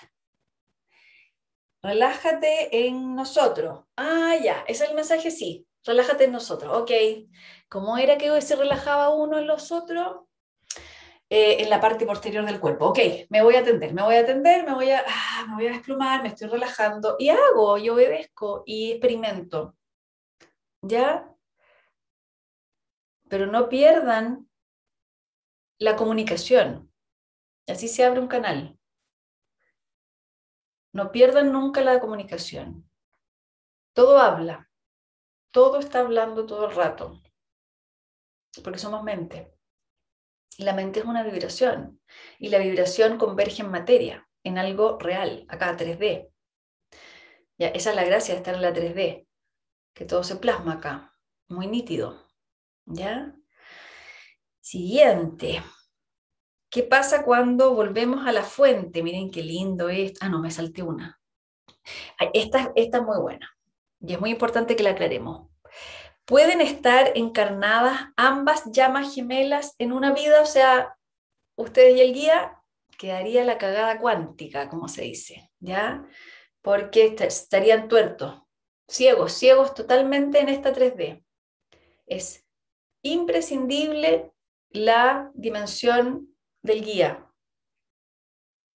[1.83, 3.85] Relájate en nosotros.
[3.95, 5.67] Ah, ya, ese es el mensaje, sí.
[5.83, 6.75] Relájate en nosotros.
[6.75, 6.91] Ok.
[7.69, 10.25] ¿Cómo era que se relajaba uno en los otros?
[11.37, 12.85] Eh, en la parte posterior del cuerpo.
[12.85, 12.99] Ok,
[13.29, 15.71] me voy a atender, me voy a atender, me voy a, ah, me voy a
[15.71, 19.75] desplumar, me estoy relajando y hago, y obedezco y experimento.
[20.81, 21.29] ¿Ya?
[23.27, 24.49] Pero no pierdan
[25.77, 26.89] la comunicación.
[27.67, 28.79] Así se abre un canal.
[30.93, 32.89] No pierdan nunca la comunicación.
[33.93, 34.71] Todo habla.
[35.51, 37.21] Todo está hablando todo el rato.
[38.63, 39.54] Porque somos mente.
[40.57, 41.99] La mente es una vibración.
[42.39, 46.29] Y la vibración converge en materia, en algo real, acá 3D.
[47.57, 49.27] Ya, esa es la gracia de estar en la 3D,
[49.93, 51.13] que todo se plasma acá,
[51.47, 52.27] muy nítido.
[52.85, 53.35] ¿Ya?
[54.59, 55.63] Siguiente.
[56.69, 59.01] ¿Qué pasa cuando volvemos a la fuente?
[59.01, 60.13] Miren qué lindo es.
[60.21, 61.19] Ah, no, me salté una.
[62.33, 63.49] Esta, esta es muy buena
[64.01, 65.49] y es muy importante que la aclaremos.
[66.25, 70.41] ¿Pueden estar encarnadas ambas llamas gemelas en una vida?
[70.41, 70.97] O sea,
[71.55, 72.63] ustedes y el guía,
[72.97, 76.03] quedaría la cagada cuántica, como se dice, ¿ya?
[76.61, 78.41] Porque estarían tuertos,
[78.87, 81.23] ciegos, ciegos totalmente en esta 3D.
[82.07, 82.45] Es
[83.03, 84.31] imprescindible
[84.69, 87.31] la dimensión del guía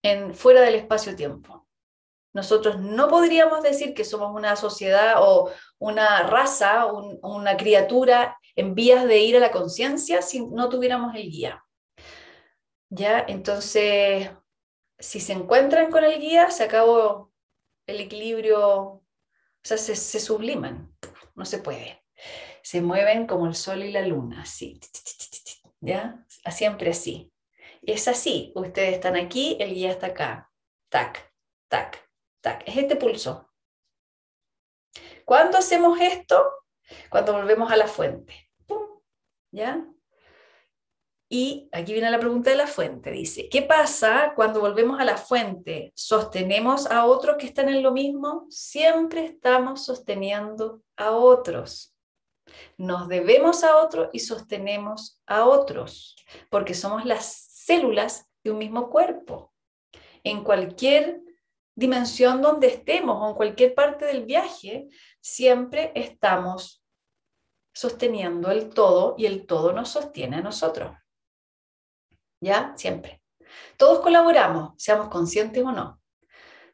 [0.03, 1.60] en fuera del espacio-tiempo.
[2.33, 9.05] Nosotros no podríamos decir que somos una sociedad o una raza, una criatura en vías
[9.07, 11.65] de ir a la conciencia si no tuviéramos el guía.
[12.89, 13.25] ¿Ya?
[13.27, 14.31] Entonces,
[14.99, 17.33] si se encuentran con el guía, se acabó
[17.87, 19.05] el equilibrio, o
[19.63, 20.95] sea, se, subliman,
[21.35, 22.05] no se puede.
[22.63, 24.79] Se mueven como el sol y la luna, así,
[25.81, 26.25] ¿ya?
[26.51, 27.33] Siempre así.
[27.83, 30.51] Es así, ustedes están aquí, el guía está acá,
[30.91, 31.33] tac,
[31.69, 32.10] tac,
[32.43, 33.51] es este pulso.
[35.25, 36.43] ¿Cuándo hacemos esto?
[37.11, 38.51] Cuando volvemos a la fuente.
[39.53, 39.87] ¿Ya?
[41.33, 43.13] Y aquí viene la pregunta de la fuente.
[43.13, 45.93] Dice, ¿qué pasa cuando volvemos a la fuente?
[45.95, 48.47] ¿Sostenemos a otros que están en lo mismo?
[48.51, 51.95] Siempre estamos sosteniendo a otros.
[52.77, 56.17] Nos debemos a otros y sostenemos a otros,
[56.51, 59.53] porque somos las células de un mismo cuerpo.
[60.25, 61.21] En cualquier
[61.81, 64.89] dimensión donde estemos o en cualquier parte del viaje,
[65.19, 66.85] siempre estamos
[67.73, 70.95] sosteniendo el todo y el todo nos sostiene a nosotros.
[72.41, 72.75] ¿Ya?
[72.77, 73.23] Siempre.
[73.79, 76.01] Todos colaboramos, seamos conscientes o no.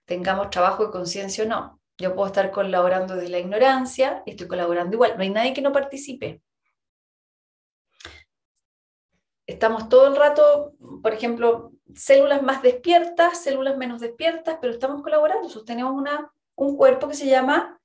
[0.05, 1.81] Tengamos trabajo de conciencia o no.
[1.99, 5.17] Yo puedo estar colaborando desde la ignorancia y estoy colaborando igual.
[5.17, 6.43] No hay nadie que no participe.
[9.47, 15.49] Estamos todo el rato, por ejemplo, células más despiertas, células menos despiertas, pero estamos colaborando,
[15.49, 17.81] sostenemos una, un cuerpo que se llama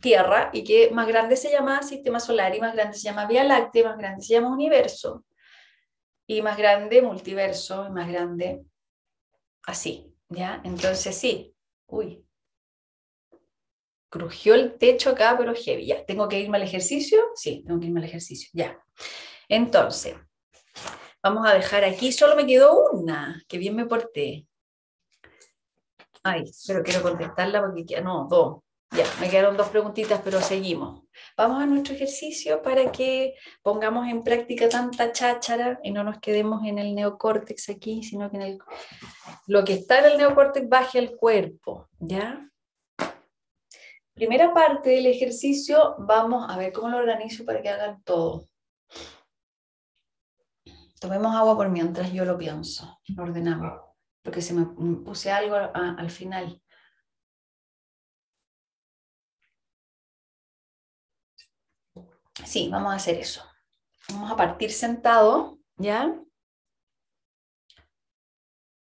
[0.00, 3.44] Tierra y que más grande se llama Sistema Solar y más grande se llama Vía
[3.44, 5.24] Láctea, más grande se llama Universo
[6.26, 8.64] y más grande Multiverso y más grande
[9.62, 10.60] así, ¿ya?
[10.64, 11.54] Entonces sí,
[11.86, 12.24] uy,
[14.10, 17.20] crujió el techo acá, pero heavy, ya, ¿tengo que irme al ejercicio?
[17.34, 18.78] Sí, tengo que irme al ejercicio, ya.
[19.48, 20.14] Entonces,
[21.24, 24.46] Vamos a dejar aquí, solo me quedó una, que bien me porté.
[26.22, 28.58] Ay, pero quiero contestarla porque no, dos.
[28.90, 31.02] Ya, me quedaron dos preguntitas, pero seguimos.
[31.34, 36.62] Vamos a nuestro ejercicio para que pongamos en práctica tanta cháchara y no nos quedemos
[36.66, 38.58] en el neocórtex aquí, sino que en el,
[39.46, 42.46] lo que está en el neocórtex baje al cuerpo, ¿ya?
[44.12, 48.46] Primera parte del ejercicio, vamos a ver cómo lo organizo para que hagan todo.
[51.04, 53.78] Tomemos agua por mientras yo lo pienso, lo ordenamos,
[54.22, 56.62] porque se me puse algo al final.
[62.46, 63.42] Sí, vamos a hacer eso.
[64.08, 66.18] Vamos a partir sentado, ¿ya?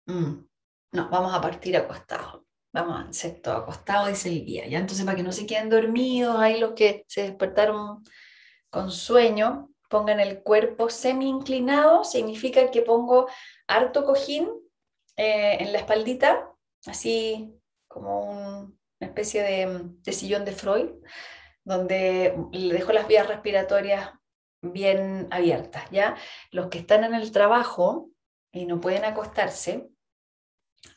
[0.05, 0.45] Mm,
[0.91, 2.45] no, vamos a partir acostado.
[2.71, 4.77] Vamos a hacer todo acostado, dice el guía, ¿ya?
[4.77, 8.03] Entonces, para que no se queden dormidos, ahí los que se despertaron
[8.69, 13.27] con sueño, pongan el cuerpo semi inclinado, significa que pongo
[13.67, 14.49] harto cojín
[15.17, 16.49] eh, en la espaldita,
[16.87, 17.53] así
[17.87, 20.89] como una especie de, sillón de Freud,
[21.65, 24.11] donde le dejo las vías respiratorias
[24.61, 26.15] bien abiertas, ¿ya?
[26.51, 28.09] Los que están en el trabajo
[28.53, 29.89] y no pueden acostarse,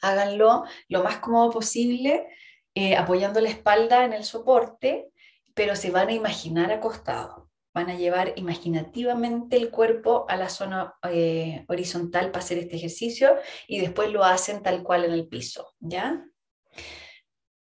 [0.03, 2.29] háganlo lo más cómodo posible,
[2.77, 5.09] eh, apoyando la espalda en el soporte,
[5.55, 7.44] pero se van a imaginar acostados.
[7.75, 13.37] Van a llevar imaginativamente el cuerpo a la zona eh, horizontal para hacer este ejercicio
[13.67, 16.25] y después lo hacen tal cual en el piso, ¿ya?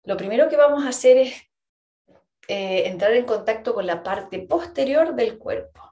[0.04, 1.34] Lo primero que vamos a hacer es
[2.46, 5.82] eh, entrar en contacto con la parte posterior del cuerpo.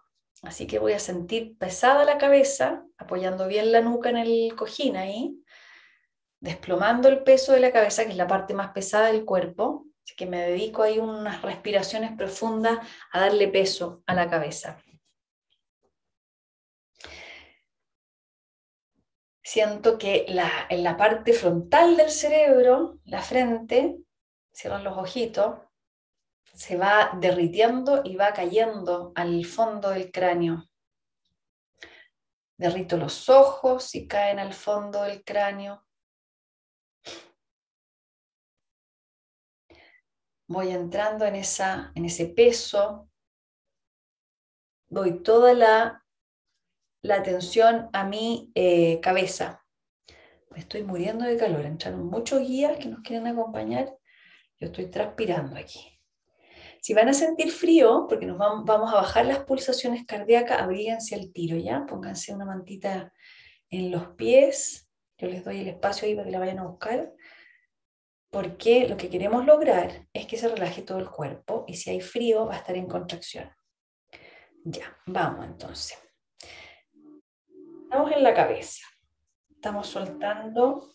[0.42, 4.96] Así que voy a sentir pesada la cabeza, apoyando bien la nuca en el cojín
[4.96, 5.42] ahí,
[6.38, 10.14] desplomando el peso de la cabeza, que es la parte más pesada del cuerpo, Así
[10.14, 12.78] que me dedico ahí unas respiraciones profundas
[13.10, 14.80] a darle peso a la cabeza.
[19.42, 23.98] Siento que en la parte frontal del cerebro, la frente,
[24.52, 25.58] cierran los ojitos,
[26.54, 30.68] se va derritiendo y va cayendo al fondo del cráneo.
[32.56, 35.85] Derrito los ojos y caen al fondo del cráneo.
[40.46, 43.08] Voy entrando en, esa, en ese peso,
[44.88, 46.04] doy toda la,
[47.02, 49.64] la atención a mi eh, cabeza.
[50.50, 53.94] Me estoy muriendo de calor, entraron muchos guías que nos quieren acompañar,
[54.58, 55.92] yo estoy transpirando aquí.
[56.80, 61.32] Si van a sentir frío, porque nos vamos, a bajar las pulsaciones cardíacas, abríguense al
[61.32, 61.84] tiro, ¿ya?
[61.84, 63.12] Pónganse una mantita
[63.70, 67.12] en los pies, yo les doy el espacio ahí para que la vayan a buscar
[68.36, 72.02] porque lo que queremos lograr es que se relaje todo el cuerpo y si hay
[72.02, 73.50] frío va a estar en contracción.
[74.62, 75.96] Ya, vamos entonces.
[77.84, 78.86] Estamos en la cabeza.
[79.48, 80.86] Estamos soltando.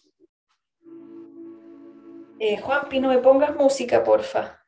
[2.40, 4.64] Eh, Juanpi, no me pongas música, porfa.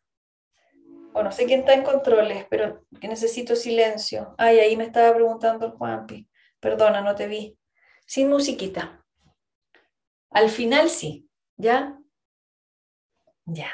[1.13, 4.33] O no sé quién está en controles, pero necesito silencio.
[4.39, 6.27] Ay, ahí me estaba preguntando el Juanpi.
[6.59, 7.55] Perdona, no te vi.
[8.07, 9.05] Sin musiquita.
[10.31, 11.99] Al final sí, ¿ya?
[13.45, 13.69] Ya.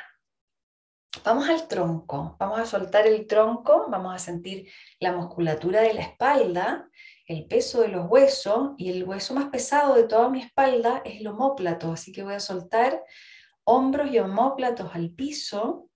[1.24, 4.70] Vamos al tronco, vamos a soltar el tronco, vamos a sentir
[5.00, 6.90] la musculatura de la espalda,
[7.26, 11.22] el peso de los huesos y el hueso más pesado de toda mi espalda es
[11.22, 13.04] el homóplato, así que voy a soltar
[13.64, 15.90] hombros y homóplatos al piso.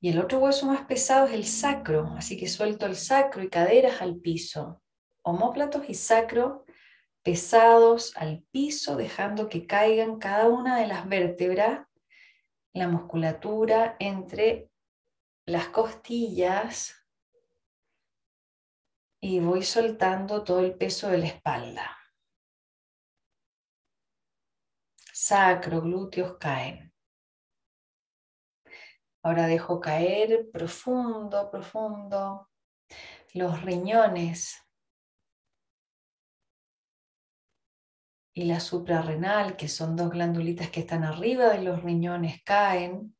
[0.00, 3.48] Y el otro hueso más pesado es el sacro, así que suelto el sacro y
[3.48, 4.82] caderas al piso.
[5.22, 6.65] Homóplatos y sacro
[7.26, 11.84] pesados al piso, dejando que caigan cada una de las vértebras,
[12.72, 14.70] la musculatura entre
[15.44, 16.94] las costillas
[19.20, 21.98] y voy soltando todo el peso de la espalda.
[25.12, 26.94] Sacro, glúteos caen.
[29.24, 32.48] Ahora dejo caer profundo, profundo
[33.34, 34.65] los riñones
[38.36, 43.16] y la suprarrenal, que son dos glandulitas que están arriba de los riñones, caen.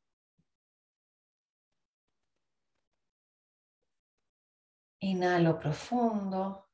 [5.01, 6.69] Inhalo profundo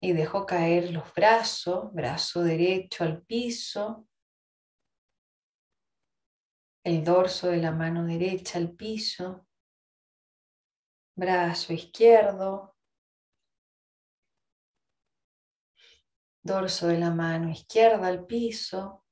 [0.00, 4.08] y dejo caer los brazos, brazo derecho al piso,
[6.82, 9.46] el dorso de la mano derecha al piso,
[11.14, 12.77] brazo izquierdo,
[16.48, 19.04] dorso de la mano izquierda al piso.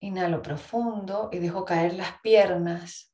[0.00, 3.12] Inhalo profundo y dejo caer las piernas.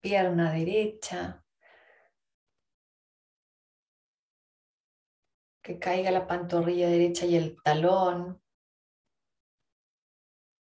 [0.00, 1.44] Pierna derecha.
[5.62, 8.42] Que caiga la pantorrilla derecha y el talón.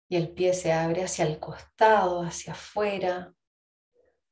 [0.10, 3.34] Y el pie se abre hacia el costado, hacia afuera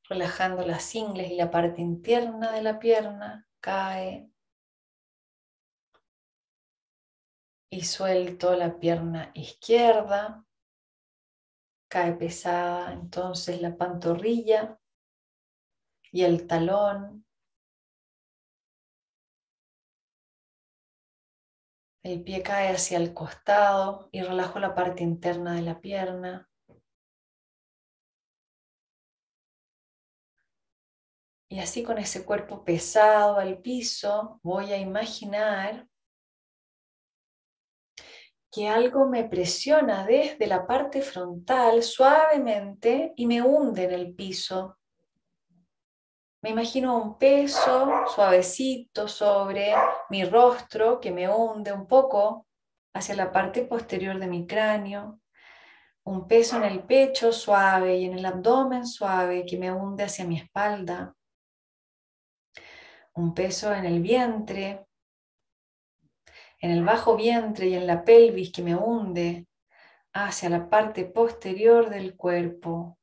[0.08, 4.30] relajando las ingles y la parte interna de la pierna, cae.
[7.70, 10.44] Y suelto la pierna izquierda,
[11.88, 14.78] cae pesada, entonces la pantorrilla
[16.10, 17.26] y el talón.
[22.02, 26.47] El pie cae hacia el costado y relajo la parte interna de la pierna.
[31.50, 35.88] Y así con ese cuerpo pesado al piso, voy a imaginar
[38.50, 44.78] que algo me presiona desde la parte frontal suavemente y me hunde en el piso.
[46.42, 49.74] Me imagino un peso suavecito sobre
[50.10, 52.46] mi rostro que me hunde un poco
[52.94, 55.20] hacia la parte posterior de mi cráneo.
[56.04, 60.26] Un peso en el pecho suave y en el abdomen suave que me hunde hacia
[60.26, 61.14] mi espalda
[63.18, 64.86] un peso en el vientre,
[66.60, 69.48] en el bajo vientre y en la pelvis que me hunde
[70.12, 72.96] hacia la parte posterior del cuerpo.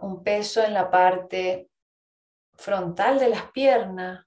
[0.00, 1.68] Un peso en la parte
[2.54, 4.24] frontal de las piernas,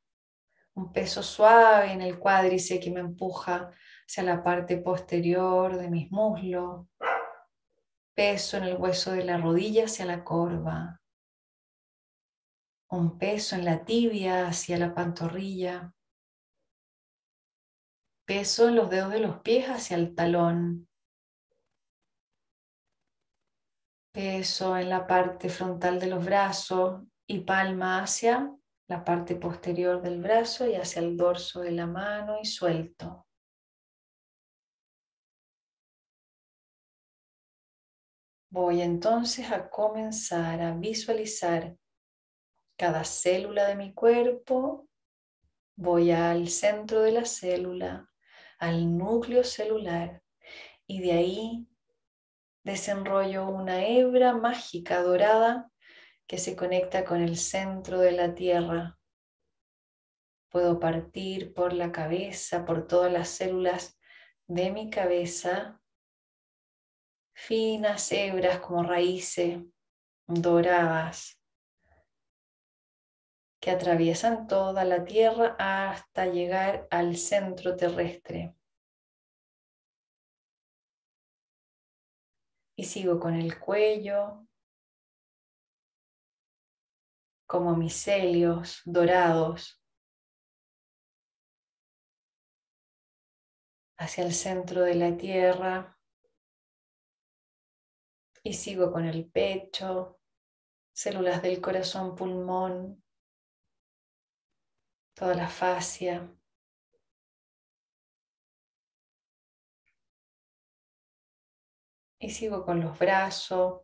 [0.74, 3.72] un peso suave en el cuádriceps que me empuja
[4.06, 6.88] hacia la parte posterior de mis muslos,
[8.14, 11.00] peso en el hueso de la rodilla hacia la corva,
[12.94, 15.96] un peso en la tibia hacia la pantorrilla,
[18.26, 20.88] peso en los dedos de los pies hacia el talón,
[24.14, 28.56] peso en la parte frontal de los brazos y palma hacia
[28.88, 33.26] la parte posterior del brazo y hacia el dorso de la mano y suelto.
[38.52, 41.76] Voy entonces a comenzar a visualizar
[42.78, 44.88] cada célula de mi cuerpo.
[45.76, 48.10] Voy al centro de la célula,
[48.60, 50.22] al núcleo celular
[50.88, 51.68] y de ahí
[52.64, 55.72] desenrollo una hebra mágica dorada
[56.28, 58.98] que se conecta con el centro de la tierra.
[60.50, 64.00] Puedo partir por la cabeza, por todas las células
[64.48, 65.82] de mi cabeza,
[67.34, 69.60] finas hebras como raíces
[70.28, 71.43] doradas
[73.64, 78.54] que atraviesan toda la tierra hasta llegar al centro terrestre.
[82.76, 84.46] Y sigo con el cuello,
[87.48, 89.82] como micelios dorados
[93.98, 95.98] hacia el centro de la tierra
[98.44, 100.20] y sigo con el pecho,
[100.92, 103.03] células del corazón, pulmón,
[105.14, 106.30] toda la fascia.
[112.20, 113.82] Y sigo con los brazos,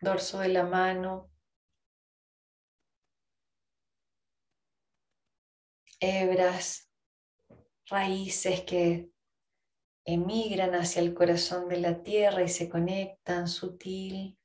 [0.00, 1.30] dorso de la mano,
[6.00, 6.90] hebras,
[7.86, 9.10] raíces que
[10.04, 14.38] emigran hacia el corazón de la tierra y se conectan sutil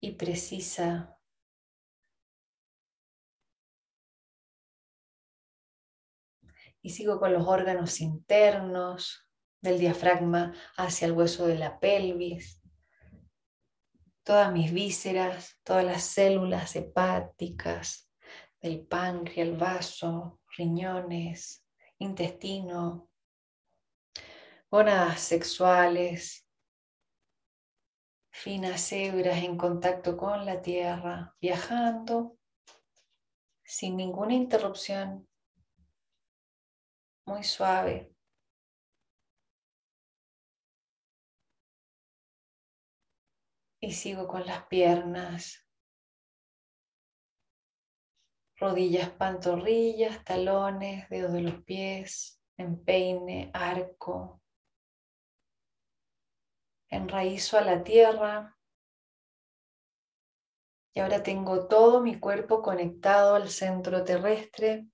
[0.00, 1.19] y precisa.
[6.82, 9.28] Y sigo con los órganos internos
[9.60, 12.62] del diafragma hacia el hueso de la pelvis,
[14.22, 18.10] todas mis vísceras, todas las células hepáticas
[18.60, 21.64] del páncreas, el vaso, riñones,
[21.98, 23.10] intestino,
[24.70, 26.46] gónadas sexuales,
[28.30, 32.38] finas hebras en contacto con la tierra, viajando
[33.64, 35.28] sin ninguna interrupción,
[37.30, 38.12] muy suave.
[43.80, 45.64] Y sigo con las piernas
[48.56, 54.42] rodillas, pantorrillas, talones, dedos de los pies, empeine, arco.
[56.90, 58.58] Enraizo a la tierra.
[60.92, 64.88] Y ahora tengo todo mi cuerpo conectado al centro terrestre.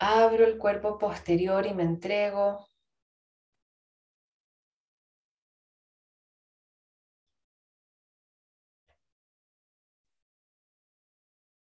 [0.00, 2.66] Abro el cuerpo posterior y me entrego.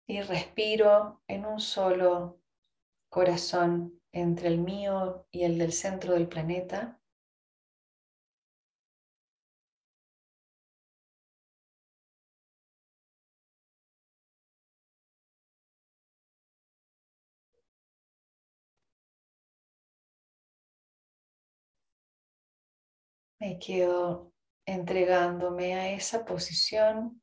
[0.09, 2.41] y respiro en un solo
[3.11, 7.01] corazón entre el mío y el del centro del planeta.
[23.47, 24.33] Me quedo
[24.67, 27.23] entregándome a esa posición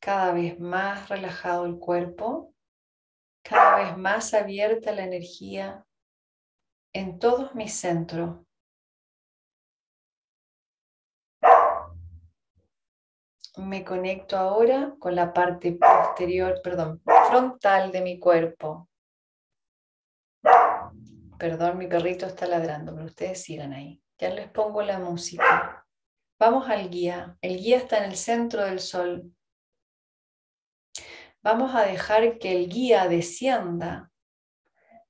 [0.00, 2.54] cada vez más relajado el cuerpo,
[3.42, 5.84] cada vez más abierta la energía
[6.94, 8.38] en todos mis centros.
[13.58, 18.88] Me conecto ahora con la parte posterior, perdón, frontal de mi cuerpo.
[21.38, 24.02] Perdón, mi perrito está ladrando, pero ustedes sigan ahí.
[24.20, 25.86] Ya les pongo la música.
[26.38, 27.38] Vamos al guía.
[27.40, 29.32] El guía está en el centro del sol
[31.42, 34.12] vamos a dejar que el guía descienda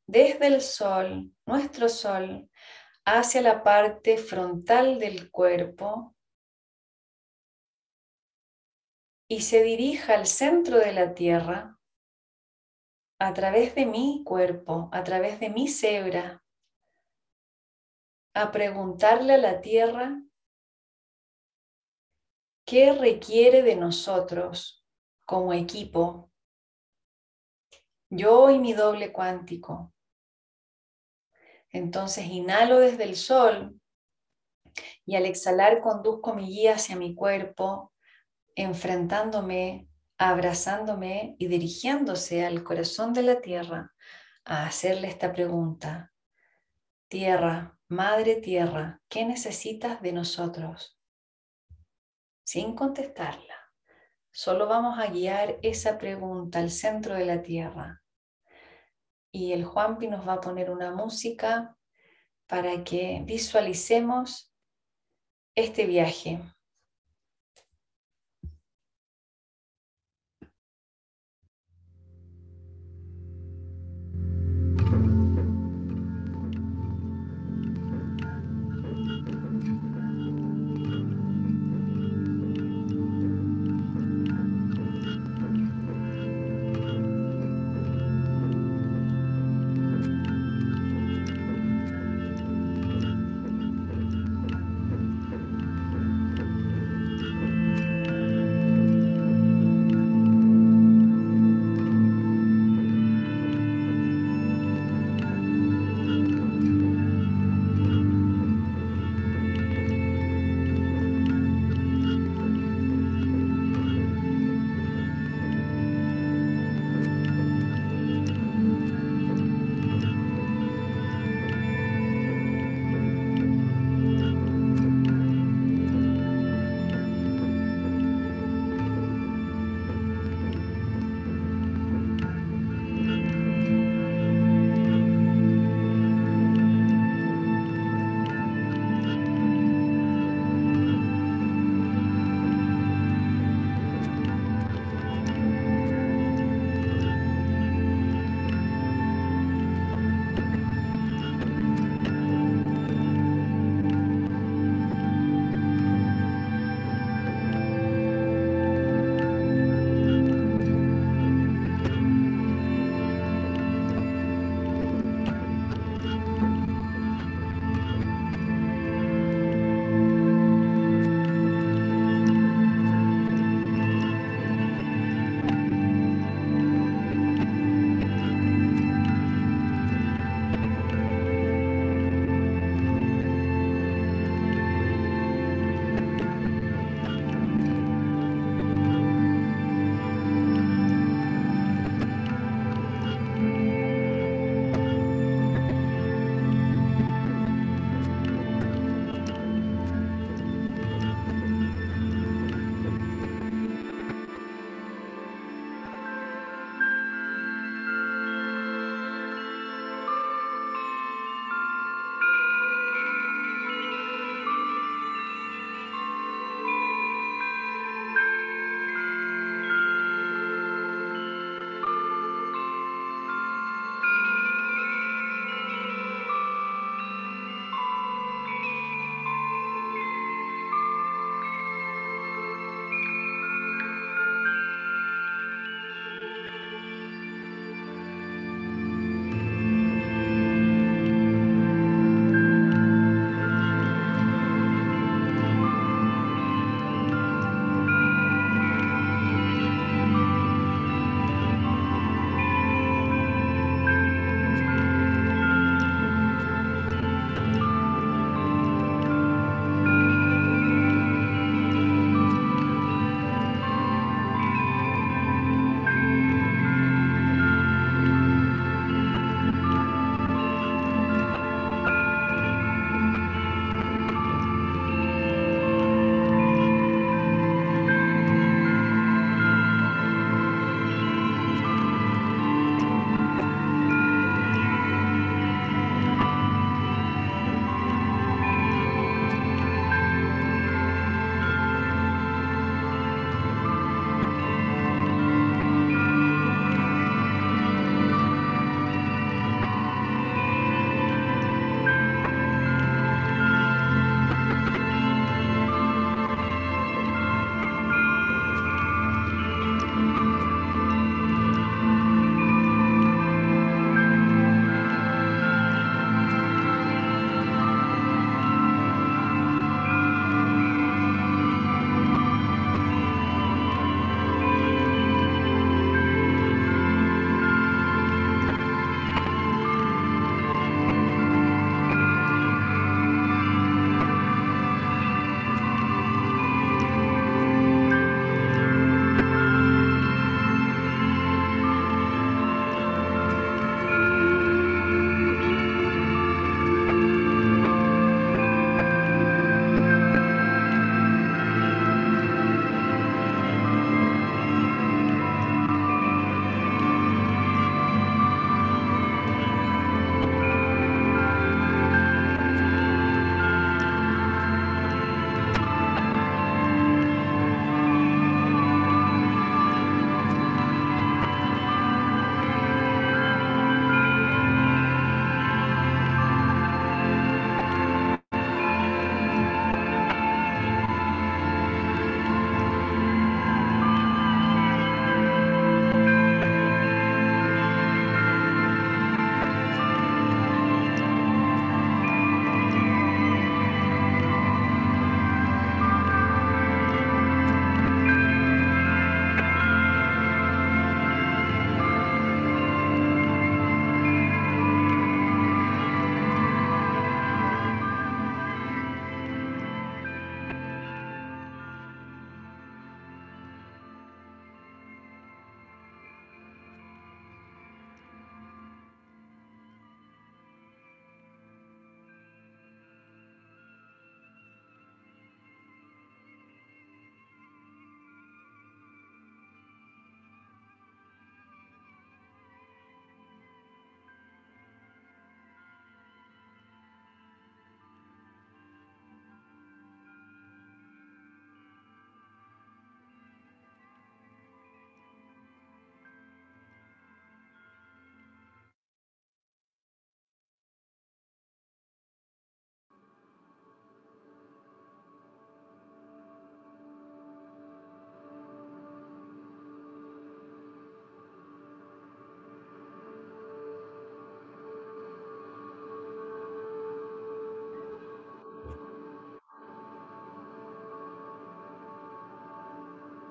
[0.06, 2.50] desde el sol, nuestro sol,
[3.04, 6.16] hacia la parte frontal del cuerpo
[9.28, 11.78] y se dirija al centro de la tierra
[13.20, 16.42] a través de mi cuerpo, a través de mi cebra,
[18.35, 20.23] a preguntarle a la tierra
[22.65, 24.85] qué requiere de nosotros
[25.27, 26.31] como equipo,
[28.09, 29.93] yo y mi doble cuántico.
[31.73, 33.81] Entonces inhalo desde el sol
[35.05, 37.93] y al exhalar conduzco mi guía hacia mi cuerpo,
[38.57, 39.89] enfrentándome,
[40.19, 43.94] abrazándome y dirigiéndose al corazón de la tierra
[44.44, 46.12] a hacerle esta pregunta.
[47.09, 50.96] Tierra, Madre Tierra, ¿qué necesitas de nosotros?
[52.44, 53.56] Sin contestarla,
[54.30, 58.00] solo vamos a guiar esa pregunta al centro de la Tierra.
[59.32, 61.76] Y el Juanpi nos va a poner una música
[62.46, 64.54] para que visualicemos
[65.56, 66.40] este viaje.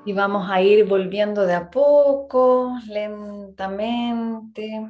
[0.09, 4.89] Y vamos a ir volviendo de a poco, lentamente.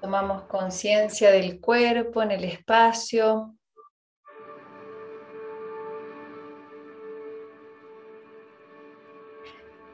[0.00, 3.54] Tomamos conciencia del cuerpo en el espacio.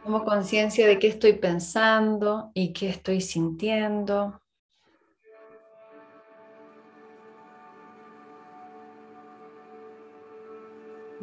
[0.02, 4.40] Tomo conciencia de qué estoy pensando y qué estoy sintiendo.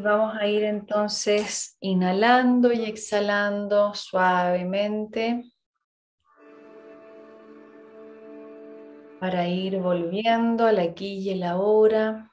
[0.10, 5.44] Vamos a ir entonces inhalando y exhalando suavemente
[9.20, 12.32] para ir volviendo al aquí y el ahora.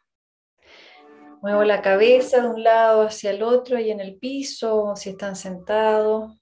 [1.42, 5.34] Muevo la cabeza de un lado hacia el otro y en el piso, si están
[5.34, 6.32] sentados.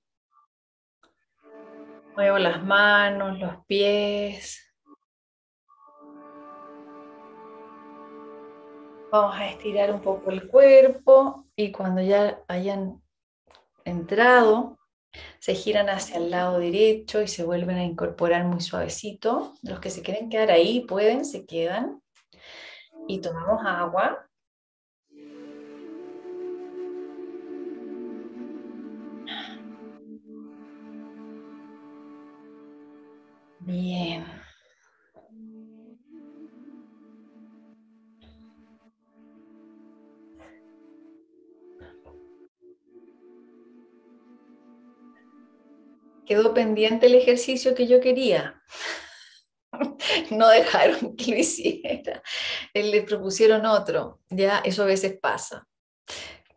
[2.14, 4.61] Muevo las manos, los pies.
[9.12, 13.02] Vamos a estirar un poco el cuerpo y cuando ya hayan
[13.84, 14.78] entrado,
[15.38, 19.52] se giran hacia el lado derecho y se vuelven a incorporar muy suavecito.
[19.62, 22.00] Los que se quieren quedar ahí pueden, se quedan.
[23.06, 24.26] Y tomamos agua.
[33.60, 34.41] Bien.
[46.26, 48.62] Quedó pendiente el ejercicio que yo quería.
[50.30, 52.22] no dejaron que lo hiciera.
[52.74, 54.20] Le propusieron otro.
[54.30, 55.66] Ya, eso a veces pasa.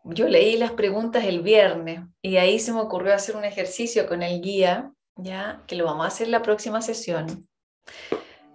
[0.04, 4.22] Yo leí las preguntas el viernes y ahí se me ocurrió hacer un ejercicio con
[4.22, 7.48] el guía, ya, que lo vamos a hacer la próxima sesión.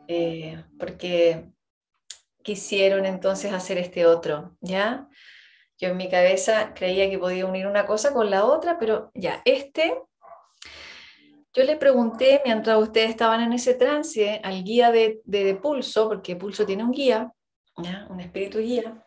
[0.08, 1.46] Eh, porque
[2.42, 5.10] quisieron entonces hacer este otro, ¿ya?
[5.78, 9.42] Yo en mi cabeza creía que podía unir una cosa con la otra, pero ya,
[9.46, 9.98] este
[11.54, 16.66] yo le pregunté, mientras ustedes estaban en ese trance, al guía de, Pulso, porque Pulso
[16.66, 17.34] tiene un guía,
[18.10, 19.06] un espíritu guía,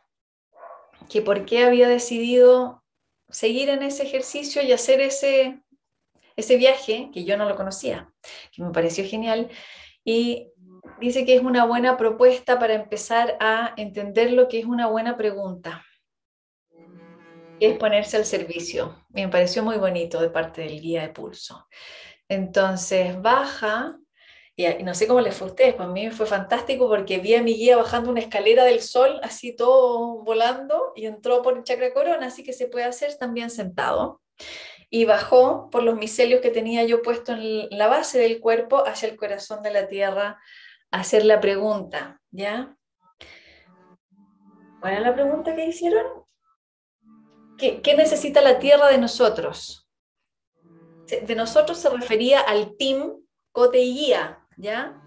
[1.08, 2.82] que por qué había decidido
[3.30, 5.62] seguir en ese ejercicio y hacer ese,
[6.36, 8.12] ese viaje, que yo no lo conocía,
[8.52, 9.50] que me pareció genial,
[10.04, 10.52] y
[11.00, 15.16] dice que es una buena propuesta para empezar a entender lo que es una buena
[15.16, 15.82] pregunta,
[17.58, 19.06] es ponerse al servicio.
[19.08, 21.66] Me pareció muy bonito de parte del guía de Pulso.
[22.28, 23.98] Entonces baja,
[24.56, 27.42] y no sé cómo les fue a ustedes, para mí fue fantástico porque vi a
[27.42, 31.92] mi guía bajando una escalera del sol, así todo volando, y entró por el chakra
[31.92, 34.20] corona, así que se puede hacer también sentado.
[34.90, 39.09] Y bajó por los micelios que tenía yo puesto en la base del cuerpo hacia
[39.09, 40.40] el corazón de la tierra
[40.92, 42.76] a hacer la pregunta, ¿ya?
[44.80, 46.06] ¿Cuál es la pregunta que hicieron?
[47.59, 49.84] ¿Qué, ¿Qué necesita la tierra de nosotros?
[51.06, 53.14] De nosotros se refería al team
[53.52, 55.01] Cote y Guía, ¿ya?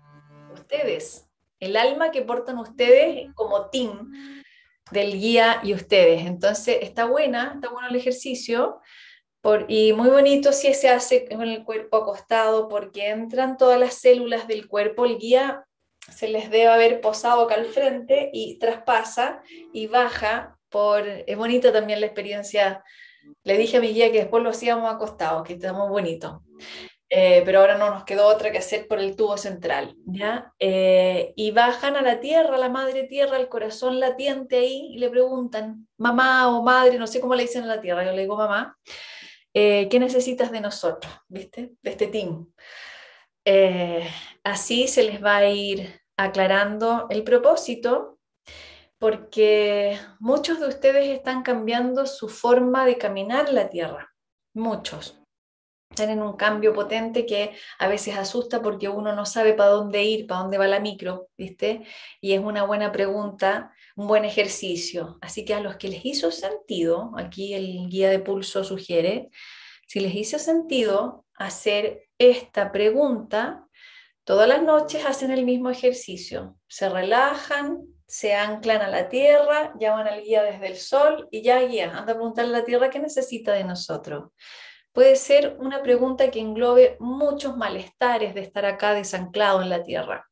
[0.54, 1.28] Ustedes,
[1.60, 4.12] el alma que portan ustedes como team
[4.92, 6.26] del guía y ustedes.
[6.26, 8.80] Entonces, está buena, está bueno el ejercicio.
[9.70, 14.46] Y muy bonito si se hace con el cuerpo acostado porque entran todas las células
[14.46, 15.66] del cuerpo, el guía
[16.14, 19.42] se les debe haber posado acá al frente y traspasa
[19.72, 22.84] y baja por, es bonita también la experiencia
[23.44, 26.42] le dije a mi guía que después lo hacíamos acostados, que estamos bonitos.
[27.10, 30.54] Eh, pero ahora no nos quedó otra que hacer por el tubo central, ¿ya?
[30.60, 35.10] Eh, y bajan a la tierra, la madre tierra, el corazón latiente ahí, y le
[35.10, 38.36] preguntan, mamá o madre, no sé cómo le dicen a la tierra, yo le digo
[38.36, 38.78] mamá,
[39.54, 41.72] eh, ¿qué necesitas de nosotros, viste?
[41.82, 42.52] De este team.
[44.44, 48.17] así se les va a ir aclarando el propósito
[49.00, 54.14] porque muchos de ustedes están cambiando su forma de caminar la tierra,
[54.54, 55.22] muchos.
[55.90, 60.04] Están en un cambio potente que a veces asusta porque uno no sabe para dónde
[60.04, 61.86] ir, para dónde va la micro, ¿viste?
[62.22, 65.18] Y es una buena pregunta, un buen ejercicio.
[65.22, 69.30] Así que a los que les hizo sentido, aquí el guía de pulso sugiere,
[69.88, 73.66] si les hizo sentido hacer esta pregunta,
[74.26, 76.58] todas las noches hacen el mismo ejercicio.
[76.68, 81.62] Se relajan, se anclan a la tierra, llaman al guía desde el sol y ya
[81.62, 84.32] guía, anda a preguntarle a la tierra qué necesita de nosotros.
[84.94, 90.28] Puede ser una pregunta que englobe muchos malestares de estar acá desanclado en la tierra.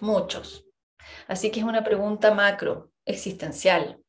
[0.00, 0.66] Muchos.
[1.28, 4.02] Así que es una pregunta macro, existencial.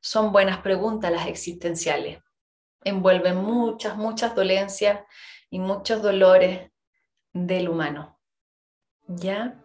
[0.00, 2.20] Son buenas preguntas las existenciales.
[2.84, 5.00] Envuelven muchas, muchas dolencias
[5.50, 6.70] y muchos dolores
[7.32, 8.20] del humano.
[9.08, 9.60] ¿Ya?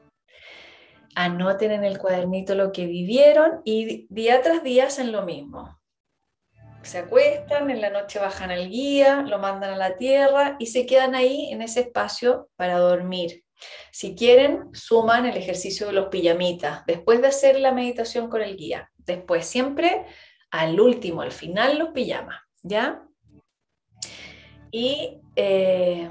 [1.16, 5.80] Anoten en el cuadernito lo que vivieron y día tras día hacen lo mismo.
[6.84, 10.88] se acuestan, en la noche bajan al guía, lo mandan a la tierra y se
[10.88, 13.44] quedan ahí en ese espacio para dormir.
[13.92, 18.58] Si quieren, suman el ejercicio de los pijamitas después de hacer la meditación con el
[18.58, 18.92] guía.
[18.98, 20.06] Después, siempre
[20.50, 23.04] al último, al final, los pijamas, ¿ya?
[24.72, 26.10] Y, eh,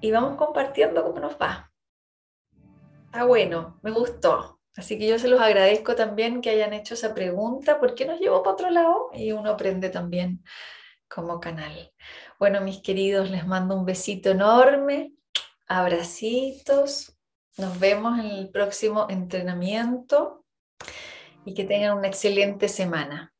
[0.00, 1.67] y vamos compartiendo cómo nos va.
[3.08, 4.60] Está bueno, me gustó.
[4.76, 8.20] Así que yo se los agradezco también que hayan hecho esa pregunta, ¿por qué nos
[8.20, 9.08] llevó para otro lado?
[9.14, 10.44] Y uno aprende también
[11.08, 11.90] como canal.
[12.38, 15.14] Bueno, mis queridos, les mando un besito enorme,
[15.66, 17.16] abracitos,
[17.56, 20.44] nos vemos en el próximo entrenamiento
[21.46, 23.32] y que tengan una excelente semana.